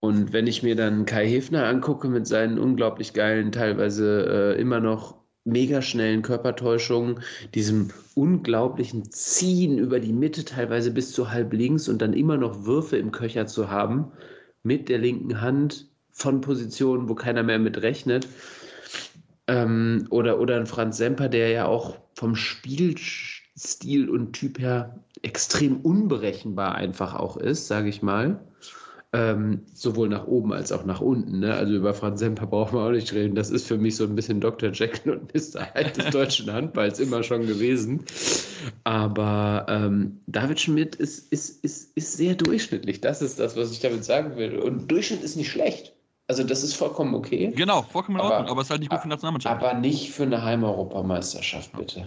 Und 0.00 0.32
wenn 0.32 0.46
ich 0.46 0.62
mir 0.62 0.76
dann 0.76 1.06
Kai 1.06 1.28
Hefner 1.28 1.66
angucke 1.66 2.08
mit 2.08 2.26
seinen 2.26 2.58
unglaublich 2.58 3.12
geilen, 3.12 3.50
teilweise 3.50 4.54
äh, 4.56 4.60
immer 4.60 4.80
noch 4.80 5.16
mega 5.44 5.80
schnellen 5.80 6.22
Körpertäuschungen, 6.22 7.20
diesem 7.54 7.88
unglaublichen 8.14 9.10
Ziehen 9.10 9.78
über 9.78 10.00
die 10.00 10.12
Mitte, 10.12 10.44
teilweise 10.44 10.90
bis 10.90 11.12
zu 11.12 11.30
halb 11.30 11.52
links 11.52 11.88
und 11.88 12.02
dann 12.02 12.12
immer 12.12 12.36
noch 12.36 12.66
Würfe 12.66 12.96
im 12.98 13.12
Köcher 13.12 13.46
zu 13.46 13.70
haben, 13.70 14.12
mit 14.62 14.88
der 14.88 14.98
linken 14.98 15.40
Hand 15.40 15.88
von 16.10 16.40
Positionen, 16.40 17.08
wo 17.08 17.14
keiner 17.14 17.42
mehr 17.42 17.58
mit 17.58 17.80
rechnet. 17.82 18.26
Ähm, 19.46 20.06
oder, 20.10 20.40
oder 20.40 20.56
ein 20.56 20.66
Franz 20.66 20.96
Semper, 20.96 21.28
der 21.28 21.50
ja 21.50 21.66
auch 21.66 21.96
vom 22.14 22.34
Spielstil 23.56 24.10
und 24.10 24.34
Typ 24.34 24.58
her 24.58 24.98
extrem 25.22 25.80
unberechenbar 25.80 26.74
einfach 26.74 27.14
auch 27.14 27.38
ist, 27.38 27.66
sage 27.66 27.88
ich 27.88 28.02
mal. 28.02 28.38
Ähm, 29.12 29.62
sowohl 29.72 30.10
nach 30.10 30.26
oben 30.26 30.52
als 30.52 30.72
auch 30.72 30.84
nach 30.84 31.00
unten. 31.00 31.38
Ne? 31.38 31.54
Also 31.54 31.74
über 31.74 31.94
Franz 31.94 32.20
Semper 32.20 32.46
brauchen 32.46 32.76
wir 32.76 32.84
auch 32.84 32.90
nicht 32.90 33.14
reden. 33.14 33.34
Das 33.34 33.48
ist 33.48 33.66
für 33.66 33.78
mich 33.78 33.96
so 33.96 34.04
ein 34.04 34.14
bisschen 34.14 34.40
Dr. 34.40 34.72
Jekyll 34.72 35.12
und 35.16 35.32
Mr. 35.32 35.74
Hyde 35.74 35.92
des 35.92 36.10
deutschen 36.10 36.52
Handballs 36.52 36.98
immer 36.98 37.22
schon 37.22 37.46
gewesen. 37.46 38.04
Aber 38.84 39.64
ähm, 39.70 40.20
David 40.26 40.60
Schmidt 40.60 40.96
ist, 40.96 41.32
ist, 41.32 41.64
ist, 41.64 41.96
ist 41.96 42.16
sehr 42.16 42.34
durchschnittlich. 42.34 43.00
Das 43.00 43.22
ist 43.22 43.38
das, 43.38 43.56
was 43.56 43.70
ich 43.72 43.80
damit 43.80 44.04
sagen 44.04 44.36
will. 44.36 44.58
Und 44.58 44.90
Durchschnitt 44.90 45.22
ist 45.22 45.36
nicht 45.36 45.50
schlecht. 45.50 45.94
Also 46.28 46.42
das 46.42 46.62
ist 46.62 46.74
vollkommen 46.74 47.14
okay. 47.14 47.52
genau, 47.56 47.82
vollkommen 47.82 48.18
in 48.18 48.24
Ordnung, 48.24 48.48
aber 48.50 48.60
es 48.60 48.66
ist 48.66 48.70
halt 48.70 48.80
nicht 48.80 48.90
gut 48.90 48.98
für 48.98 49.06
die 49.06 49.10
Nationalmannschaft. 49.10 49.62
Aber 49.62 49.74
nicht 49.78 50.10
für 50.10 50.24
eine 50.24 50.42
Heimeuropameisterschaft, 50.42 51.72
bitte. 51.76 52.06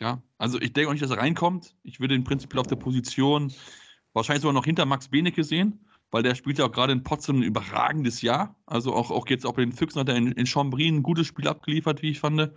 Ja, 0.00 0.22
also 0.38 0.60
ich 0.60 0.72
denke 0.72 0.88
auch 0.88 0.92
nicht, 0.92 1.02
dass 1.02 1.10
er 1.10 1.18
reinkommt. 1.18 1.74
Ich 1.82 1.98
würde 1.98 2.14
ihn 2.14 2.24
prinzipiell 2.24 2.60
auf 2.60 2.66
der 2.66 2.76
Position 2.76 3.52
wahrscheinlich 4.12 4.42
sogar 4.42 4.54
noch 4.54 4.64
hinter 4.64 4.86
Max 4.86 5.08
Benecke 5.08 5.42
sehen, 5.44 5.84
weil 6.10 6.22
der 6.22 6.34
spielt 6.34 6.58
ja 6.58 6.66
auch 6.66 6.72
gerade 6.72 6.92
in 6.92 7.02
Potsdam 7.02 7.38
ein 7.38 7.42
überragendes 7.42 8.22
Jahr. 8.22 8.56
Also 8.66 8.94
auch, 8.94 9.10
auch 9.10 9.26
jetzt 9.28 9.44
auch 9.44 9.54
bei 9.54 9.62
den 9.62 9.72
Füchsen 9.72 10.00
hat 10.00 10.08
er 10.08 10.16
in, 10.16 10.32
in 10.32 10.46
Chambry 10.46 10.88
ein 10.88 11.02
gutes 11.02 11.26
Spiel 11.26 11.48
abgeliefert, 11.48 12.02
wie 12.02 12.10
ich 12.10 12.20
fand. 12.20 12.52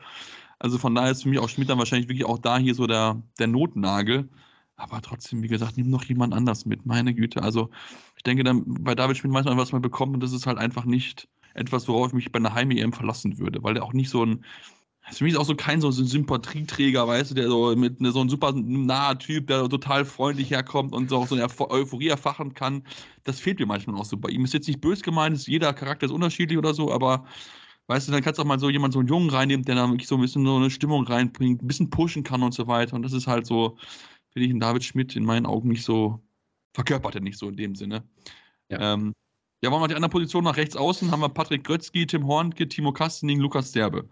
Also 0.60 0.78
von 0.78 0.94
daher 0.94 1.12
ist 1.12 1.24
für 1.24 1.30
mich 1.30 1.40
auch 1.40 1.50
Schmidt 1.50 1.70
dann 1.70 1.80
wahrscheinlich 1.80 2.08
wirklich 2.08 2.26
auch 2.26 2.38
da 2.38 2.58
hier 2.58 2.76
so 2.76 2.86
der, 2.86 3.22
der 3.40 3.48
Notnagel. 3.48 4.30
Aber 4.76 5.02
trotzdem, 5.02 5.44
wie 5.44 5.48
gesagt, 5.48 5.78
nimm 5.78 5.90
noch 5.90 6.04
jemand 6.04 6.34
anders 6.34 6.66
mit. 6.66 6.86
Meine 6.86 7.14
Güte. 7.14 7.42
Also 7.42 7.70
ich 8.18 8.24
denke 8.24 8.44
dann, 8.44 8.64
bei 8.66 8.96
David 8.96 9.18
Schmidt 9.18 9.34
weiß 9.34 9.46
man, 9.46 9.58
was 9.58 9.72
man 9.72 9.82
bekommt 9.82 10.14
und 10.14 10.22
das 10.22 10.32
ist 10.32 10.46
halt 10.46 10.58
einfach 10.58 10.86
nicht 10.86 11.28
etwas, 11.54 11.88
worauf 11.88 12.08
ich 12.08 12.14
mich 12.14 12.32
bei 12.32 12.40
einer 12.40 12.54
Heim-EM 12.54 12.94
verlassen 12.94 13.38
würde, 13.40 13.62
weil 13.64 13.74
der 13.74 13.84
auch 13.84 13.94
nicht 13.94 14.10
so 14.10 14.24
ein 14.24 14.46
ist 15.10 15.18
für 15.18 15.24
mich 15.24 15.36
auch 15.36 15.46
so 15.46 15.56
kein 15.56 15.82
so 15.82 15.88
ein 15.88 15.94
Sympathieträger, 15.94 17.08
weißt 17.08 17.32
du, 17.32 17.36
der 17.36 17.48
so 17.48 17.76
mit 17.76 18.00
ne, 18.00 18.12
so 18.12 18.22
ein 18.22 18.30
super 18.30 18.54
naher 18.54 19.18
Typ, 19.18 19.48
der 19.48 19.68
total 19.68 20.06
freundlich 20.06 20.52
herkommt 20.52 20.94
und 20.94 21.10
so 21.10 21.18
auch 21.18 21.28
so 21.28 21.36
eine 21.36 21.46
Euph- 21.46 21.70
Euphorie 21.70 22.08
erfachen 22.08 22.54
kann. 22.54 22.84
Das 23.24 23.40
fehlt 23.40 23.60
mir 23.60 23.66
manchmal 23.66 24.00
auch 24.00 24.06
so 24.06 24.16
bei 24.18 24.30
ihm. 24.30 24.46
Ist 24.46 24.54
jetzt 24.54 24.68
nicht 24.68 24.80
bös 24.80 25.02
gemeint, 25.02 25.36
ist, 25.36 25.48
jeder 25.48 25.74
Charakter 25.74 26.06
ist 26.06 26.12
unterschiedlich 26.12 26.58
oder 26.58 26.74
so, 26.74 26.92
aber 26.92 27.26
weißt 27.88 28.08
du, 28.08 28.12
dann 28.12 28.22
kannst 28.22 28.38
du 28.38 28.44
auch 28.44 28.48
mal 28.48 28.60
so 28.60 28.70
jemanden, 28.70 28.94
so 28.94 29.00
einen 29.00 29.10
Jungen 29.10 29.30
reinnehmen, 29.30 29.66
der 29.66 29.76
da 29.76 29.90
wirklich 29.90 30.08
so 30.08 30.16
ein 30.16 30.22
bisschen 30.22 30.46
so 30.46 30.56
eine 30.56 30.70
Stimmung 30.70 31.06
reinbringt, 31.06 31.62
ein 31.62 31.68
bisschen 31.68 31.90
pushen 31.90 32.24
kann 32.24 32.44
und 32.44 32.54
so 32.54 32.68
weiter. 32.68 32.96
Und 32.96 33.02
das 33.02 33.12
ist 33.12 33.28
halt 33.28 33.46
so, 33.46 33.78
finde 34.32 34.46
ich, 34.46 34.52
in 34.52 34.60
David 34.60 34.84
Schmidt 34.84 35.16
in 35.16 35.26
meinen 35.26 35.46
Augen 35.46 35.70
nicht 35.70 35.84
so, 35.84 36.22
verkörpert 36.74 37.16
er 37.16 37.22
nicht 37.22 37.38
so 37.38 37.50
in 37.50 37.58
dem 37.58 37.76
Sinne. 37.76 38.04
Ja. 38.70 38.94
Ähm, 38.94 39.14
ja, 39.64 39.72
wollen 39.72 39.82
wir 39.82 39.90
die 39.90 39.96
anderen 39.96 40.12
Positionen 40.12 40.46
nach 40.46 40.58
rechts 40.58 40.76
außen? 40.78 41.12
Haben 41.12 41.22
wir 41.22 41.30
Patrick 41.30 41.64
Grötzky, 41.64 42.08
Tim 42.08 42.26
Hornke, 42.26 42.68
Timo 42.68 42.94
Kastening, 42.94 43.40
Lukas 43.40 43.72
Derbe. 43.74 44.08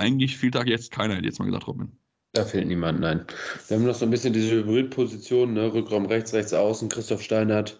Eigentlich 0.00 0.38
fehlt 0.38 0.54
da 0.54 0.64
jetzt 0.64 0.90
keiner, 0.90 1.14
hätte 1.14 1.26
jetzt 1.26 1.38
mal 1.38 1.44
gesagt, 1.44 1.66
Robin. 1.66 1.92
Da 2.32 2.44
fehlt 2.44 2.66
niemand, 2.68 3.00
nein. 3.00 3.24
Wir 3.68 3.76
haben 3.76 3.84
noch 3.84 3.94
so 3.94 4.06
ein 4.06 4.10
bisschen 4.10 4.32
diese 4.32 4.54
Hybridposition, 4.54 5.52
ne? 5.52 5.72
Rückraum 5.74 6.06
rechts, 6.06 6.32
rechts 6.32 6.54
außen, 6.54 6.88
Christoph 6.88 7.20
Steinert, 7.22 7.78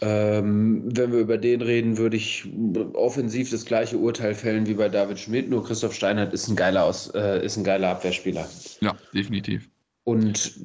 Ähm, 0.00 0.84
wenn 0.94 1.12
wir 1.12 1.18
über 1.18 1.38
den 1.38 1.60
reden, 1.60 1.98
würde 1.98 2.16
ich 2.16 2.48
offensiv 2.94 3.50
das 3.50 3.64
gleiche 3.64 3.98
Urteil 3.98 4.34
fällen 4.34 4.66
wie 4.66 4.74
bei 4.74 4.88
David 4.88 5.18
Schmidt. 5.18 5.50
Nur 5.50 5.64
Christoph 5.64 5.94
Steinhardt 5.94 6.32
ist 6.32 6.48
ein 6.48 6.56
geiler, 6.56 6.84
Aus, 6.84 7.08
äh, 7.14 7.44
ist 7.44 7.56
ein 7.56 7.64
geiler 7.64 7.88
Abwehrspieler. 7.88 8.48
Ja, 8.80 8.96
definitiv. 9.12 9.68
Und 10.04 10.58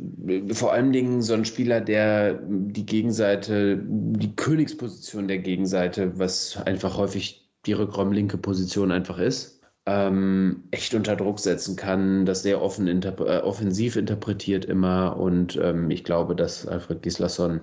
vor 0.52 0.72
allen 0.72 0.93
Dingen 0.93 1.22
so 1.22 1.34
ein 1.34 1.46
Spieler, 1.46 1.82
der 1.82 2.39
die 2.48 2.86
Gegenseite, 2.86 3.84
die 3.86 4.36
Königsposition 4.36 5.28
der 5.28 5.39
Gegenseite, 5.39 6.17
was 6.17 6.56
einfach 6.58 6.96
häufig 6.96 7.50
die 7.65 7.74
Rückraumlinke 7.74 8.38
Position 8.38 8.91
einfach 8.91 9.17
ist, 9.17 9.62
ähm, 9.86 10.63
echt 10.72 10.93
unter 10.93 11.15
Druck 11.15 11.39
setzen 11.39 11.76
kann, 11.76 12.26
das 12.26 12.43
sehr 12.43 12.62
offen 12.62 12.88
interp 12.88 13.19
äh, 13.22 13.39
offensiv 13.39 13.96
interpretiert 13.96 14.65
immer. 14.65 15.17
Und 15.17 15.58
ähm, 15.58 15.91
ich 15.91 16.04
glaube, 16.04 16.36
dass 16.36 16.67
Alfred 16.67 17.02
Gislason 17.02 17.62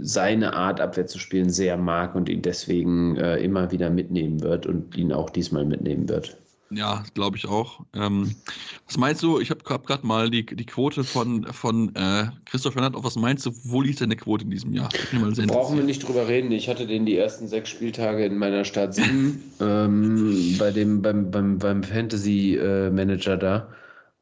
seine 0.00 0.54
Art 0.54 0.80
Abwehr 0.80 1.06
zu 1.06 1.18
spielen 1.18 1.50
sehr 1.50 1.76
mag 1.76 2.14
und 2.14 2.28
ihn 2.28 2.42
deswegen 2.42 3.16
äh, 3.16 3.38
immer 3.38 3.72
wieder 3.72 3.90
mitnehmen 3.90 4.42
wird 4.42 4.66
und 4.66 4.96
ihn 4.96 5.12
auch 5.12 5.30
diesmal 5.30 5.64
mitnehmen 5.64 6.08
wird. 6.08 6.41
Ja, 6.74 7.04
glaube 7.14 7.36
ich 7.36 7.46
auch. 7.46 7.80
Ähm, 7.94 8.34
was 8.86 8.96
meinst 8.96 9.22
du? 9.22 9.40
Ich 9.40 9.50
habe 9.50 9.62
gerade 9.62 10.06
mal 10.06 10.30
die, 10.30 10.44
die 10.44 10.66
Quote 10.66 11.04
von, 11.04 11.44
von 11.52 11.94
äh, 11.94 12.26
Christoph 12.44 12.74
Fernand 12.74 12.96
auf. 12.96 13.04
Was 13.04 13.16
meinst 13.16 13.46
du, 13.46 13.52
wo 13.64 13.82
liegt 13.82 14.00
deine 14.00 14.16
Quote 14.16 14.44
in 14.44 14.50
diesem 14.50 14.72
Jahr? 14.72 14.88
Brauchen 15.46 15.76
wir 15.76 15.84
nicht 15.84 16.06
drüber 16.06 16.28
reden. 16.28 16.52
Ich 16.52 16.68
hatte 16.68 16.86
den 16.86 17.06
die 17.06 17.16
ersten 17.16 17.48
sechs 17.48 17.70
Spieltage 17.70 18.24
in 18.24 18.36
meiner 18.36 18.64
Stadt 18.64 18.94
7 18.94 19.42
ähm, 19.60 20.56
bei 20.58 20.70
dem, 20.70 21.02
beim, 21.02 21.30
beim, 21.30 21.58
beim 21.58 21.82
Fantasy-Manager 21.82 23.34
äh, 23.34 23.38
da 23.38 23.68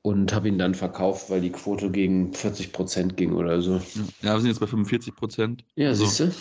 und 0.02 0.32
habe 0.32 0.48
ihn 0.48 0.58
dann 0.58 0.74
verkauft, 0.74 1.30
weil 1.30 1.40
die 1.40 1.50
Quote 1.50 1.90
gegen 1.90 2.32
40 2.32 2.72
Prozent 2.72 3.16
ging 3.16 3.32
oder 3.32 3.60
so. 3.60 3.80
Ja, 4.22 4.34
wir 4.34 4.40
sind 4.40 4.48
jetzt 4.48 4.60
bei 4.60 4.66
45 4.66 5.14
Prozent. 5.14 5.64
Ja, 5.76 5.88
also. 5.88 6.06
siehst 6.06 6.20
du? 6.20 6.32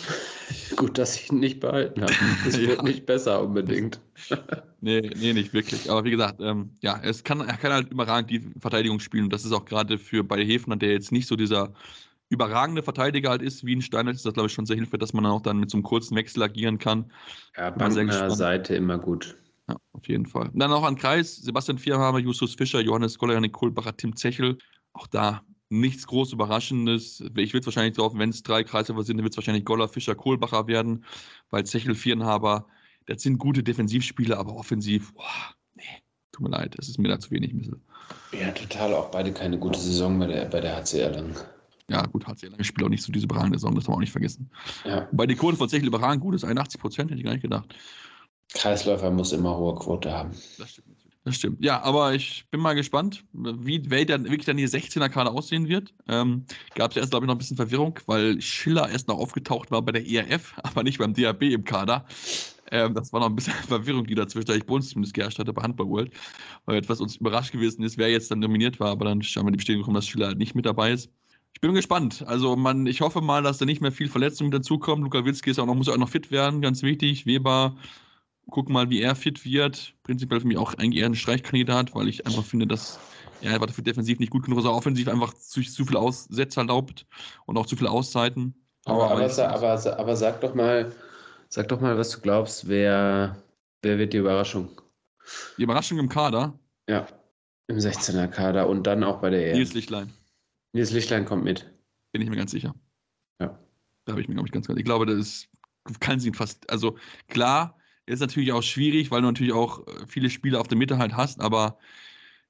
Gut, 0.76 0.98
dass 0.98 1.16
ich 1.16 1.30
ihn 1.30 1.40
nicht 1.40 1.60
behalten 1.60 2.02
habe. 2.02 2.12
Das 2.44 2.56
ja. 2.56 2.68
wird 2.68 2.82
nicht 2.82 3.06
besser 3.06 3.42
unbedingt. 3.42 4.00
nee, 4.80 5.10
nee, 5.16 5.32
nicht 5.32 5.52
wirklich. 5.52 5.90
Aber 5.90 6.04
wie 6.04 6.10
gesagt, 6.10 6.40
ähm, 6.40 6.70
ja, 6.80 7.00
es 7.02 7.24
kann, 7.24 7.40
er 7.40 7.56
kann 7.56 7.72
halt 7.72 7.90
überragend 7.90 8.30
die 8.30 8.40
Verteidigung 8.58 9.00
spielen. 9.00 9.24
Und 9.24 9.32
das 9.32 9.44
ist 9.44 9.52
auch 9.52 9.64
gerade 9.64 9.98
für 9.98 10.24
bei 10.24 10.44
Hefner, 10.44 10.76
der 10.76 10.92
jetzt 10.92 11.12
nicht 11.12 11.28
so 11.28 11.36
dieser 11.36 11.72
überragende 12.28 12.82
Verteidiger 12.82 13.30
halt 13.30 13.42
ist, 13.42 13.66
wie 13.66 13.74
ein 13.74 13.82
Steiner, 13.82 14.12
ist 14.12 14.24
das, 14.24 14.34
glaube 14.34 14.46
ich, 14.46 14.52
schon 14.52 14.66
sehr 14.66 14.76
hilfreich, 14.76 15.00
dass 15.00 15.12
man 15.12 15.24
dann 15.24 15.32
auch 15.32 15.42
dann 15.42 15.58
mit 15.58 15.70
so 15.70 15.76
einem 15.76 15.82
kurzen 15.82 16.16
Wechsel 16.16 16.42
agieren 16.42 16.78
kann. 16.78 17.10
Ja, 17.56 17.70
bei 17.70 17.88
der 17.88 18.30
Seite 18.30 18.74
immer 18.76 18.98
gut. 18.98 19.36
Ja, 19.68 19.76
auf 19.92 20.08
jeden 20.08 20.26
Fall. 20.26 20.48
Und 20.48 20.58
dann 20.58 20.70
noch 20.70 20.84
an 20.84 20.96
Kreis, 20.96 21.36
Sebastian 21.36 21.78
Vierhammer, 21.78 22.18
Justus 22.18 22.54
Fischer, 22.54 22.80
Johannes 22.80 23.18
Koller, 23.18 23.34
Janik 23.34 23.52
Kohlbacher, 23.52 23.96
Tim 23.96 24.16
Zechel. 24.16 24.58
Auch 24.92 25.08
da 25.08 25.42
nichts 25.70 26.06
groß 26.06 26.32
Überraschendes. 26.32 27.22
Ich 27.36 27.54
würde 27.54 27.66
wahrscheinlich 27.66 27.96
drauf, 27.96 28.12
wenn 28.14 28.30
es 28.30 28.42
drei 28.42 28.64
Kreise 28.64 28.92
sind, 29.02 29.16
dann 29.16 29.24
wird 29.24 29.32
es 29.32 29.38
wahrscheinlich 29.38 29.64
Goller, 29.64 29.88
Fischer, 29.88 30.14
Kohlbacher 30.14 30.66
werden, 30.66 31.04
weil 31.50 31.64
Zechel, 31.64 31.94
Vierenhaber, 31.94 32.66
das 33.06 33.22
sind 33.22 33.38
gute 33.38 33.62
Defensivspiele, 33.62 34.36
aber 34.36 34.54
offensiv, 34.54 35.14
boah, 35.14 35.54
nee, 35.74 35.84
tut 36.32 36.42
mir 36.42 36.50
leid, 36.50 36.76
es 36.78 36.88
ist 36.88 36.98
mir 36.98 37.08
da 37.08 37.18
zu 37.18 37.30
wenig 37.30 37.54
Missel. 37.54 37.80
Ja, 38.32 38.50
total, 38.50 38.94
auch 38.94 39.10
beide 39.10 39.32
keine 39.32 39.58
gute 39.58 39.78
Saison 39.78 40.18
bei 40.18 40.26
der, 40.26 40.44
bei 40.46 40.60
der 40.60 40.76
HCR 40.76 41.10
lang. 41.10 41.36
Ja, 41.88 42.04
gut, 42.06 42.26
HCR 42.26 42.50
lang 42.50 42.64
spielt 42.64 42.84
auch 42.84 42.90
nicht 42.90 43.02
so 43.02 43.12
diese 43.12 43.24
überragende 43.24 43.58
Saison, 43.58 43.74
das 43.74 43.84
haben 43.84 43.92
wir 43.92 43.96
auch 43.96 44.00
nicht 44.00 44.12
vergessen. 44.12 44.50
Ja. 44.84 45.08
Bei 45.12 45.26
die 45.26 45.36
Quote 45.36 45.56
von 45.56 45.68
Zechel 45.68 45.86
überragend 45.86 46.22
gut 46.22 46.34
ist, 46.34 46.44
81 46.44 46.80
Prozent, 46.80 47.10
hätte 47.10 47.18
ich 47.18 47.24
gar 47.24 47.32
nicht 47.32 47.42
gedacht. 47.42 47.74
Kreisläufer 48.52 49.12
muss 49.12 49.32
immer 49.32 49.56
hohe 49.56 49.76
Quote 49.76 50.12
haben. 50.12 50.32
Das 50.58 50.70
stimmt. 50.70 50.89
Das 51.24 51.36
stimmt. 51.36 51.62
Ja, 51.62 51.82
aber 51.82 52.14
ich 52.14 52.46
bin 52.50 52.60
mal 52.60 52.74
gespannt, 52.74 53.24
wie 53.32 53.82
wer 53.90 54.06
dann 54.06 54.24
wirklich 54.24 54.46
dann 54.46 54.56
die 54.56 54.66
16er-Kader 54.66 55.32
aussehen 55.32 55.68
wird. 55.68 55.92
Ähm, 56.08 56.46
Gab 56.74 56.92
es 56.92 56.96
erst, 56.96 57.10
glaube 57.10 57.26
ich, 57.26 57.28
noch 57.28 57.34
ein 57.34 57.38
bisschen 57.38 57.58
Verwirrung, 57.58 57.98
weil 58.06 58.40
Schiller 58.40 58.88
erst 58.88 59.08
noch 59.08 59.18
aufgetaucht 59.18 59.70
war 59.70 59.82
bei 59.82 59.92
der 59.92 60.08
ERF, 60.08 60.54
aber 60.62 60.82
nicht 60.82 60.98
beim 60.98 61.12
DAB 61.12 61.42
im 61.42 61.64
Kader. 61.64 62.06
Ähm, 62.70 62.94
das 62.94 63.12
war 63.12 63.20
noch 63.20 63.28
ein 63.28 63.36
bisschen 63.36 63.52
Verwirrung, 63.68 64.06
die 64.06 64.14
dazwischen, 64.14 64.46
da 64.46 64.54
ich 64.54 64.64
bei 64.64 64.74
uns 64.74 64.88
zumindest 64.88 65.12
geherrscht 65.12 65.38
hatte 65.38 65.52
bei 65.52 65.62
Handball 65.62 65.88
World, 65.88 66.12
weil 66.64 66.76
etwas 66.76 67.02
uns 67.02 67.16
überrascht 67.16 67.52
gewesen 67.52 67.82
ist, 67.82 67.98
wer 67.98 68.10
jetzt 68.10 68.30
dann 68.30 68.38
nominiert 68.38 68.80
war, 68.80 68.90
aber 68.90 69.04
dann 69.04 69.20
haben 69.20 69.46
wir 69.46 69.50
die 69.52 69.58
Bestätigung 69.58 69.82
bekommen, 69.82 69.96
dass 69.96 70.08
Schiller 70.08 70.28
halt 70.28 70.38
nicht 70.38 70.54
mit 70.54 70.64
dabei 70.64 70.92
ist. 70.92 71.10
Ich 71.52 71.60
bin 71.60 71.74
gespannt. 71.74 72.24
Also 72.26 72.56
man, 72.56 72.86
ich 72.86 73.02
hoffe 73.02 73.20
mal, 73.20 73.42
dass 73.42 73.58
da 73.58 73.66
nicht 73.66 73.82
mehr 73.82 73.92
viel 73.92 74.08
Verletzungen 74.08 74.50
dazukommen. 74.50 75.04
Luka 75.04 75.24
Witzki 75.24 75.50
ist 75.50 75.58
auch 75.58 75.66
noch, 75.66 75.74
muss 75.74 75.88
auch 75.88 75.96
noch 75.98 76.08
fit 76.08 76.30
werden, 76.30 76.62
ganz 76.62 76.82
wichtig. 76.82 77.26
Weber 77.26 77.76
gucken 78.50 78.72
mal, 78.72 78.90
wie 78.90 79.00
er 79.00 79.14
fit 79.14 79.44
wird. 79.44 79.94
Prinzipiell 80.02 80.40
für 80.40 80.46
mich 80.46 80.58
auch 80.58 80.74
eigentlich 80.74 81.00
eher 81.00 81.06
ein 81.06 81.14
Streichkandidat, 81.14 81.94
weil 81.94 82.08
ich 82.08 82.26
einfach 82.26 82.44
finde, 82.44 82.66
dass 82.66 82.98
er 83.40 83.54
einfach 83.54 83.70
für 83.70 83.82
defensiv 83.82 84.18
nicht 84.18 84.30
gut 84.30 84.44
genug 84.44 84.58
ist, 84.58 84.66
offensiv 84.66 85.08
einfach 85.08 85.34
zu, 85.34 85.62
zu 85.62 85.84
viel 85.84 85.96
Aussätze 85.96 86.60
erlaubt 86.60 87.06
und 87.46 87.56
auch 87.56 87.66
zu 87.66 87.76
viele 87.76 87.90
Auszeiten. 87.90 88.54
Aber, 88.84 89.10
aber, 89.10 89.24
aber, 89.24 89.48
aber, 89.48 89.98
aber 89.98 90.16
sag 90.16 90.40
doch 90.40 90.54
mal, 90.54 90.92
sag 91.48 91.68
doch 91.68 91.80
mal, 91.80 91.96
was 91.96 92.10
du 92.10 92.20
glaubst, 92.20 92.68
wer, 92.68 93.36
wer 93.82 93.98
wird 93.98 94.12
die 94.12 94.18
Überraschung? 94.18 94.68
Die 95.58 95.62
Überraschung 95.62 95.98
im 95.98 96.08
Kader? 96.08 96.58
Ja, 96.88 97.06
im 97.68 97.76
16er 97.76 98.28
Kader 98.28 98.68
und 98.68 98.86
dann 98.86 99.04
auch 99.04 99.20
bei 99.20 99.30
der 99.30 99.50
EM. 99.50 99.58
Nils 99.58 99.74
Lichtlein. 99.74 100.12
Nils 100.72 100.90
Lichtlein 100.90 101.24
kommt 101.24 101.44
mit. 101.44 101.70
Bin 102.12 102.22
ich 102.22 102.28
mir 102.28 102.36
ganz 102.36 102.50
sicher. 102.50 102.74
Ja. 103.40 103.58
Da 104.04 104.12
habe 104.12 104.20
ich 104.20 104.28
mir, 104.28 104.34
glaube 104.34 104.48
ich, 104.48 104.52
ganz, 104.52 104.66
ganz. 104.66 104.78
Ich 104.78 104.84
glaube, 104.84 105.06
das 105.06 105.16
ist, 105.16 105.48
kann 106.00 106.18
sie 106.18 106.32
fast. 106.32 106.68
Also 106.70 106.96
klar, 107.28 107.78
ist 108.10 108.20
natürlich 108.20 108.52
auch 108.52 108.62
schwierig, 108.62 109.10
weil 109.10 109.22
du 109.22 109.28
natürlich 109.28 109.52
auch 109.52 109.86
äh, 109.86 110.06
viele 110.06 110.30
Spieler 110.30 110.60
auf 110.60 110.68
der 110.68 110.78
Mitte 110.78 110.98
halt 110.98 111.16
hast, 111.16 111.40
aber 111.40 111.78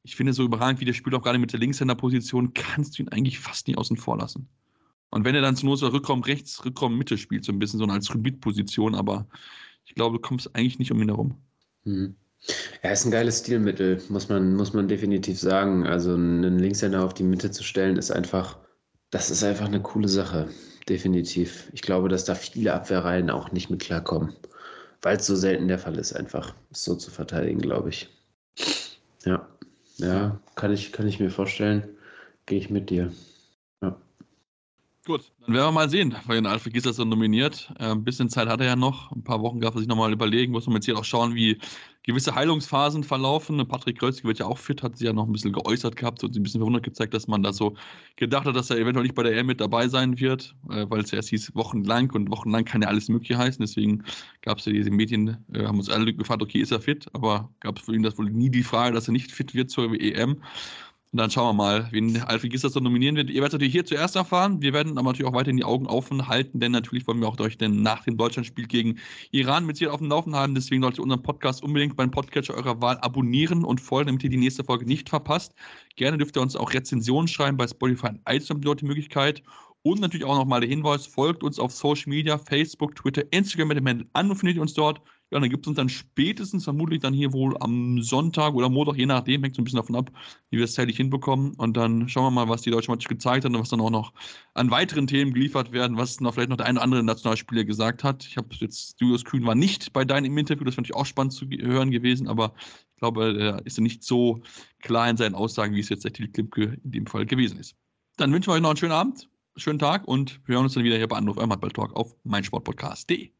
ich 0.03 0.17
finde, 0.17 0.33
so 0.33 0.45
überragend 0.45 0.81
wie 0.81 0.87
der 0.87 0.95
Spieler 0.95 1.19
auch 1.19 1.23
gerade 1.23 1.39
mit 1.39 1.53
der 1.53 1.61
Linkshänder-Position, 1.61 2.55
kannst 2.55 2.99
du 2.99 3.03
ihn 3.03 3.09
eigentlich 3.11 3.39
fast 3.39 3.69
nie 3.69 3.77
außen 3.77 3.97
vor 3.97 4.17
lassen. 4.17 4.49
Und 5.11 5.25
wenn 5.25 5.35
er 5.35 5.43
dann 5.43 5.57
zu 5.57 5.67
Not 5.67 5.83
Rückraum 5.83 6.23
rechts, 6.23 6.65
Rückraum 6.65 6.97
Mitte 6.97 7.19
spielt, 7.19 7.45
so 7.45 7.53
ein 7.53 7.59
bisschen 7.59 7.79
so 7.79 7.85
als 7.85 8.15
Rubit-Position, 8.15 8.95
aber 8.95 9.27
ich 9.85 9.95
glaube, 9.95 10.17
du 10.17 10.23
kommst 10.23 10.55
eigentlich 10.55 10.79
nicht 10.79 10.93
um 10.93 11.03
ihn 11.03 11.09
herum. 11.09 11.37
Mhm. 11.85 12.15
Ja, 12.83 12.91
ist 12.91 13.05
ein 13.05 13.11
geiles 13.11 13.41
Stilmittel, 13.41 14.03
muss 14.09 14.31
man, 14.31 14.55
muss 14.55 14.73
man 14.73 14.89
definitiv 14.89 15.39
sagen. 15.39 15.87
Also 15.87 16.15
einen 16.15 16.59
Linkshänder 16.59 17.05
auf 17.05 17.13
die 17.13 17.25
Mitte 17.25 17.51
zu 17.51 17.63
stellen, 17.63 17.97
ist 17.97 18.11
einfach, 18.11 18.59
das 19.11 19.31
ist 19.31 19.45
einfach 19.45 19.67
eine 19.67 19.83
coole 19.83 20.09
Sache. 20.09 20.49
Definitiv. 20.89 21.69
Ich 21.75 21.83
glaube, 21.83 22.09
dass 22.09 22.25
da 22.25 22.35
viele 22.35 22.73
Abwehrreihen 22.73 23.29
auch 23.29 23.53
nicht 23.53 23.69
mit 23.69 23.81
klarkommen 23.81 24.35
weil 25.03 25.17
es 25.17 25.27
so 25.27 25.37
selten 25.37 25.69
der 25.69 25.79
Fall 25.79 25.99
ist, 25.99 26.13
einfach 26.13 26.55
so 26.71 26.95
zu 26.95 27.11
verteidigen, 27.11 27.61
glaube 27.61 27.89
ich. 27.91 28.09
Ja, 29.25 29.49
ja, 29.97 30.41
kann 30.55 30.73
ich, 30.73 30.93
kann 30.93 31.07
ich 31.07 31.21
mir 31.21 31.31
vorstellen. 31.31 31.89
Gehe 32.47 32.59
ich 32.59 32.71
mit 32.71 32.91
dir. 32.91 33.13
Gut, 35.11 35.33
dann 35.45 35.57
werden 35.57 35.67
wir 35.67 35.73
mal 35.73 35.91
sehen, 35.91 36.15
weil 36.27 36.47
Alfred 36.47 36.73
Gisser 36.73 36.93
so 36.93 37.05
nominiert. 37.05 37.73
Äh, 37.81 37.87
ein 37.87 38.05
bisschen 38.05 38.29
Zeit 38.29 38.47
hat 38.47 38.61
er 38.61 38.67
ja 38.67 38.77
noch. 38.77 39.11
Ein 39.11 39.25
paar 39.25 39.43
Wochen 39.43 39.61
darf 39.61 39.75
er 39.75 39.81
sich 39.81 39.89
nochmal 39.89 40.13
überlegen. 40.13 40.53
Muss 40.53 40.67
man 40.67 40.77
jetzt 40.77 40.85
hier 40.85 40.97
auch 40.97 41.03
schauen, 41.03 41.35
wie 41.35 41.59
gewisse 42.05 42.37
Heilungsphasen 42.37 43.03
verlaufen. 43.03 43.67
Patrick 43.67 43.99
Kreuzke 43.99 44.29
wird 44.29 44.39
ja 44.39 44.47
auch 44.47 44.59
fit, 44.59 44.85
hat 44.85 44.97
sich 44.97 45.07
ja 45.07 45.13
noch 45.13 45.27
ein 45.27 45.33
bisschen 45.33 45.53
geäußert 45.53 45.97
gehabt 45.97 46.23
und 46.23 46.37
ein 46.37 46.45
bisschen 46.45 46.61
verwundert 46.61 46.85
gezeigt, 46.85 47.13
dass 47.13 47.27
man 47.27 47.43
da 47.43 47.53
so 47.53 47.75
gedacht 48.15 48.47
hat, 48.47 48.55
dass 48.55 48.71
er 48.71 48.79
eventuell 48.79 49.03
nicht 49.03 49.17
bei 49.17 49.25
der 49.25 49.37
EM 49.37 49.47
mit 49.47 49.61
dabei 49.61 49.89
sein 49.89 50.21
wird, 50.21 50.55
äh, 50.69 50.87
weil 50.89 51.01
es 51.01 51.11
ja 51.11 51.17
erst 51.17 51.31
hieß 51.31 51.57
wochenlang 51.57 52.13
und 52.13 52.31
wochenlang 52.31 52.65
kann 52.65 52.83
ja 52.83 52.87
alles 52.87 53.09
Mögliche 53.09 53.37
heißen. 53.37 53.61
Deswegen 53.61 54.05
gab 54.43 54.59
es 54.59 54.67
ja 54.67 54.73
diese 54.73 54.93
Medien, 54.93 55.45
äh, 55.53 55.65
haben 55.65 55.79
uns 55.79 55.91
alle 55.91 56.15
gefragt, 56.15 56.41
okay, 56.41 56.61
ist 56.61 56.71
er 56.71 56.81
fit? 56.81 57.09
Aber 57.15 57.51
gab 57.59 57.79
es 57.79 57.85
für 57.85 57.97
ihn 57.97 58.05
das 58.05 58.17
wohl 58.17 58.31
nie 58.31 58.49
die 58.49 58.63
Frage, 58.63 58.95
dass 58.95 59.09
er 59.09 59.13
nicht 59.13 59.33
fit 59.33 59.55
wird 59.55 59.73
zur 59.73 59.93
EM. 60.01 60.41
Und 61.13 61.19
dann 61.19 61.31
schauen 61.31 61.57
wir 61.57 61.65
mal, 61.65 61.89
wen 61.91 62.23
Alfred 62.23 62.53
Gisser 62.53 62.71
so 62.71 62.79
nominieren 62.79 63.17
wird. 63.17 63.31
Ihr 63.31 63.41
werdet 63.41 63.55
natürlich 63.55 63.73
hier 63.73 63.85
zuerst 63.85 64.15
erfahren. 64.15 64.63
Wir 64.63 64.73
werden 64.73 64.97
aber 64.97 65.11
natürlich 65.11 65.29
auch 65.29 65.35
weiterhin 65.35 65.57
die 65.57 65.65
Augen 65.65 65.87
offen 65.87 66.29
halten, 66.29 66.61
denn 66.61 66.71
natürlich 66.71 67.05
wollen 67.09 67.19
wir 67.19 67.27
auch 67.27 67.39
euch 67.41 67.59
denn 67.59 67.83
nach 67.83 68.05
dem 68.05 68.17
Deutschlandspiel 68.17 68.69
gegen 68.69 69.01
Iran 69.33 69.67
mit 69.67 69.79
hier 69.79 69.93
auf 69.93 69.99
dem 69.99 70.09
Laufen 70.09 70.37
haben. 70.37 70.55
Deswegen 70.55 70.83
solltet 70.83 71.01
ihr 71.01 71.03
unseren 71.03 71.23
Podcast 71.23 71.65
unbedingt 71.65 71.97
beim 71.97 72.13
Podcatcher 72.13 72.55
eurer 72.55 72.81
Wahl 72.81 72.97
abonnieren 72.99 73.65
und 73.65 73.81
folgen, 73.81 74.07
damit 74.07 74.23
ihr 74.23 74.31
die 74.31 74.37
nächste 74.37 74.63
Folge 74.63 74.87
nicht 74.87 75.09
verpasst. 75.09 75.53
Gerne 75.97 76.17
dürft 76.17 76.37
ihr 76.37 76.43
uns 76.43 76.55
auch 76.55 76.73
Rezensionen 76.73 77.27
schreiben 77.27 77.57
bei 77.57 77.67
Spotify 77.67 78.09
und 78.11 78.21
iTunes, 78.27 78.61
dort 78.63 78.81
die 78.81 78.87
Möglichkeit. 78.87 79.43
Und 79.83 80.01
natürlich 80.01 80.27
auch 80.27 80.37
nochmal 80.37 80.61
der 80.61 80.69
Hinweis, 80.69 81.07
folgt 81.07 81.43
uns 81.43 81.59
auf 81.59 81.73
Social 81.73 82.11
Media, 82.11 82.39
Facebook, 82.39 82.95
Twitter, 82.95 83.25
Instagram 83.33 83.69
mit 83.69 83.79
dem 83.79 83.89
Handel 83.89 84.07
an 84.13 84.31
und 84.31 84.37
findet 84.37 84.59
uns 84.59 84.75
dort. 84.75 85.01
Ja, 85.33 85.39
dann 85.39 85.49
gibt 85.49 85.65
es 85.65 85.69
uns 85.69 85.77
dann 85.77 85.89
spätestens 85.89 86.65
vermutlich 86.65 87.01
dann 87.01 87.15
hier 87.15 87.33
wohl 87.33 87.57
am 87.61 88.03
Sonntag 88.03 88.55
oder 88.55 88.69
Montag, 88.69 88.97
je 88.97 89.07
nachdem, 89.07 89.43
hängt 89.43 89.55
so 89.55 89.63
ein 89.63 89.65
bisschen 89.65 89.77
davon 89.77 89.95
ab, 89.95 90.11
wie 90.51 90.59
wir 90.59 90.65
es 90.65 90.75
zeitlich 90.75 90.97
hinbekommen. 90.97 91.55
Und 91.55 91.77
dann 91.77 92.09
schauen 92.09 92.25
wir 92.25 92.31
mal, 92.33 92.49
was 92.49 92.63
die 92.63 92.71
deutsche 92.71 92.91
Mannschaft 92.91 93.11
gezeigt 93.11 93.45
hat 93.45 93.53
und 93.53 93.61
was 93.61 93.69
dann 93.69 93.81
auch 93.81 93.91
noch 93.91 94.13
an 94.55 94.73
weiteren 94.73 95.07
Themen 95.07 95.33
geliefert 95.33 95.71
werden, 95.71 95.97
was 95.97 96.21
noch 96.21 96.35
vielleicht 96.35 96.51
noch 96.51 96.57
der 96.57 96.67
eine 96.67 96.79
oder 96.79 96.85
andere 96.85 97.03
Nationalspieler 97.05 97.65
gesagt 97.65 98.03
hat. 98.03 98.27
Ich 98.27 98.37
habe 98.37 98.49
jetzt, 98.59 99.01
Julius 99.01 99.25
Kühn 99.25 99.47
war 99.47 99.55
nicht 99.55 99.93
bei 99.93 100.05
deinem 100.05 100.37
Interview, 100.37 100.65
das 100.65 100.75
fand 100.75 100.89
ich 100.89 100.97
auch 100.97 101.07
spannend 101.07 101.33
zu 101.33 101.47
hören 101.47 101.93
gewesen, 101.93 102.27
aber 102.27 102.53
ich 102.95 102.97
glaube, 102.97 103.39
er 103.39 103.65
ist 103.67 103.77
ja 103.77 103.85
nicht 103.85 104.03
so 104.03 104.43
klar 104.81 105.09
in 105.09 105.17
seinen 105.17 105.37
Aussagen, 105.37 105.77
wie 105.77 105.81
es 105.81 105.89
jetzt 105.91 106.05
der 106.05 106.13
Til 106.13 106.29
Klimke 106.29 106.77
in 106.83 106.91
dem 106.91 107.07
Fall 107.07 107.25
gewesen 107.25 107.59
ist. 107.61 107.77
Dann 108.17 108.33
wünschen 108.33 108.49
wir 108.49 108.55
euch 108.55 108.63
noch 108.63 108.71
einen 108.71 108.77
schönen 108.79 108.93
Abend, 108.93 109.31
schönen 109.57 109.79
Tag 109.79 110.09
und 110.09 110.41
wir 110.45 110.57
hören 110.57 110.65
uns 110.65 110.75
dann 110.75 110.83
wieder 110.83 110.97
hier 110.97 111.09
bei 111.09 111.17
Anruf 111.17 111.37
eurem 111.37 111.53
Handball-Talk 111.53 111.95
auf 111.95 112.17
meinsportpodcast.de. 112.25 113.40